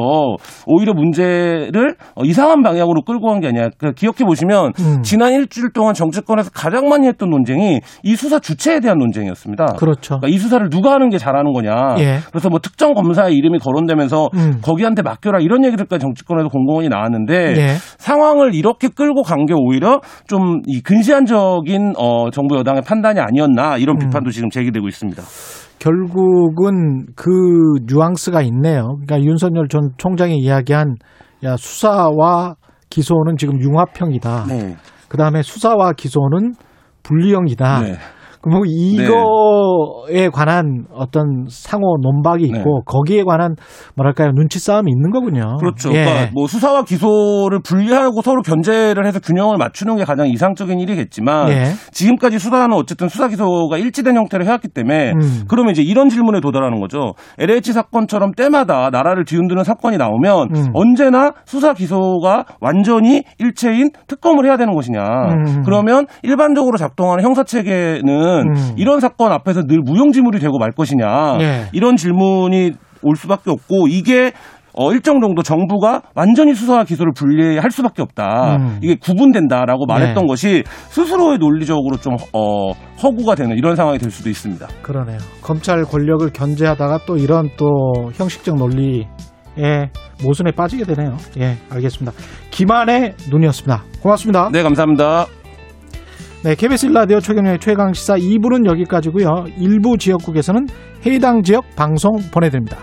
[0.66, 3.70] 오히려 문제를 어, 이상한 방향으로 끌고 간 게 아니 야.
[3.78, 5.02] 그 기억해 보시면 음.
[5.02, 9.74] 지난 일주일 동안 정치권에서 가장 많이 했던 논쟁이 이 수사 주체에 대한 논쟁이었습니다.
[9.78, 10.18] 그렇죠.
[10.18, 11.96] 그러니까 이 수사를 누가 하는 게 잘하는 거냐.
[11.98, 12.18] 예.
[12.30, 14.60] 그래서 뭐 특정 검사의 이름이 거론되면서 음.
[14.62, 17.68] 거기한테 맡겨라 이런 얘기들까지 정치권에서 공공연히 나왔는데 예.
[17.98, 23.96] 상황을 이렇게 끌고 간 게 오히려 좀 이 근시안적인 어, 정부 여당의 판단이 아니었나 이런
[23.96, 23.98] 음.
[23.98, 25.22] 비판도 지금 제기되고 있습니다.
[25.78, 27.30] 결국은 그
[27.86, 28.96] 뉘앙스가 있네요.
[29.04, 30.94] 그러니까 윤석열 전 총장이 이야기한
[31.44, 32.54] 야 수사와
[32.95, 34.45] 기소는 지금 융합형이다.
[34.49, 34.76] 네.
[35.09, 36.55] 그 다음에 수사와 기소는
[37.03, 37.80] 분리형이다.
[37.80, 37.97] 네.
[38.51, 43.55] 뭐 이거에 관한 어떤 상호 논박이 있고 거기에 관한
[43.97, 45.57] 뭐랄까요 눈치 싸움이 있는 거군요.
[45.59, 45.90] 그렇죠.
[45.90, 46.05] 예.
[46.05, 51.64] 그러니까 뭐 수사와 기소를 분리하고 서로 견제를 해서 균형을 맞추는 게 가장 이상적인 일이겠지만 예.
[51.92, 55.45] 지금까지 수사는 어쨌든 수사 기소가 일치된 형태로 해왔기 때문에 음.
[55.49, 57.14] 그러면 이제 이런 질문에 도달하는 거죠.
[57.38, 60.64] LH 사건처럼 때마다 나라를 뒤흔드는 사건이 나오면 음.
[60.74, 65.01] 언제나 수사 기소가 완전히 일체인 특검을 해야 되는 것이냐.
[65.01, 65.62] 음.
[65.64, 68.74] 그러면 일반적으로 작동하는 형사 체계는 음.
[68.76, 71.39] 이런 사건 앞에서 늘 무용지물이 되고 말 것이냐.
[71.41, 71.66] 예.
[71.72, 72.72] 이런 질문이
[73.03, 74.32] 올 수밖에 없고 이게
[74.76, 78.57] 어, 일정 정도 정부가 완전히 수사와 기소를 분리할 수밖에 없다.
[78.57, 78.78] 음.
[78.82, 80.26] 이게 구분된다라고 말했던 네.
[80.26, 84.66] 것이 스스로의 논리적으로 좀 어, 허구가 되는 이런 상황이 될 수도 있습니다.
[84.82, 85.18] 그러네요.
[85.43, 89.07] 검찰 권력을 견제하다가 또 이런 또 형식적 논리에
[90.24, 91.16] 모순에 빠지게 되네요.
[91.39, 92.12] 예, 알겠습니다.
[92.51, 93.85] 김한의 눈이었습니다.
[94.03, 94.51] 고맙습니다.
[94.53, 95.26] 네, 감사합니다.
[96.45, 99.47] 네, KBS 1라디오 최경영의 최강시사 2부는 여기까지고요.
[99.57, 100.68] 일부 지역국에서는
[101.07, 102.76] 해당 지역 방송 보내드립니다.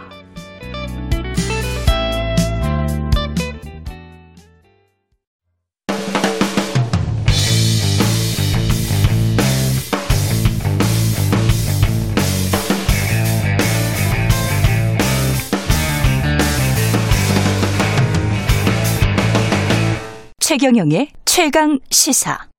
[20.39, 22.50] 최경영의 최강 시사.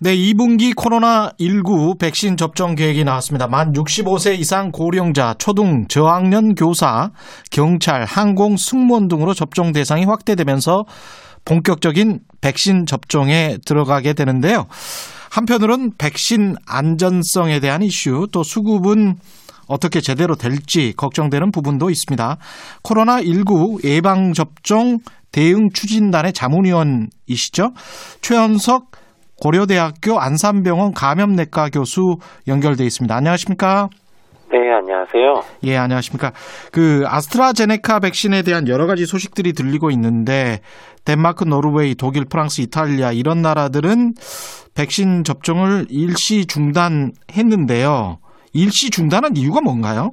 [0.00, 3.48] 네, 2분기 코로나19 백신 접종 계획이 나왔습니다.
[3.48, 7.10] 만 65세 이상 고령자, 초등, 저학년 교사,
[7.50, 10.84] 경찰, 항공, 승무원 등으로 접종 대상이 확대되면서
[11.44, 14.66] 본격적인 백신 접종에 들어가게 되는데요.
[15.32, 19.16] 한편으로는 백신 안전성에 대한 이슈, 또 수급은
[19.66, 22.36] 어떻게 제대로 될지 걱정되는 부분도 있습니다.
[22.84, 24.98] 코로나19 예방접종
[25.32, 27.72] 대응 추진단의 자문위원이시죠.
[28.22, 28.97] 최현석
[29.42, 32.16] 고려대학교 안산병원 감염내과 교수
[32.48, 33.14] 연결돼 있습니다.
[33.14, 33.88] 안녕하십니까?
[34.50, 35.34] 네, 안녕하세요.
[35.64, 36.32] 예, 안녕하십니까.
[36.72, 40.60] 그 아스트라제네카 백신에 대한 여러 가지 소식들이 들리고 있는데
[41.04, 44.14] 덴마크, 노르웨이, 독일, 프랑스, 이탈리아 이런 나라들은
[44.76, 48.18] 백신 접종을 일시 중단했는데요.
[48.54, 50.12] 일시 중단한 이유가 뭔가요?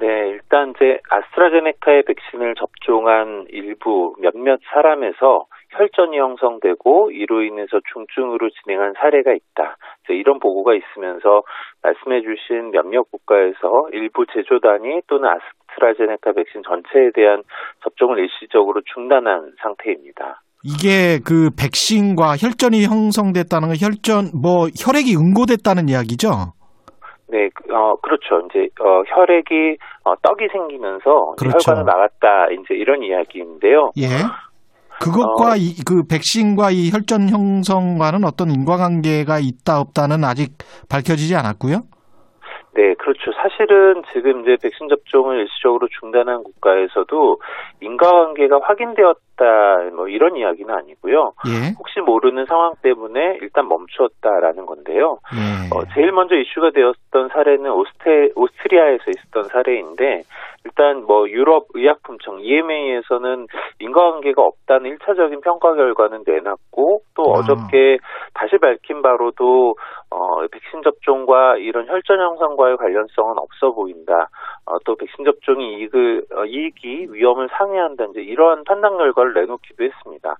[0.00, 8.94] 네, 일단 이제 아스트라제네카의 백신을 접종한 일부 몇몇 사람에서 혈전이 형성되고 이로 인해서 중증으로 진행한
[8.98, 9.76] 사례가 있다.
[10.08, 11.42] 이런 보고가 있으면서
[11.82, 17.42] 말씀해 주신 몇몇 국가에서 일부 제조단이 또는 아스트라제네카 백신 전체에 대한
[17.84, 20.42] 접종을 일시적으로 중단한 상태입니다.
[20.62, 26.52] 이게 그 백신과 혈전이 형성됐다는 건 혈전 뭐 혈액이 응고됐다는 이야기죠?
[27.30, 28.44] 네, 그, 어, 그렇죠.
[28.46, 31.70] 이제, 어, 혈액이, 어, 떡이 생기면서 그렇죠.
[31.70, 32.50] 혈관을 막았다.
[32.50, 33.92] 이제 이런 이야기인데요.
[33.98, 34.08] 예.
[35.00, 35.56] 그것과 어.
[35.56, 41.82] 이, 그 백신과 이 혈전 형성과는 어떤 인과관계가 있다 없다는 아직 밝혀지지 않았고요.
[42.74, 43.32] 네, 그렇 그렇죠.
[43.32, 47.40] 사실은 지금 이제 백신 접종을 일시적으로 중단한 국가에서도
[47.80, 51.32] 인과관계가 확인되었다 뭐 이런 이야기는 아니고요.
[51.48, 51.74] 예.
[51.78, 55.18] 혹시 모르는 상황 때문에 일단 멈추었다라는 건데요.
[55.34, 55.74] 예.
[55.74, 60.22] 어, 제일 먼저 이슈가 되었던 사례는 오스테, 오스트리아에서 있었던 사례인데
[60.64, 63.46] 일단 뭐 유럽 의약품청 EMA에서는
[63.80, 67.38] 인과관계가 없다는 1차적인 평가 결과는 내놨고 또 아.
[67.38, 67.98] 어저께
[68.34, 69.74] 다시 밝힌 바로도
[70.10, 74.28] 어, 백신 접종과 이런 혈전 형성과의 관련성은 없어 보인다.
[74.66, 78.04] 어, 또 백신 접종이 이익을, 어, 이익이 위험을 상회한다.
[78.10, 80.34] 이제 이러한 판단 결과를 내놓기도 했습니다.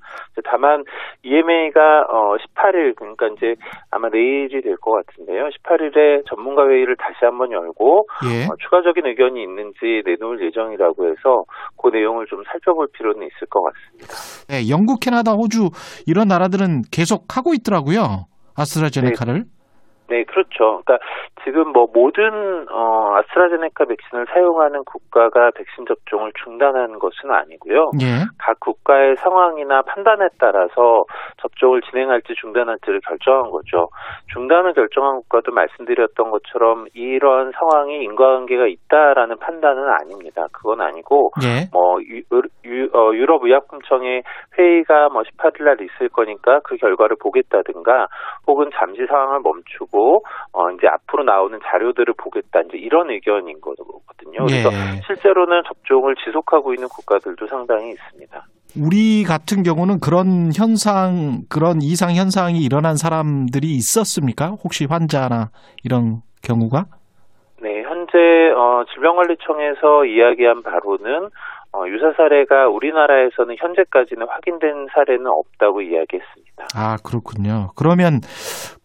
[0.45, 0.85] 다만
[1.23, 3.55] EMA가 어, 18일 그러니까 이제
[3.91, 5.49] 아마 내일이 될 것 같은데요.
[5.49, 8.45] 18일에 전문가 회의를 다시 한번 열고 예.
[8.47, 11.45] 어, 추가적인 의견이 있는지 내놓을 예정이라고 해서
[11.81, 14.15] 그 내용을 좀 살펴볼 필요는 있을 것 같습니다.
[14.49, 15.71] 네, 영국, 캐나다, 호주
[16.07, 18.27] 이런 나라들은 계속 하고 있더라고요.
[18.57, 19.35] 아스트라제네카를.
[19.35, 19.60] 네,
[20.25, 20.83] 그렇죠.
[20.85, 20.99] 그러니까
[21.45, 27.91] 지금 뭐 모든 어 아스트라제네카 백신을 사용하는 국가가 백신 접종을 중단하는 것은 아니고요.
[28.03, 28.27] 예.
[28.39, 31.05] 각 국가의 상황이나 판단에 따라서
[31.39, 33.89] 접종을 진행할지 중단할지를 결정한 거죠.
[34.33, 40.47] 중단을 결정한 국가도 말씀드렸던 것처럼 이런 상황이 인과관계가 있다라는 판단은 아닙니다.
[40.53, 41.69] 그건 아니고 예.
[41.73, 42.23] 뭐 유,
[42.65, 44.23] 유, 어, 유럽 의약품청의
[44.59, 48.07] 회의가 뭐 18일 날 있을 거니까 그 결과를 보겠다든가
[48.47, 50.00] 혹은 잠시 상황을 멈추고
[50.53, 54.47] 어 이제 앞으로 나오는 자료들을 보겠다 이제 이런 의견인 거거든요.
[54.47, 55.01] 그래서 예.
[55.07, 58.47] 실제로는 접종을 지속하고 있는 국가들도 상당히 있습니다.
[58.77, 64.51] 우리 같은 경우는 그런 현상, 그런 이상 현상이 일어난 사람들이 있었습니까?
[64.63, 65.51] 혹시 환자나
[65.83, 66.85] 이런 경우가?
[67.63, 68.19] 네, 현재
[68.57, 71.31] 어, 질병관리청에서 이야기한 바로는
[71.73, 76.67] 어, 유사 사례가 우리나라에서는 현재까지는 확인된 사례는 없다고 이야기했습니다.
[76.75, 77.71] 아, 그렇군요.
[77.77, 78.21] 그러면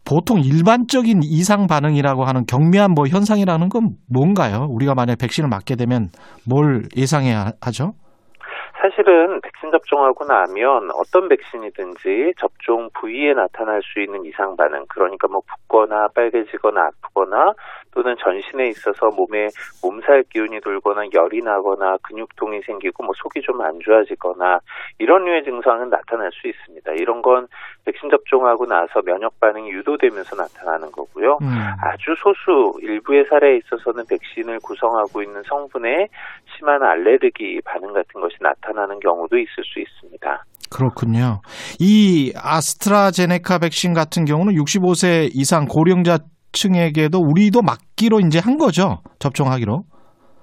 [0.06, 4.68] 보통 일반적인 이상 반응이라고 하는 경미한 뭐 현상이라는 건 뭔가요?
[4.70, 6.10] 우리가 만약 백신을 맞게 되면
[6.46, 7.94] 뭘 예상해야 하죠?
[8.96, 15.42] 사실은 백신 접종하고 나면 어떤 백신이든지 접종 부위에 나타날 수 있는 이상 반응, 그러니까 뭐
[15.68, 17.54] 붓거나 빨개지거나 아프거나
[17.92, 19.50] 또는 전신에 있어서 몸에
[19.82, 24.60] 몸살 기운이 돌거나 열이 나거나 근육통이 생기고 뭐 속이 좀 안 좋아지거나
[25.00, 26.92] 이런 류의 증상은 나타날 수 있습니다.
[26.94, 27.48] 이런 건
[27.86, 31.38] 백신 접종하고 나서 면역 반응이 유도되면서 나타나는 거고요.
[31.42, 31.48] 음.
[31.82, 36.08] 아주 소수 일부의 사례에 있어서는 백신을 구성하고 있는 성분에
[36.58, 40.44] 심한 알레르기 반응 같은 것이 나타나는 경우도 있을 수 있습니다.
[40.72, 41.42] 그렇군요.
[41.80, 49.00] 이 아스트라제네카 백신 같은 경우는 65세 이상 고령자층에게도 우리도 맞기로 이제 한 거죠.
[49.20, 49.84] 접종하기로.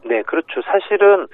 [0.04, 0.60] 네, 그렇죠.
[0.62, 1.26] 사실은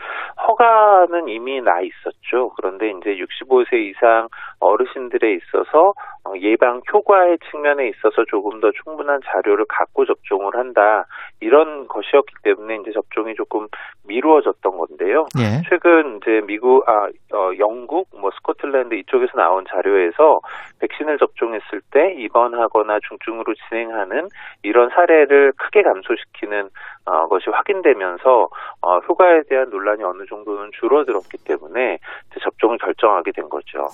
[0.46, 2.50] 허가는 이미 나 있었죠.
[2.56, 4.28] 그런데 이제 65세 이상
[4.60, 11.06] 어르신들에 있어서 어, 예방 효과의 측면에 있어서 조금 더 충분한 자료를 갖고 접종을 한다.
[11.40, 13.68] 이런 것이었기 때문에 이제 접종이 조금
[14.06, 15.26] 미루어졌던 건데요.
[15.38, 15.62] 예.
[15.68, 20.40] 최근 이제 미국, 아, 어, 영국, 뭐 스코틀랜드 이쪽에서 나온 자료에서
[20.80, 24.28] 백신을 접종했을 때 입원하거나 중증으로 진행하는
[24.62, 26.70] 이런 사례를 크게 감소시키는
[27.04, 28.48] 어, 것이 확인되면서
[28.82, 31.98] 어, 효과에 대한 논란이 어느 정도는 줄어들었기 때문에
[32.30, 33.88] 이제 접종을 결정하게 된 거죠.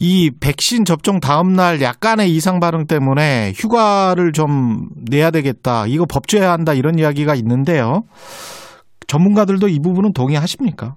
[0.00, 5.84] 이 백신 접종 다음 날 약간의 이상 반응 때문에 휴가를 좀 내야 되겠다.
[5.86, 8.02] 이거 법제해야 한다 이런 이야기가 있는데요.
[9.06, 10.94] 전문가들도 이 부분은 동의하십니까?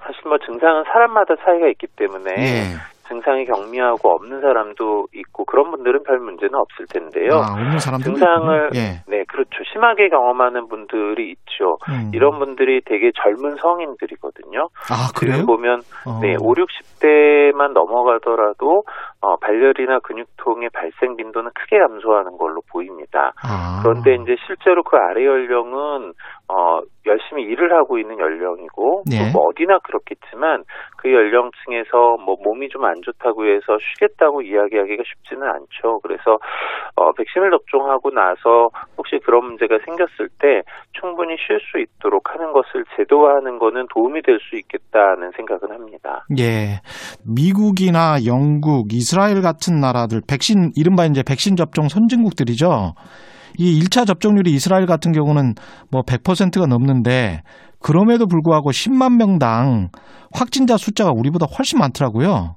[0.00, 2.98] 사실 뭐 증상은 사람마다 차이가 있기 때문에 예.
[3.08, 7.40] 증상이 경미하고 없는 사람도 있고 그런 분들은 별 문제는 없을 텐데요.
[7.40, 8.70] 아, 없는 사람들도 증상을.
[8.76, 9.02] 예.
[9.08, 11.78] 네 그렇죠 심하게 경험하는 분들이 있죠.
[11.88, 12.10] 음.
[12.12, 14.68] 이런 분들이 되게 젊은 성인들이거든요.
[14.92, 15.44] 아, 그래요?
[15.46, 16.20] 보면 어.
[16.20, 18.84] 네 5, 60대만 넘어가더라도
[19.20, 23.32] 어, 발열이나 근육통의 발생 빈도는 크게 감소하는 걸로 보입니다.
[23.42, 23.80] 아.
[23.82, 26.12] 그런데 이제 실제로 그 아래 연령은
[26.48, 29.32] 어, 열심히 일을 하고 있는 연령이고 예.
[29.32, 30.64] 또뭐 어디나 그렇겠지만
[30.96, 36.00] 그 연령층에서 뭐 몸이 좀 안 좋다고 해서 쉬겠다고 이야기하기가 쉽지는 않죠.
[36.02, 36.38] 그래서
[36.96, 40.62] 어, 백신을 접종하고 나서 혹시 그런 문제가 생겼을 때
[40.92, 46.24] 충분히 쉴 수 있도록 하는 것을 제도화하는 거는 도움이 될 수 있겠다는 생각은 합니다.
[46.38, 46.80] 예.
[47.26, 52.92] 미국이나 영국, 이 스라엘 같은 나라들 백신 이른바 이제 백신 접종 선진국들이죠.
[53.58, 55.54] 이 1차 접종률이 이스라엘 같은 경우는
[55.90, 57.40] 뭐 100%가 넘는데
[57.82, 59.88] 그럼에도 불구하고 10만 명당
[60.34, 62.56] 확진자 숫자가 우리보다 훨씬 많더라고요.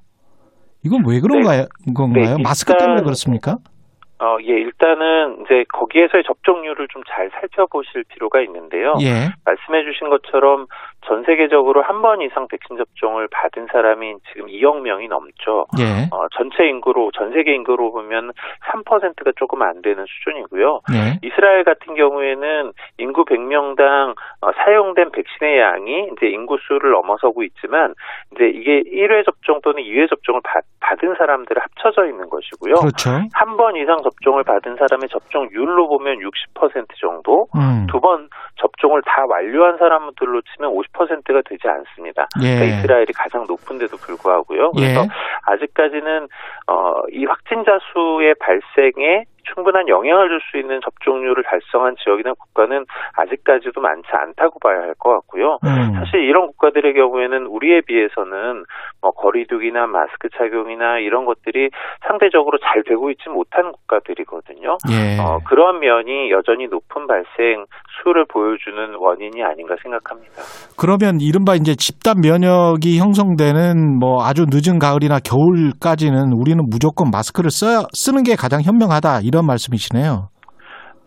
[0.84, 1.64] 이건 왜 그런가요?
[1.96, 2.36] 건가요?
[2.36, 3.52] 네, 마스크 때문에 그렇습니까?
[4.22, 8.94] 어, 예, 일단은 이제 거기에서의 접종률을 좀 잘 살펴보실 필요가 있는데요.
[9.02, 9.34] 예.
[9.44, 10.66] 말씀해 주신 것처럼
[11.06, 15.66] 전 세계적으로 한 번 이상 백신 접종을 받은 사람이 지금 2억 명이 넘죠.
[15.78, 16.08] 예.
[16.10, 18.32] 어, 전체 인구로 전 세계 인구로 보면
[18.72, 20.80] 3%가 조금 안 되는 수준이고요.
[20.92, 21.18] 예.
[21.22, 27.94] 이스라엘 같은 경우에는 인구 100명당 어, 사용된 백신의 양이 이제 인구 수를 넘어서고 있지만
[28.34, 32.74] 이제 이게 1회 접종 또는 2회 접종을 받, 받은 사람들을 합쳐져 있는 것이고요.
[32.74, 33.10] 그렇죠.
[33.32, 36.16] 한 번 이상 접종을 받은 사람의 접종률로 보면
[36.56, 37.86] 60% 정도, 음.
[37.90, 38.28] 두번
[38.62, 42.28] 접종을 다 완료한 사람들로 치면 50%가 되지 않습니다.
[42.42, 42.54] 예.
[42.54, 44.70] 그러니까 이스라엘이 가장 높은데도 불구하고요.
[44.72, 45.08] 그래서 예.
[45.46, 46.28] 아직까지는
[46.68, 52.84] 어, 이 확진자 수의 발생에 충분한 영향을 줄 수 있는 접종률을 달성한 지역이나 국가는
[53.16, 55.58] 아직까지도 많지 않다고 봐야 할 것 같고요.
[55.64, 55.94] 음.
[55.94, 58.64] 사실 이런 국가들의 경우에는 우리에 비해서는
[59.00, 61.70] 뭐 거리두기나 마스크 착용이나 이런 것들이
[62.06, 64.76] 상대적으로 잘 되고 있지 못한 국가들이거든요.
[64.90, 65.18] 예.
[65.18, 67.64] 어, 그런 면이 여전히 높은 발생
[68.02, 70.42] 수를 보여주는 원인이 아닌가 생각합니다.
[70.78, 77.82] 그러면 이른바 이제 집단 면역이 형성되는 뭐 아주 늦은 가을이나 겨울까지는 우리는 무조건 마스크를 써야
[77.92, 80.28] 쓰는 게 가장 현명하다 이런 말씀이시네요.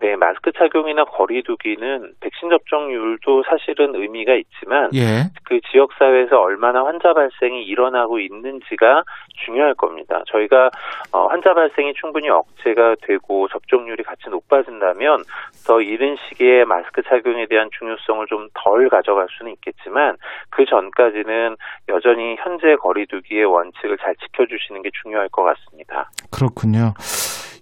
[0.02, 5.31] 네, 마스크 착용이나 거리두기는 백신 접종률도 사실은 의미가 있지만 예.
[5.45, 9.03] 그 지역 사회에서 얼마나 환자 발생이 일어나고 있는지가
[9.45, 10.22] 중요할 겁니다.
[10.27, 10.69] 저희가
[11.11, 15.23] 어, 환자 발생이 충분히 억제가 되고 접종률이 같이 높아진다면
[15.65, 20.18] 더 이른 시기에 마스크 착용에 대한 중요성을 좀 덜 가져갈 수는 있겠지만
[20.49, 21.56] 그 전까지는
[21.89, 26.10] 여전히 현재 거리두기의 원칙을 잘 지켜주시는 게 중요할 것 같습니다.
[26.31, 26.93] 그렇군요.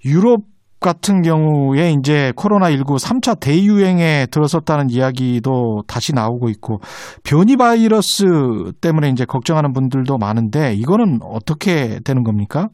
[0.05, 0.52] 유럽
[0.83, 6.79] 같은 경우에 이제 코로나19 3차 대유행에 들어섰다는 이야기도 다시 나오고 있고
[7.23, 12.69] 변이 바이러스 때문에 이제 걱정하는 분들도 많은데 이거는 어떻게 되는 겁니까?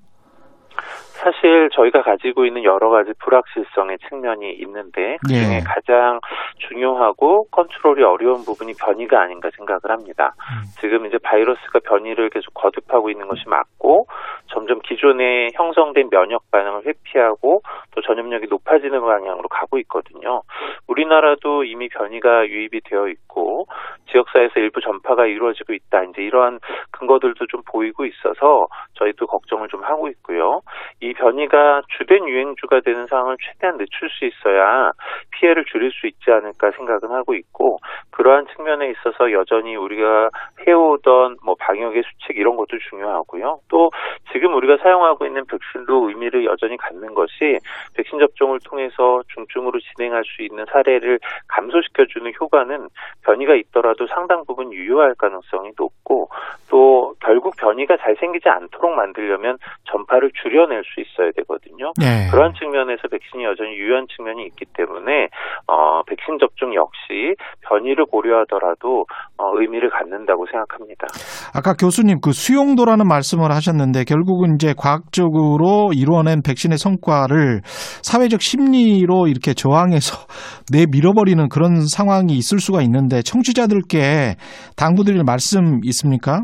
[1.20, 5.60] 사실 저희가 가지고 있는 여러 가지 불확실성의 측면이 있는데 그중에 예.
[5.66, 6.20] 가장
[6.70, 10.32] 중요하고 컨트롤이 어려운 부분이 변이가 아닌가 생각을 합니다.
[10.80, 14.08] 지금 이제 바이러스가 변이를 계속 거듭하고 있는 것이 맞고
[14.48, 17.62] 점점 기존에 형성된 면역 반응을 회피하고
[17.94, 20.42] 또 전염력이 높아지는 방향으로 가고 있거든요.
[20.88, 23.66] 우리나라도 이미 변이가 유입이 되어 있고
[24.12, 26.04] 지역사회에서 일부 전파가 이루어지고 있다.
[26.04, 26.60] 이제 이러한
[26.92, 30.62] 근거들도 좀 보이고 있어서 저희도 걱정을 좀 하고 있고요.
[31.02, 34.92] 이 변이가 주된 유행주가 되는 상황을 최대한 늦출 수 있어야
[35.32, 37.80] 피해를 줄일 수 있지 않을까 생각은 하고 있고
[38.12, 40.30] 그러한 측면에 있어서 여전히 우리가
[40.68, 43.60] 해오던 뭐 방역의 수칙 이런 것도 중요하고요.
[43.70, 43.92] 또
[44.32, 47.60] 지금 우리가 사용하고 있는 백신도 의미를 여전히 갖는 것이
[47.96, 52.88] 백신 접종을 통해서 중증으로 진행할 수 있는 사례를 감소시켜주는 효과는
[53.24, 56.30] 변이가 있더라도 상당 부분 유효할 가능성이 높고
[56.70, 61.94] 또 결국 변이가 잘 생기지 않도록 만들려면 전파를 줄여낼 수 있어야 되거든요.
[62.00, 62.30] 네.
[62.32, 65.30] 그러한 측면에서 백신이 여전히 유효한 측면이 있기 때문에
[65.68, 67.36] 어, 백신 접종 역시
[67.68, 69.06] 변이를 고려하더라도
[69.38, 71.08] 어, 의미를 갖는다고 생각합니다.
[71.54, 79.54] 아까 교수님 그 수용도라는 말씀을 하셨는데 결국은 이제 과학적으로 이루어낸 백신의 성과를 사회적 심리로 이렇게
[79.54, 80.28] 저항해서
[80.72, 84.36] 내밀어버리는 그런 상황이 있을 수가 있는데 청취자들께
[84.78, 86.42] 당부드릴 말씀 있습니까?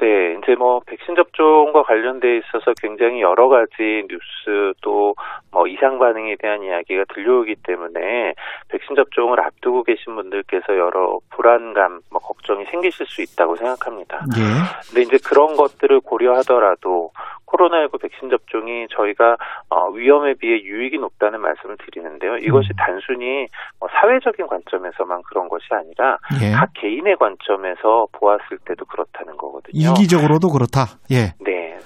[0.00, 5.14] 네, 이제 뭐 백신 접종과 관련돼 있어서 굉장히 여러 가지 뉴스 또
[5.52, 8.34] 뭐 이상 반응에 대한 이야기가 들려오기 때문에
[8.68, 14.24] 백신 접종을 앞두고 계신 분들께서 여러 불안감, 뭐 걱정이 생기실 수 있다고 생각합니다.
[14.36, 14.42] 예.
[14.88, 17.10] 근데 이제 그런 것들을 고려하더라도
[17.46, 19.36] 코로나19 백신 접종이 저희가
[19.70, 22.36] 어, 위험에 비해 유익이 높다는 말씀을 드리는데요.
[22.36, 23.48] 이것이 단순히
[23.80, 26.52] 뭐 사회적인 관점에서만 그런 것이 아니라 예.
[26.52, 29.90] 각 개인의 관점에서 보았을 때도 그렇다는 거거든요.
[29.90, 30.98] 이기적으로도 그렇다.
[31.10, 31.34] 예.
[31.44, 31.78] 네.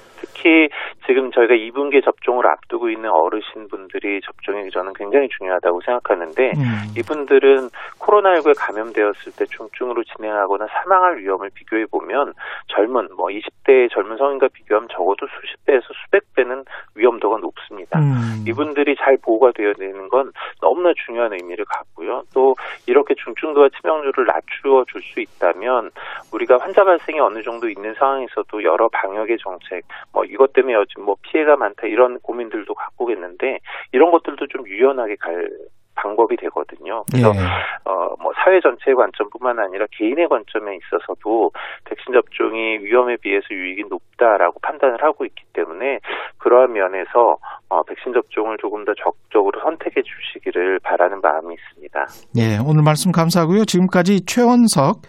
[0.44, 0.68] 특히
[1.06, 6.62] 지금 저희가 2분기 접종을 앞두고 있는 어르신 분들이 접종이 저는 굉장히 중요하다고 생각하는데 음.
[6.98, 12.34] 이분들은 코로나19에 감염되었을 때 중증으로 진행하거나 사망할 위험을 비교해 보면
[12.68, 16.64] 젊은 뭐 20대의 젊은 성인과 비교하면 적어도 수십 배에서 수백 배는
[16.94, 17.98] 위험도가 높습니다.
[17.98, 18.44] 음.
[18.46, 20.30] 이분들이 잘 보호가 되어야 되는 건
[20.60, 22.22] 너무나 중요한 의미를 갖고요.
[22.34, 22.54] 또
[22.86, 25.90] 이렇게 중증도와 치명률을 낮추어 줄 수 있다면
[26.32, 31.16] 우리가 환자 발생이 어느 정도 있는 상황에서도 여러 방역의 정책, 뭐 이것 때문에 요즘 뭐
[31.22, 33.58] 피해가 많다 이런 고민들도 갖고 있는데
[33.92, 35.48] 이런 것들도 좀 유연하게 갈
[35.96, 37.04] 방법이 되거든요.
[37.10, 37.40] 그래서 예.
[37.88, 41.52] 어, 뭐 사회 전체의 관점뿐만 아니라 개인의 관점에 있어서도
[41.84, 46.00] 백신 접종이 위험에 비해서 유익이 높다라고 판단을 하고 있기 때문에
[46.38, 47.36] 그러한 면에서
[47.68, 52.06] 어, 백신 접종을 조금 더 적극적으로 선택해 주시기를 바라는 마음이 있습니다.
[52.38, 53.64] 예, 오늘 말씀 감사하고요.
[53.64, 55.02] 지금까지 최원석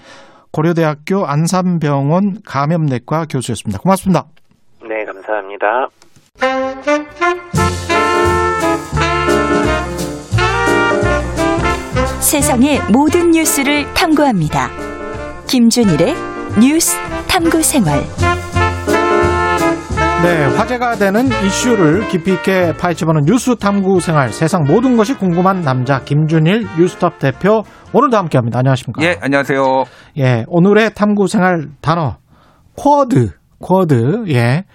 [0.54, 3.82] 고려대학교 안산병원 감염내과 교수였습니다.
[3.82, 4.24] 고맙습니다.
[4.88, 5.15] 네, 감사합니다.
[12.22, 14.70] 세상의 모든 뉴스를 탐구합니다.
[15.48, 16.14] 김준일의
[16.62, 16.96] 뉴스
[17.28, 18.00] 탐구 생활.
[20.24, 24.30] 네, 화제가 되는 이슈를 깊이 있게 파헤쳐보는 뉴스 탐구 생활.
[24.30, 28.60] 세상 모든 것이 궁금한 남자 김준일 뉴스톱 대표 오늘도 함께합니다.
[28.60, 29.04] 안녕하십니까?
[29.04, 29.86] 예, 안녕하세요.
[30.18, 32.18] 예, 오늘의 탐구 생활 단어
[32.76, 34.26] 쿼드, 쿼드.
[34.30, 34.66] 예.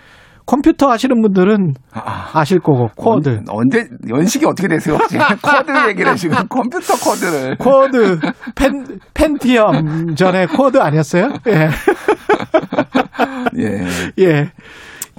[0.50, 3.42] 컴퓨터 하시는 분들은 아실 거고 쿼드.
[3.48, 4.98] 언제 연식이 어떻게 되세요?
[5.08, 7.56] 지금 쿼드 얘기를 지금 컴퓨터 쿼드를.
[7.58, 8.18] 쿼드
[8.56, 11.28] 펜 펜티엄 전에 쿼드 아니었어요?
[11.48, 11.68] 예.
[13.58, 13.86] 예.
[14.18, 14.50] 예.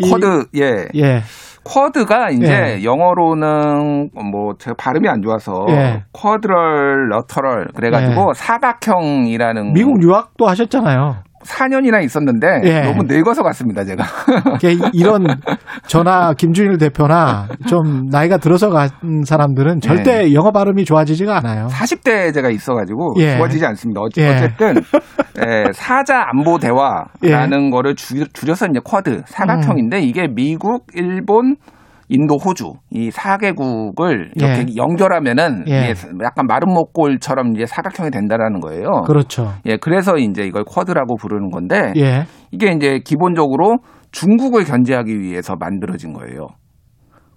[0.02, 0.88] 쿼드 예.
[0.96, 1.22] 예.
[1.64, 2.84] 쿼드가 이제 예.
[2.84, 6.04] 영어로는 뭐 제가 발음이 안 좋아서 예.
[6.12, 11.18] quadrilateral 그래가지고 사각형이라는 미국 유학도 하셨잖아요.
[11.44, 12.82] 4년이나 있었는데 예.
[12.82, 14.04] 너무 늙어서 갔습니다 제가.
[14.94, 15.26] 이런
[15.88, 18.90] 저나 김준일 대표나 좀 나이가 들어서 간
[19.26, 21.68] 사람들은 절대 영어 발음이 좋아지지가 않아요.
[21.68, 23.38] 40대 제가 있어가지고 예.
[23.38, 24.02] 좋아지지 않습니다.
[24.02, 24.30] 어찌- 예.
[24.30, 24.76] 어쨌든
[25.40, 31.56] 예, 사자 안보 대화라는 거를 줄, 줄여서 이제 쿼드 사각형인데 이게 미국, 일본,
[32.12, 34.76] 인도, 호주 이 4개국을 이렇게 예.
[34.76, 35.94] 연결하면은 예.
[36.24, 39.04] 약간 마름모꼴처럼 이제 사각형이 된다라는 거예요.
[39.08, 39.54] 그렇죠.
[39.66, 42.26] 예, 그래서 이제 이걸 쿼드라고 부르는 건데 예.
[42.52, 43.78] 이게 이제 기본적으로
[44.12, 46.48] 중국을 견제하기 위해서 만들어진 거예요.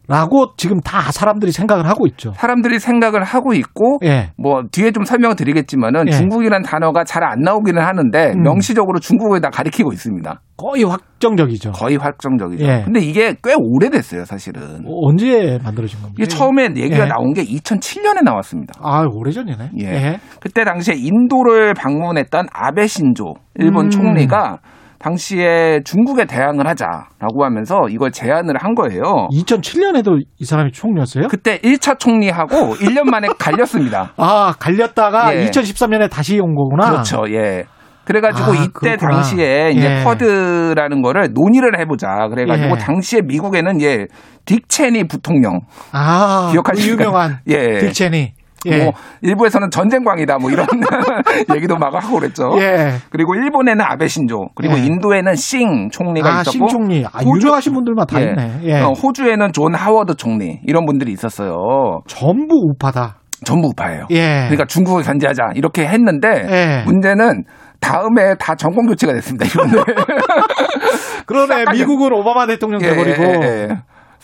[0.06, 2.32] 라고 지금 다 사람들이 생각을 하고 있죠.
[2.36, 4.30] 사람들이 생각을 하고 있고 예.
[4.36, 6.12] 뭐 뒤에 좀 설명을 드리겠지만은 예.
[6.12, 8.42] 중국이라는 단어가 잘 안 나오기는 하는데 음.
[8.42, 10.40] 명시적으로 중국을 다 가리키고 있습니다.
[10.56, 11.72] 거의 확정적이죠.
[11.72, 12.64] 거의 확정적이죠.
[12.64, 12.82] 예.
[12.84, 14.84] 근데 이게 꽤 오래됐어요, 사실은.
[14.86, 16.14] 어, 언제 만들어진 겁니까?
[16.18, 17.08] 이게 처음에 얘기가 예.
[17.08, 18.74] 나온 게 2007년에 나왔습니다.
[18.80, 19.70] 아, 오래전이네.
[19.80, 20.18] 예.
[20.40, 23.90] 그때 당시에 인도를 방문했던 아베 신조 일본 음.
[23.90, 24.58] 총리가
[25.04, 29.28] 당시에 중국에 대항을 하자라고 하면서 이걸 제안을 한 거예요.
[29.32, 31.28] 2007년에도 이 사람이 총리였어요?
[31.28, 34.14] 그때 1차 총리하고 1년 만에 갈렸습니다.
[34.16, 35.44] 아, 갈렸다가 예.
[35.50, 36.90] 2013년에 다시 온 거구나.
[36.90, 37.24] 그렇죠.
[37.28, 37.64] 예.
[38.06, 39.12] 그래가지고 아, 이때 그렇구나.
[39.12, 40.04] 당시에 이제 예.
[40.04, 42.28] 쿼드라는 거를 논의를 해보자.
[42.28, 42.78] 그래가지고 예.
[42.78, 44.06] 당시에 미국에는 예,
[44.46, 45.60] 딕 체니 부통령
[45.92, 46.96] 아, 기억하시죠?
[46.96, 47.56] 그 유명한 예.
[47.78, 48.32] 딕 체니.
[48.66, 48.84] 예.
[48.84, 48.92] 뭐
[49.22, 50.66] 일부에서는 전쟁광이다 뭐 이런
[51.54, 52.50] 얘기도 막 하고 그랬죠.
[52.58, 52.94] 예.
[53.10, 54.84] 그리고 일본에는 아베 신조, 그리고 예.
[54.84, 57.04] 인도에는 싱 총리가 아, 있었고, 싱 총리.
[57.04, 58.26] 아, 호주- 유명하신 분들만 다 예.
[58.26, 58.60] 있네.
[58.64, 58.80] 예.
[58.80, 62.00] 어, 호주에는 존 하워드 총리 이런 분들이 있었어요.
[62.06, 63.16] 전부 우파다.
[63.44, 64.06] 전부 우파예요.
[64.10, 64.44] 예.
[64.48, 66.82] 그러니까 중국을 견제하자 이렇게 했는데 예.
[66.86, 67.44] 문제는
[67.80, 69.44] 다음에 다 정권 교체가 됐습니다.
[69.44, 69.84] 이번에
[71.26, 71.64] 그러네.
[71.72, 73.22] 미국은 오바마 대통령 예, 돼버리고.
[73.22, 73.68] 예, 예.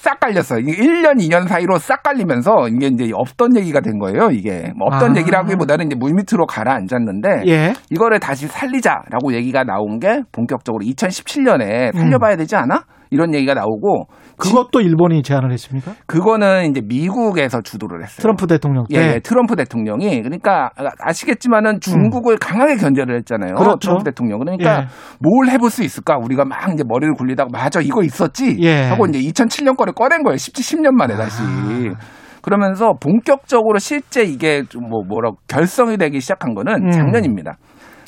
[0.00, 0.60] 싹 갈렸어요.
[0.60, 4.30] 이게 1년, 2년 사이로 싹 갈리면서 이게 이제 없던 얘기가 된 거예요.
[4.30, 5.20] 이게 뭐 없던 아.
[5.20, 7.74] 얘기라기보다는 이제 물밑으로 가라앉았는데 예.
[7.90, 12.00] 이거를 다시 살리자라고 얘기가 나온 게 본격적으로 2017년에 음.
[12.00, 12.84] 살려봐야 되지 않아?
[13.10, 14.06] 이런 얘기가 나오고
[14.36, 15.92] 그것도 일본이 제안을 했습니까?
[16.06, 18.22] 그거는 이제 미국에서 주도를 했어요.
[18.22, 18.96] 트럼프 대통령 때.
[18.96, 20.70] 예, 예, 트럼프 대통령이 그러니까
[21.00, 23.52] 아시겠지만은 중국을 강하게 견제를 했잖아요.
[23.52, 23.56] 음.
[23.56, 23.78] 그렇죠.
[23.80, 24.38] 트럼프 대통령.
[24.38, 24.86] 그러니까 예.
[25.18, 26.16] 뭘 해볼 수 있을까?
[26.16, 28.84] 우리가 막 이제 머리를 굴리다가 맞아 이거 있었지 예.
[28.84, 30.36] 하고 이제 2007년 거를 꺼낸 거예요.
[30.36, 31.42] 10, 10년 만에 다시.
[31.42, 32.20] 아.
[32.42, 36.90] 그러면서 본격적으로 실제 이게 좀뭐 뭐라 결성이 되기 시작한 거는 음.
[36.90, 37.58] 작년입니다.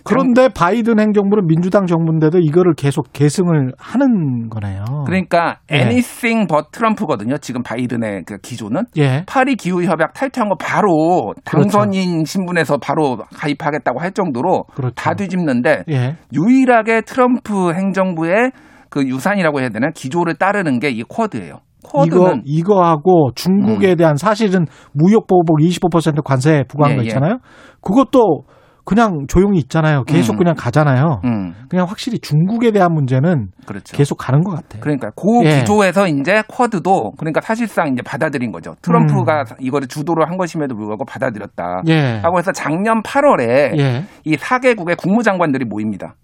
[0.04, 4.84] 그런데 바이든 행정부는 민주당 정부인데도 이거를 계속 계승을 하는 거네요.
[5.06, 5.78] 그러니까 예.
[5.78, 7.38] anything but 트럼프거든요.
[7.38, 9.24] 지금 바이든의 그 기조는 예.
[9.26, 14.94] 파리 기후 협약 탈퇴한 거 바로 당선인 신분에서 바로 가입하겠다고 할 정도로 그렇죠.
[14.94, 16.16] 다 뒤집는데 예.
[16.32, 18.52] 유일하게 트럼프 행정부의
[18.88, 21.60] 그 유산이라고 해야 되나 기조를 따르는 게 이 쿼드예요.
[21.84, 22.42] 이거 쿼드는 음.
[22.44, 27.06] 이거하고 중국에 대한 사실은 무역 보복 25% 관세 부과한 예, 거 예.
[27.06, 27.38] 있잖아요.
[27.80, 28.44] 그것도
[28.84, 30.02] 그냥 조용히 있잖아요.
[30.04, 30.38] 계속 음.
[30.38, 31.20] 그냥 가잖아요.
[31.24, 33.96] 음, 그냥 확실히 중국에 대한 문제는 그렇죠.
[33.96, 34.80] 계속 가는 것 같아요.
[34.80, 35.60] 그러니까 그 예.
[35.60, 38.74] 기조에서 이제 쿼드도 그러니까 사실상 이제 받아들인 거죠.
[38.82, 41.82] 트럼프가 이거를 주도를 한 것임에도 불구하고 받아들였다.
[41.86, 41.88] 음.
[41.88, 42.20] 예.
[42.22, 44.04] 하고 해서 작년 8월에 예.
[44.24, 46.14] 이 4개국의 국무장관들이 모입니다.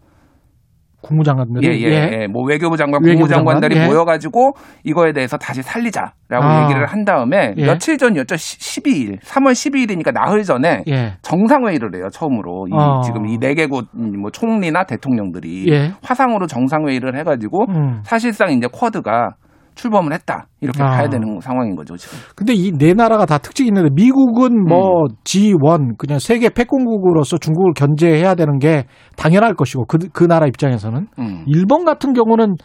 [1.03, 2.27] 국무장관들이 예, 예, 예.
[2.27, 3.93] 뭐 외교부 장관, 외교부 국무장관들이 장관, 예.
[3.93, 4.53] 모여가지고
[4.85, 6.13] 이거에 대해서 다시 살리자라고
[6.45, 6.65] 아.
[6.65, 7.65] 얘기를 한 다음에 예.
[7.67, 8.35] 며칠 전이었죠.
[8.35, 11.15] 12일, 3월 12일이니까 나흘 전에 예.
[11.23, 12.09] 정상회의를 해요.
[12.13, 13.01] 처음으로 이 어.
[13.03, 15.93] 지금 이 네 개국 뭐 총리나 대통령들이 예.
[16.03, 18.01] 화상으로 정상회의를 해가지고 음.
[18.03, 19.37] 사실상 이제 쿼드가
[19.79, 20.91] 출범을 했다 이렇게 아.
[20.91, 22.19] 봐야 되는 상황인 거죠 지금.
[22.35, 25.09] 근데 이 네 나라가 다 특징이 있는데 미국은 뭐 음.
[25.25, 28.85] G1 그냥 세계 패권국으로서 중국을 견제해야 되는 게
[29.17, 31.45] 당연할 것이고 그, 그 나라 입장에서는 음.
[31.47, 32.57] 일본 같은 경우는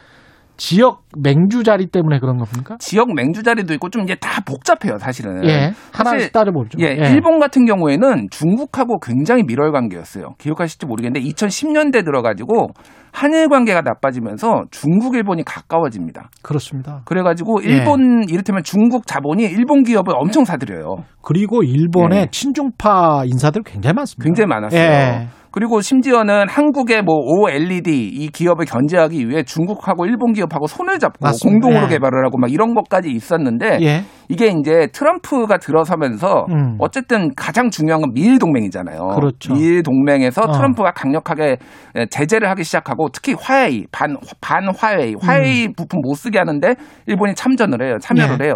[0.58, 2.78] 지역 맹주 자리 때문에 그런 겁니까?
[2.80, 5.44] 지역 맹주 자리도 있고 좀 이제 다 복잡해요 사실은.
[5.46, 5.72] 예.
[5.92, 6.78] 하나씩 따져보죠.
[6.80, 10.36] 예, 일본 같은 경우에는 중국하고 굉장히 밀월 관계였어요.
[10.38, 12.68] 기억하실지 모르겠는데 2010년대 들어가지고
[13.12, 16.30] 한일 관계가 나빠지면서 중국 일본이 가까워집니다.
[16.42, 17.02] 그렇습니다.
[17.06, 17.70] 그래가지고 예.
[17.70, 21.04] 일본 이를테면 중국 자본이 일본 기업을 엄청 사들여요.
[21.22, 22.28] 그리고 일본에 예.
[22.32, 24.24] 친중파 인사들 굉장히 많습니다.
[24.24, 25.28] 굉장히 많았어요.
[25.54, 25.64] 예.
[25.64, 31.50] 그리고 심지어는 한국의 뭐 OLED 이 기업을 견제하기 위해 중국하고 일본 기업하고 손을 잡고 맞습니다.
[31.50, 31.90] 공동으로 예.
[31.90, 34.04] 개발을 하고 막 이런 것까지 있었는데 예.
[34.30, 36.78] 이게 이제 트럼프가 들어서면서 음.
[36.80, 39.00] 어쨌든 가장 중요한 건 미일 동맹이잖아요.
[39.16, 39.54] 그렇죠.
[39.54, 40.52] 미일 동맹에서 어.
[40.52, 41.58] 트럼프가 강력하게
[42.10, 46.76] 제재를 하기 시작하고 특히 화웨이 반 반화웨이 화웨이 부품 못 쓰게 하는데
[47.08, 47.98] 일본이 참전을 해요.
[48.00, 48.38] 참여를 음.
[48.38, 48.46] 네.
[48.46, 48.54] 해요.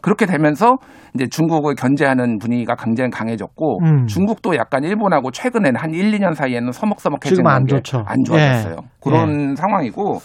[0.00, 0.76] 그렇게 되면서
[1.14, 4.06] 이제 중국을 견제하는 분위기가 굉장히 강해졌고 음.
[4.06, 8.04] 중국도 약간 일본하고 최근에는 한 1, 2년 사이에는 서먹서먹해지는 지금 안게 좋죠.
[8.06, 8.76] 안 좋아졌어요.
[8.80, 8.88] 예.
[9.02, 10.18] 그런 상황이고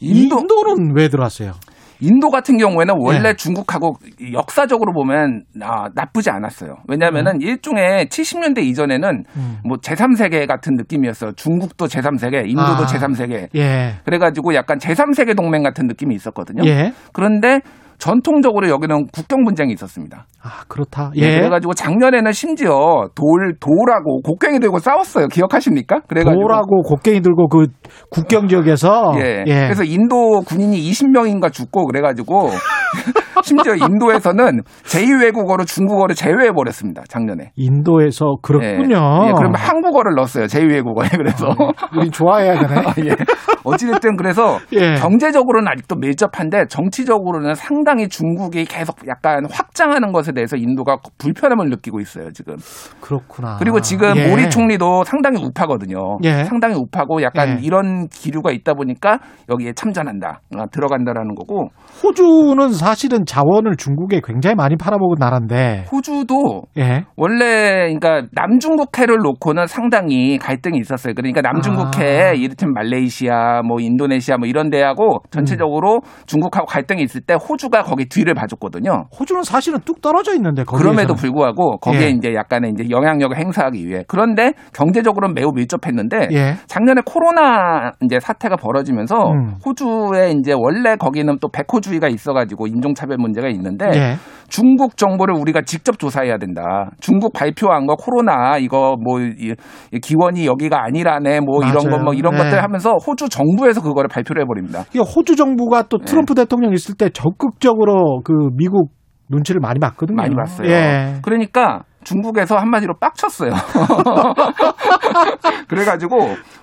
[0.00, 1.52] 인도 인도는 왜 들어왔어요?
[2.00, 3.34] 인도 같은 경우에는 원래 예.
[3.34, 3.94] 중국하고
[4.32, 6.76] 역사적으로 보면 아, 나쁘지 않았어요.
[6.88, 9.58] 왜냐하면은 일종의 70년대 이전에는 음.
[9.64, 11.32] 뭐 제3세계 같은 느낌이었어요.
[11.32, 12.86] 중국도 제3세계, 인도도 아.
[12.86, 13.48] 제3세계.
[13.54, 13.94] 예.
[14.04, 16.62] 그래가지고 약간 제3세계 동맹 같은 느낌이 있었거든요.
[16.66, 16.92] 예.
[17.12, 17.60] 그런데
[17.98, 20.26] 전통적으로 여기는 국경 분쟁이 있었습니다.
[20.42, 21.10] 아, 그렇다.
[21.16, 21.22] 예.
[21.22, 21.36] 예.
[21.38, 25.28] 그래가지고 작년에는 심지어 돌 돌하고 곡괭이 들고 싸웠어요.
[25.28, 26.00] 기억하십니까?
[26.08, 27.66] 그래가지고 돌하고 곡괭이 들고 그
[28.10, 29.44] 국경 지역에서 예.
[29.46, 32.50] 그래서 인도 군인이 20명인가 죽고 그래가지고
[33.42, 37.02] 심지어 인도에서는 제2외국어로 중국어를 제외해 버렸습니다.
[37.08, 37.52] 작년에.
[37.56, 38.96] 인도에서 그렇군요.
[39.28, 40.46] 예, 그러면 한국어를 넣었어요.
[40.46, 41.48] 제2외국어에 그래서.
[41.96, 42.82] 우리 좋아해야 되네.
[43.10, 43.16] 예.
[43.64, 44.94] 어찌됐든 그래서 예.
[44.94, 52.30] 경제적으로는 아직도 밀접한데 정치적으로는 상당히 중국이 계속 약간 확장하는 것에 대해서 인도가 불편함을 느끼고 있어요
[52.32, 52.56] 지금.
[53.00, 53.56] 그렇구나.
[53.58, 54.28] 그리고 지금 예.
[54.28, 56.18] 모리 총리도 상당히 우파거든요.
[56.24, 56.44] 예.
[56.44, 57.62] 상당히 우파고 약간 예.
[57.62, 59.18] 이런 기류가 있다 보니까
[59.50, 61.68] 여기에 참전한다, 어, 들어간다라는 거고.
[62.02, 65.86] 호주는 사실은 자원을 중국에 굉장히 많이 팔아먹은 나라인데.
[65.92, 67.04] 호주도 예.
[67.16, 71.14] 원래 그러니까 남중국해를 놓고는 상당히 갈등이 있었어요.
[71.14, 72.32] 그러니까 남중국해 아.
[72.32, 78.34] 이를테면 말레이시아, 뭐 인도네시아 뭐 이런 데하고 전체적으로 중국하고 갈등이 있을 때 호주가 거기 뒤를
[78.34, 79.06] 봐줬거든요.
[79.18, 80.92] 호주는 사실은 뚝 떨어져 있는데 거기에서는.
[80.92, 82.08] 그럼에도 불구하고 거기에 예.
[82.10, 86.54] 이제 약간의 이제 영향력을 행사하기 위해 그런데 경제적으로는 매우 밀접했는데 예.
[86.66, 89.54] 작년에 코로나 이제 사태가 벌어지면서 음.
[89.64, 94.16] 호주에 이제 원래 거기는 또 백호주의가 있어가지고 인종차별 문제가 있는데 예.
[94.48, 96.90] 중국 정보를 우리가 직접 조사해야 된다.
[97.00, 99.54] 중국 발표한 거 코로나 이거 뭐 이-
[99.92, 102.04] 이 기원이 여기가 아니라네 뭐 이런 거 맞아요.
[102.04, 102.38] 뭐 이런 네.
[102.44, 104.84] 것들 하면서 호주 정부에서 그거를 발표를 해버립니다.
[104.90, 106.04] 이게 호주 정부가 또 네.
[106.04, 108.90] 트럼프 대통령 있을 때 적극적으로 그 미국
[109.28, 110.16] 눈치를 많이 봤거든요.
[110.16, 110.68] 많이 봤어요.
[110.70, 111.14] 예.
[111.22, 113.50] 그러니까 중국에서 한마디로 빡쳤어요.
[115.68, 116.16] 그래가지고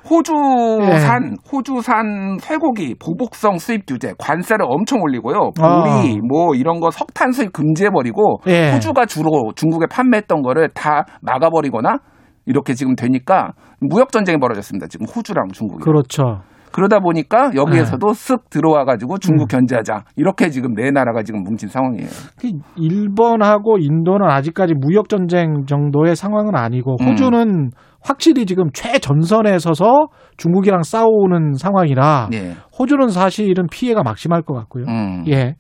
[0.10, 5.52] 호주산 호주산 쇠고기 보복성 수입 규제 관세를 엄청 올리고요.
[5.56, 8.74] 보리 뭐 이런 거 석탄 수입 금지해 버리고 예.
[8.74, 12.00] 호주가 주로 중국에 판매했던 거를 다 막아 버리거나
[12.46, 14.88] 이렇게 지금 되니까 무역 전쟁이 벌어졌습니다.
[14.88, 15.84] 지금 호주랑 중국이.
[15.84, 16.42] 그렇죠.
[16.74, 19.48] 그러다 보니까 여기에서도 쓱 들어와 가지고 중국 음.
[19.48, 22.10] 견제하자 이렇게 지금 네 나라가 지금 뭉친 상황이에요.
[22.42, 27.08] 그 일본하고 인도는 아직까지 무역 전쟁 정도의 상황은 아니고 음.
[27.08, 27.70] 호주는
[28.04, 30.08] 확실히 지금 최전선에 서서
[30.38, 32.56] 중국이랑 싸우는 상황이라 예.
[32.78, 34.86] 호주는 사실은 피해가 막심할 것 같고요.
[34.88, 35.24] 음.
[35.28, 35.56] 예.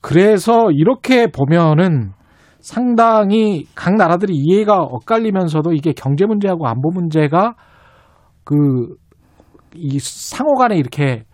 [0.00, 2.12] 그래서 이렇게 보면은
[2.60, 7.54] 상당히 각 나라들이 이해가 엇갈리면서도 이게 경제 문제하고 안보 문제가
[8.44, 9.00] 그
[9.74, 11.24] 이 상호 간에 이렇게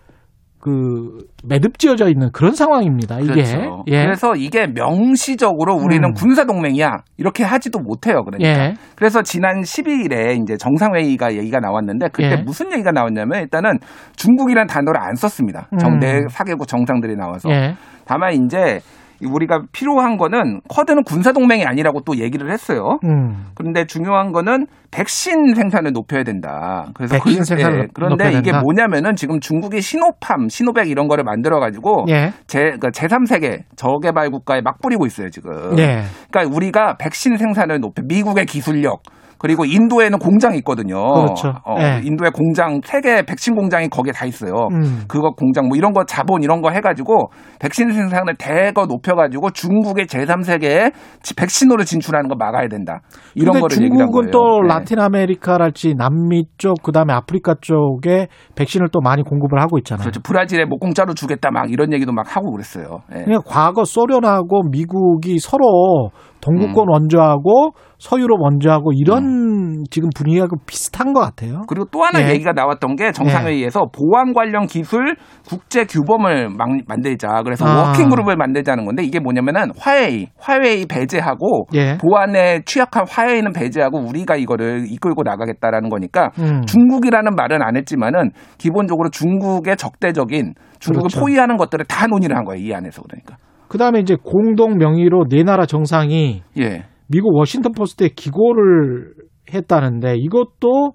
[0.66, 3.20] 그 매듭지어져 있는 그런 상황입니다.
[3.20, 3.34] 이게.
[3.34, 3.84] 그렇죠.
[3.86, 4.02] 예.
[4.02, 6.12] 그래서 이게 명시적으로 우리는 음.
[6.12, 8.24] 군사 동맹이야 이렇게 하지도 못해요.
[8.24, 8.48] 그러니까.
[8.48, 8.74] 예.
[8.96, 12.42] 그래서 지난 12일에 이제 정상회의가 얘기가 나왔는데 그때 예.
[12.42, 13.78] 무슨 얘기가 나왔냐면 일단은
[14.16, 15.68] 중국이라는 단어를 안 썼습니다.
[15.72, 15.78] 음.
[15.78, 17.76] 정대 사개국 정상들이 나와서 예.
[18.04, 18.80] 다만 이제
[19.24, 22.98] 우리가 필요한 거는 쿼드는 군사 동맹이 아니라고 또 얘기를 했어요.
[23.04, 23.46] 음.
[23.54, 26.86] 그런데 중요한 거는 백신 생산을 높여야 된다.
[26.94, 28.60] 그래서 백신 그- 생산을 예, 그런데 이게 된다?
[28.62, 32.32] 뭐냐면은 지금 중국이 시노팜, 시노백 이런 거를 만들어 가지고 예.
[32.46, 35.78] 제 그러니까 제3세계 저개발 국가에 막 뿌리고 있어요, 지금.
[35.78, 36.02] 예.
[36.30, 39.02] 그러니까 우리가 백신 생산을 높여 미국의 기술력
[39.38, 40.96] 그리고 인도에는 공장이 있거든요.
[40.96, 41.54] 그렇죠.
[41.64, 42.00] 어, 예.
[42.04, 44.68] 인도의 공장 세계 백신 공장이 거기에 다 있어요.
[44.72, 45.04] 음.
[45.08, 47.30] 그거 공장 뭐 이런 거 자본 이런 거 해가지고
[47.60, 50.92] 백신 생산을 대거 높여가지고 중국의 제3세계에
[51.36, 53.00] 백신으로 진출하는 거 막아야 된다.
[53.34, 54.30] 이런 거를 얘기한 중국은 거예요.
[54.30, 54.68] 또 네.
[54.68, 60.02] 라틴 아메리카랄지 남미 쪽 그다음에 아프리카 쪽에 백신을 또 많이 공급을 하고 있잖아요.
[60.02, 60.20] 그렇죠.
[60.22, 63.02] 브라질에 뭐 공짜로 주겠다 막 이런 얘기도 막 하고 그랬어요.
[63.14, 63.24] 예.
[63.24, 66.35] 그러니까 과거 소련하고 미국이 서로 음.
[66.46, 71.62] 동구권 원조하고 서유럽 원조하고 이런 그런 지금 분위기가 비슷한 것 같아요.
[71.68, 72.30] 그리고 또 하나 예.
[72.34, 75.16] 얘기가 나왔던 게 정상회의에서 보안 관련 기술
[75.48, 77.42] 국제 규범을 막- 만들자.
[77.44, 77.88] 그래서 아.
[77.88, 81.98] working group을 만들자는 건데 이게 뭐냐면은 화웨이, 화웨이 배제하고 예.
[81.98, 86.62] 보안에 취약한 화웨이는 배제하고 우리가 이거를 이끌고 나가겠다라는 거니까 음.
[86.66, 91.20] 중국이라는 말은 안 했지만은 기본적으로 중국의 적대적인 중국을 그렇죠.
[91.20, 92.62] 포위하는 것들을 다 논의를 한 거예요.
[92.64, 93.36] 이 안에서 그러니까.
[93.68, 96.84] 그 다음에 이제 공동 명의로 네 나라 정상이 예.
[97.08, 99.14] 미국 워싱턴 포스트에 기고를
[99.52, 100.92] 했다는데 이것도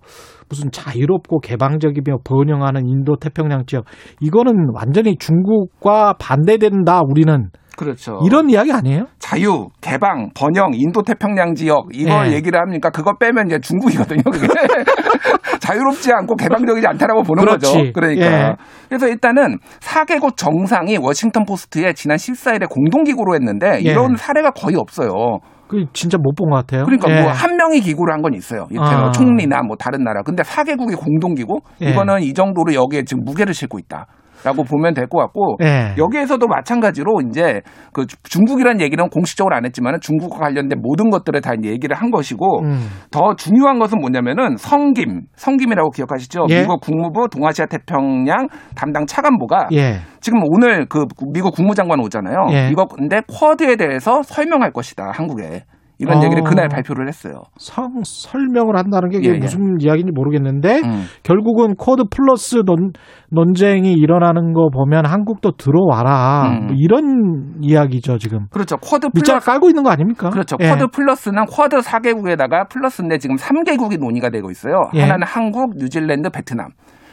[0.50, 3.86] 무슨 자유롭고 개방적이며 번영하는 인도 태평양 지역
[4.20, 7.50] 이거는 완전히 중국과 반대된다 우리는
[7.82, 8.20] 그렇죠.
[8.26, 9.06] 이런 이야기 아니에요?
[9.18, 12.34] 자유, 개방, 번영, 인도 태평양 지역 이걸 예.
[12.34, 12.92] 얘기를 합니까?
[12.92, 14.22] 그거 빼면 이제 중국이거든요.
[14.24, 14.48] 그게
[15.60, 17.66] 자유롭지 않고 개방적이지 않다라고 보는 그렇지.
[17.66, 17.92] 거죠.
[17.94, 18.56] 그러니까 예.
[18.88, 23.92] 그래서 일단은 4개국 정상이 워싱턴 포스트에 지난 14일에 공동 기고를 했는데 예.
[23.92, 25.40] 이런 사례가 거의 없어요.
[25.68, 26.84] 그 진짜 못 본 것 같아요.
[26.86, 27.22] 그러니까 예.
[27.22, 28.68] 뭐한 명이 기고를 한 건 있어요.
[28.70, 29.12] 이를테면 아.
[29.12, 30.22] 총리나 뭐 다른 나라.
[30.22, 31.90] 근데 4개국이 공동 기고 예.
[31.90, 34.06] 이거는 이 정도로 여기에 지금 무게를 싣고 있다.
[34.44, 35.94] 라고 보면 될 것 같고 예.
[35.98, 37.62] 여기에서도 마찬가지로 이제
[37.92, 42.88] 그 중국이라는 얘기는 공식적으로 안 했지만 중국과 관련된 모든 것들을 다 얘기를 한 것이고 음.
[43.12, 46.46] 더 중요한 것은 뭐냐면은 성김 성김이라고 기억하시죠?
[46.50, 46.62] 예.
[46.62, 50.00] 미국 국무부 동아시아 태평양 담당 차관보가 예.
[50.22, 52.48] 지금 오늘 그 미국 국무장관 오잖아요.
[52.52, 52.70] 예.
[52.72, 55.64] 이거 근데 쿼드에 대해서 설명할 것이다 한국에
[56.02, 56.24] 이런 어.
[56.24, 57.44] 얘기를 그날 발표를 했어요.
[57.58, 59.38] 성, 설명을 한다는 게 예, 예.
[59.38, 61.06] 무슨 이야기인지 모르겠는데 음.
[61.22, 62.92] 결국은 쿼드 플러스 논,
[63.30, 66.68] 논쟁이 일어나는 거 보면 한국도 들어와라 음.
[66.68, 68.78] 뭐 이런 이야기죠 지금 그렇죠.
[68.78, 70.32] 쿼드 플러스 깔고 있는 거 아닙니까?
[70.32, 70.58] 그렇죠.
[70.60, 70.70] 예.
[70.70, 74.90] 쿼드 플러스는 쿼드 4개국에다가 플러스인데 지금 3개국이 논의가 되고 있어요.
[74.96, 75.02] 예.
[75.02, 76.70] 하나는 한국, 뉴질랜드, 베트남.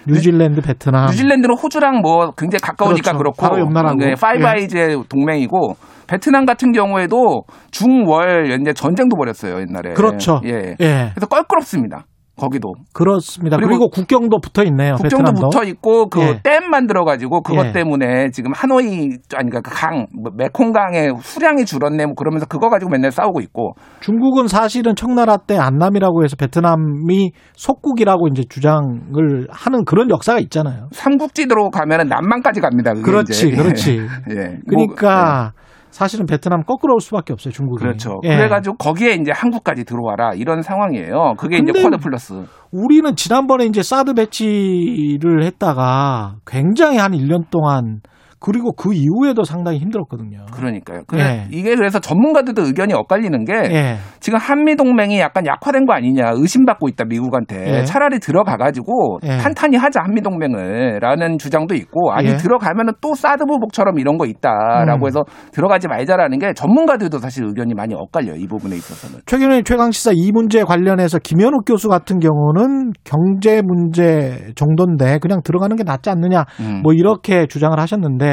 [0.06, 1.06] 뉴질랜드, 베트남.
[1.06, 3.12] 뉴질랜드는 호주랑 뭐 굉장히 가까우니까 아.
[3.12, 3.18] 그렇죠.
[3.18, 3.96] 그렇고 바로 옆 나라고.
[3.96, 4.46] 네, 파이브 예.
[4.46, 5.76] 아이즈의 동맹이고
[6.08, 9.94] 베트남 같은 경우에도 중월 이제 전쟁도 벌였어요 옛날에.
[9.94, 10.40] 그렇죠.
[10.44, 10.74] 예.
[10.80, 11.10] 예.
[11.14, 12.06] 그래서 껄끄럽습니다.
[12.38, 13.56] 거기도 그렇습니다.
[13.56, 14.94] 그리고, 그리고 국경도 붙어 있네요.
[14.94, 15.48] 국경도 베트남도.
[15.50, 16.40] 붙어 있고 그 예.
[16.42, 17.72] 댐 만들어 가지고 그것 예.
[17.72, 23.40] 때문에 지금 하노이 아니 그강 뭐 메콩강의 수량이 줄었네 뭐 그러면서 그거 가지고 맨날 싸우고
[23.40, 30.88] 있고 중국은 사실은 청나라 때 안남이라고 해서 베트남이 속국이라고 이제 주장을 하는 그런 역사가 있잖아요.
[30.92, 32.94] 삼국지대로 가면은 남만까지 갑니다.
[32.94, 33.56] 그렇지, 이제.
[33.56, 33.98] 그렇지.
[34.30, 34.58] 예.
[34.68, 35.52] 그러니까
[35.90, 37.82] 사실은 베트남 거꾸로 올 수밖에 없어요, 중국이.
[37.82, 38.20] 그렇죠.
[38.24, 38.36] 예.
[38.36, 41.34] 그래가지고 거기에 이제 한국까지 들어와라 이런 상황이에요.
[41.38, 42.44] 그게 이제 쿼드 플러스.
[42.70, 48.00] 우리는 지난번에 이제 사드 배치를 했다가 굉장히 한 1년 동안
[48.40, 50.46] 그리고 그 이후에도 상당히 힘들었거든요.
[50.52, 51.02] 그러니까요.
[51.06, 51.48] 그래, 예.
[51.50, 53.96] 이게 그래서 전문가들도 의견이 엇갈리는 게 예.
[54.20, 57.84] 지금 한미 동맹이 약간 약화된 거 아니냐 의심받고 있다 미국한테 예.
[57.84, 59.38] 차라리 들어가가지고 예.
[59.38, 62.36] 탄탄히 하자 한미 동맹을라는 주장도 있고 아니 예.
[62.36, 65.06] 들어가면은 또 사드 보복처럼 이런 거 있다라고 음.
[65.06, 69.22] 해서 들어가지 말자라는 게 전문가들도 사실 의견이 많이 엇갈려요 이 부분에 있어서는.
[69.26, 75.74] 최근에 최강 시사 이 문제 관련해서 김현욱 교수 같은 경우는 경제 문제 정도인데 그냥 들어가는
[75.76, 76.80] 게 낫지 않느냐 음.
[76.82, 78.27] 뭐 이렇게 주장을 하셨는데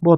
[0.00, 0.16] 뭐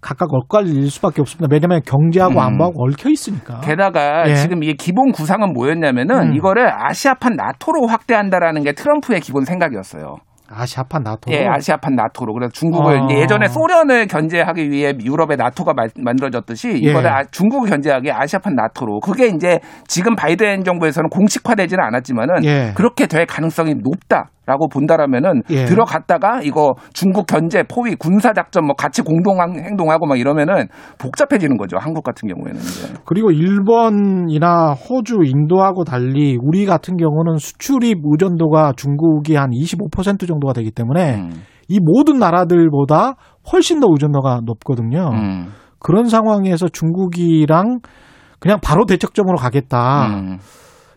[0.00, 1.48] 각각 엇갈릴 수밖에 없습니다.
[1.50, 2.38] 왜냐하면 경제하고 음.
[2.38, 3.60] 안보하고 얽혀 있으니까.
[3.60, 4.34] 게다가 예.
[4.34, 6.34] 지금 이게 기본 구상은 뭐였냐면은 음.
[6.34, 10.16] 이거를 아시아판 나토로 확대한다라는 게 트럼프의 기본 생각이었어요.
[10.46, 11.32] 아시아판 나토.
[11.32, 12.34] 예, 아시아판 나토로.
[12.34, 13.08] 그래서 중국을 아.
[13.10, 16.90] 예전에 소련을 견제하기 위해 유럽의 나토가 마- 만들어졌듯이 예.
[16.90, 19.00] 이거를 아- 중국을 견제하기 위해 아시아판 나토로.
[19.00, 22.72] 그게 이제 지금 바이든 정부에서는 공식화되지는 않았지만은 예.
[22.76, 25.64] 그렇게 될 가능성이 높다 라고 본다라면은 예.
[25.64, 30.68] 들어갔다가 이거 중국 견제, 포위, 군사 작전 뭐 같이 공동 행동하고 막 이러면은
[30.98, 31.78] 복잡해지는 거죠.
[31.78, 32.92] 한국 같은 경우에는 이제.
[33.06, 40.70] 그리고 일본이나 호주, 인도하고 달리 우리 같은 경우는 수출입 의존도가 중국이 한 25% 정도가 되기
[40.70, 41.30] 때문에 음.
[41.68, 43.14] 이 모든 나라들보다
[43.50, 45.10] 훨씬 더 의존도가 높거든요.
[45.12, 45.48] 음.
[45.78, 47.80] 그런 상황에서 중국이랑
[48.38, 50.06] 그냥 바로 대척점으로 가겠다.
[50.08, 50.38] 음.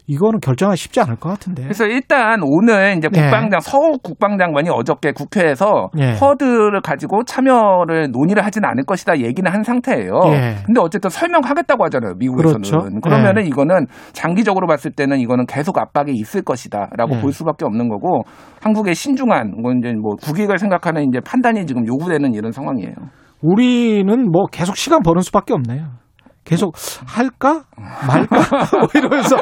[0.08, 1.64] 이거는 결정하기 쉽지 않을 것 같은데.
[1.64, 3.22] 그래서 일단 오늘 이제 예.
[3.22, 6.14] 국방장 서욱 국방장관이 어저께 국회에서 예.
[6.14, 10.14] 쿼드를 가지고 참여를 논의를 하지는 않을 것이다 얘기는 한 상태예요.
[10.28, 10.56] 예.
[10.66, 12.14] 근데 어쨌든 설명하겠다고 하잖아요.
[12.18, 12.62] 미국에서는.
[12.62, 12.90] 그렇죠.
[13.02, 13.48] 그러면은 예.
[13.48, 17.22] 이거는 장기적으로 봤을 때는 이거는 계속 압박이 있을 것이다라고 예.
[17.22, 18.24] 볼 수밖에 없는 거고
[18.62, 22.94] 한국의 신중한 뭐 이제 뭐 국익을 생각하는 이제 판단이 지금 요구되는 이런 상황이에요.
[23.42, 26.07] 우리는 뭐 계속 시간 버는 수밖에 없네요.
[26.48, 26.74] 계속
[27.06, 27.64] 할까
[28.08, 28.38] 말까
[28.80, 29.36] 뭐 이러면서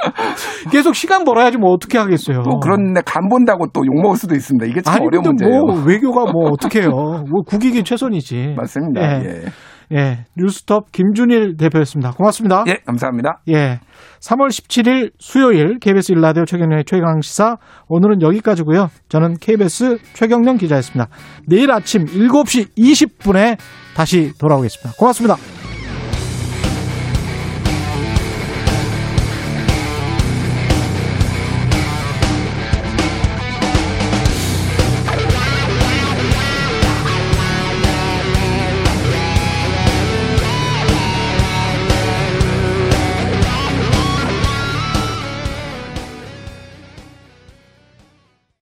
[0.71, 2.41] 계속 시간 벌어야지 뭐 어떻게 하겠어요.
[2.43, 4.65] 또 그런데 간 본다고 또 욕 먹을 수도 있습니다.
[4.65, 5.61] 이게 참 아니 어려운 근데 문제예요.
[5.63, 6.89] 뭐 외교가 뭐 어떻게 해요.
[6.89, 8.55] 뭐 국익이 최선이지.
[8.57, 9.01] 맞습니다.
[9.01, 9.25] 예.
[9.25, 9.41] 예.
[9.93, 10.25] 예.
[10.35, 12.11] 뉴스톱 김준일 대표였습니다.
[12.13, 12.63] 고맙습니다.
[12.67, 13.41] 예, 감사합니다.
[13.49, 13.79] 예.
[14.19, 17.57] 3월 17일 수요일 KBS 일라디오 최경련의 최강 시사
[17.87, 18.89] 오늘은 여기까지고요.
[19.09, 21.07] 저는 KBS 최경련 기자였습니다.
[21.47, 23.57] 내일 아침 7시 20분에
[23.95, 24.97] 다시 돌아오겠습니다.
[24.97, 25.64] 고맙습니다.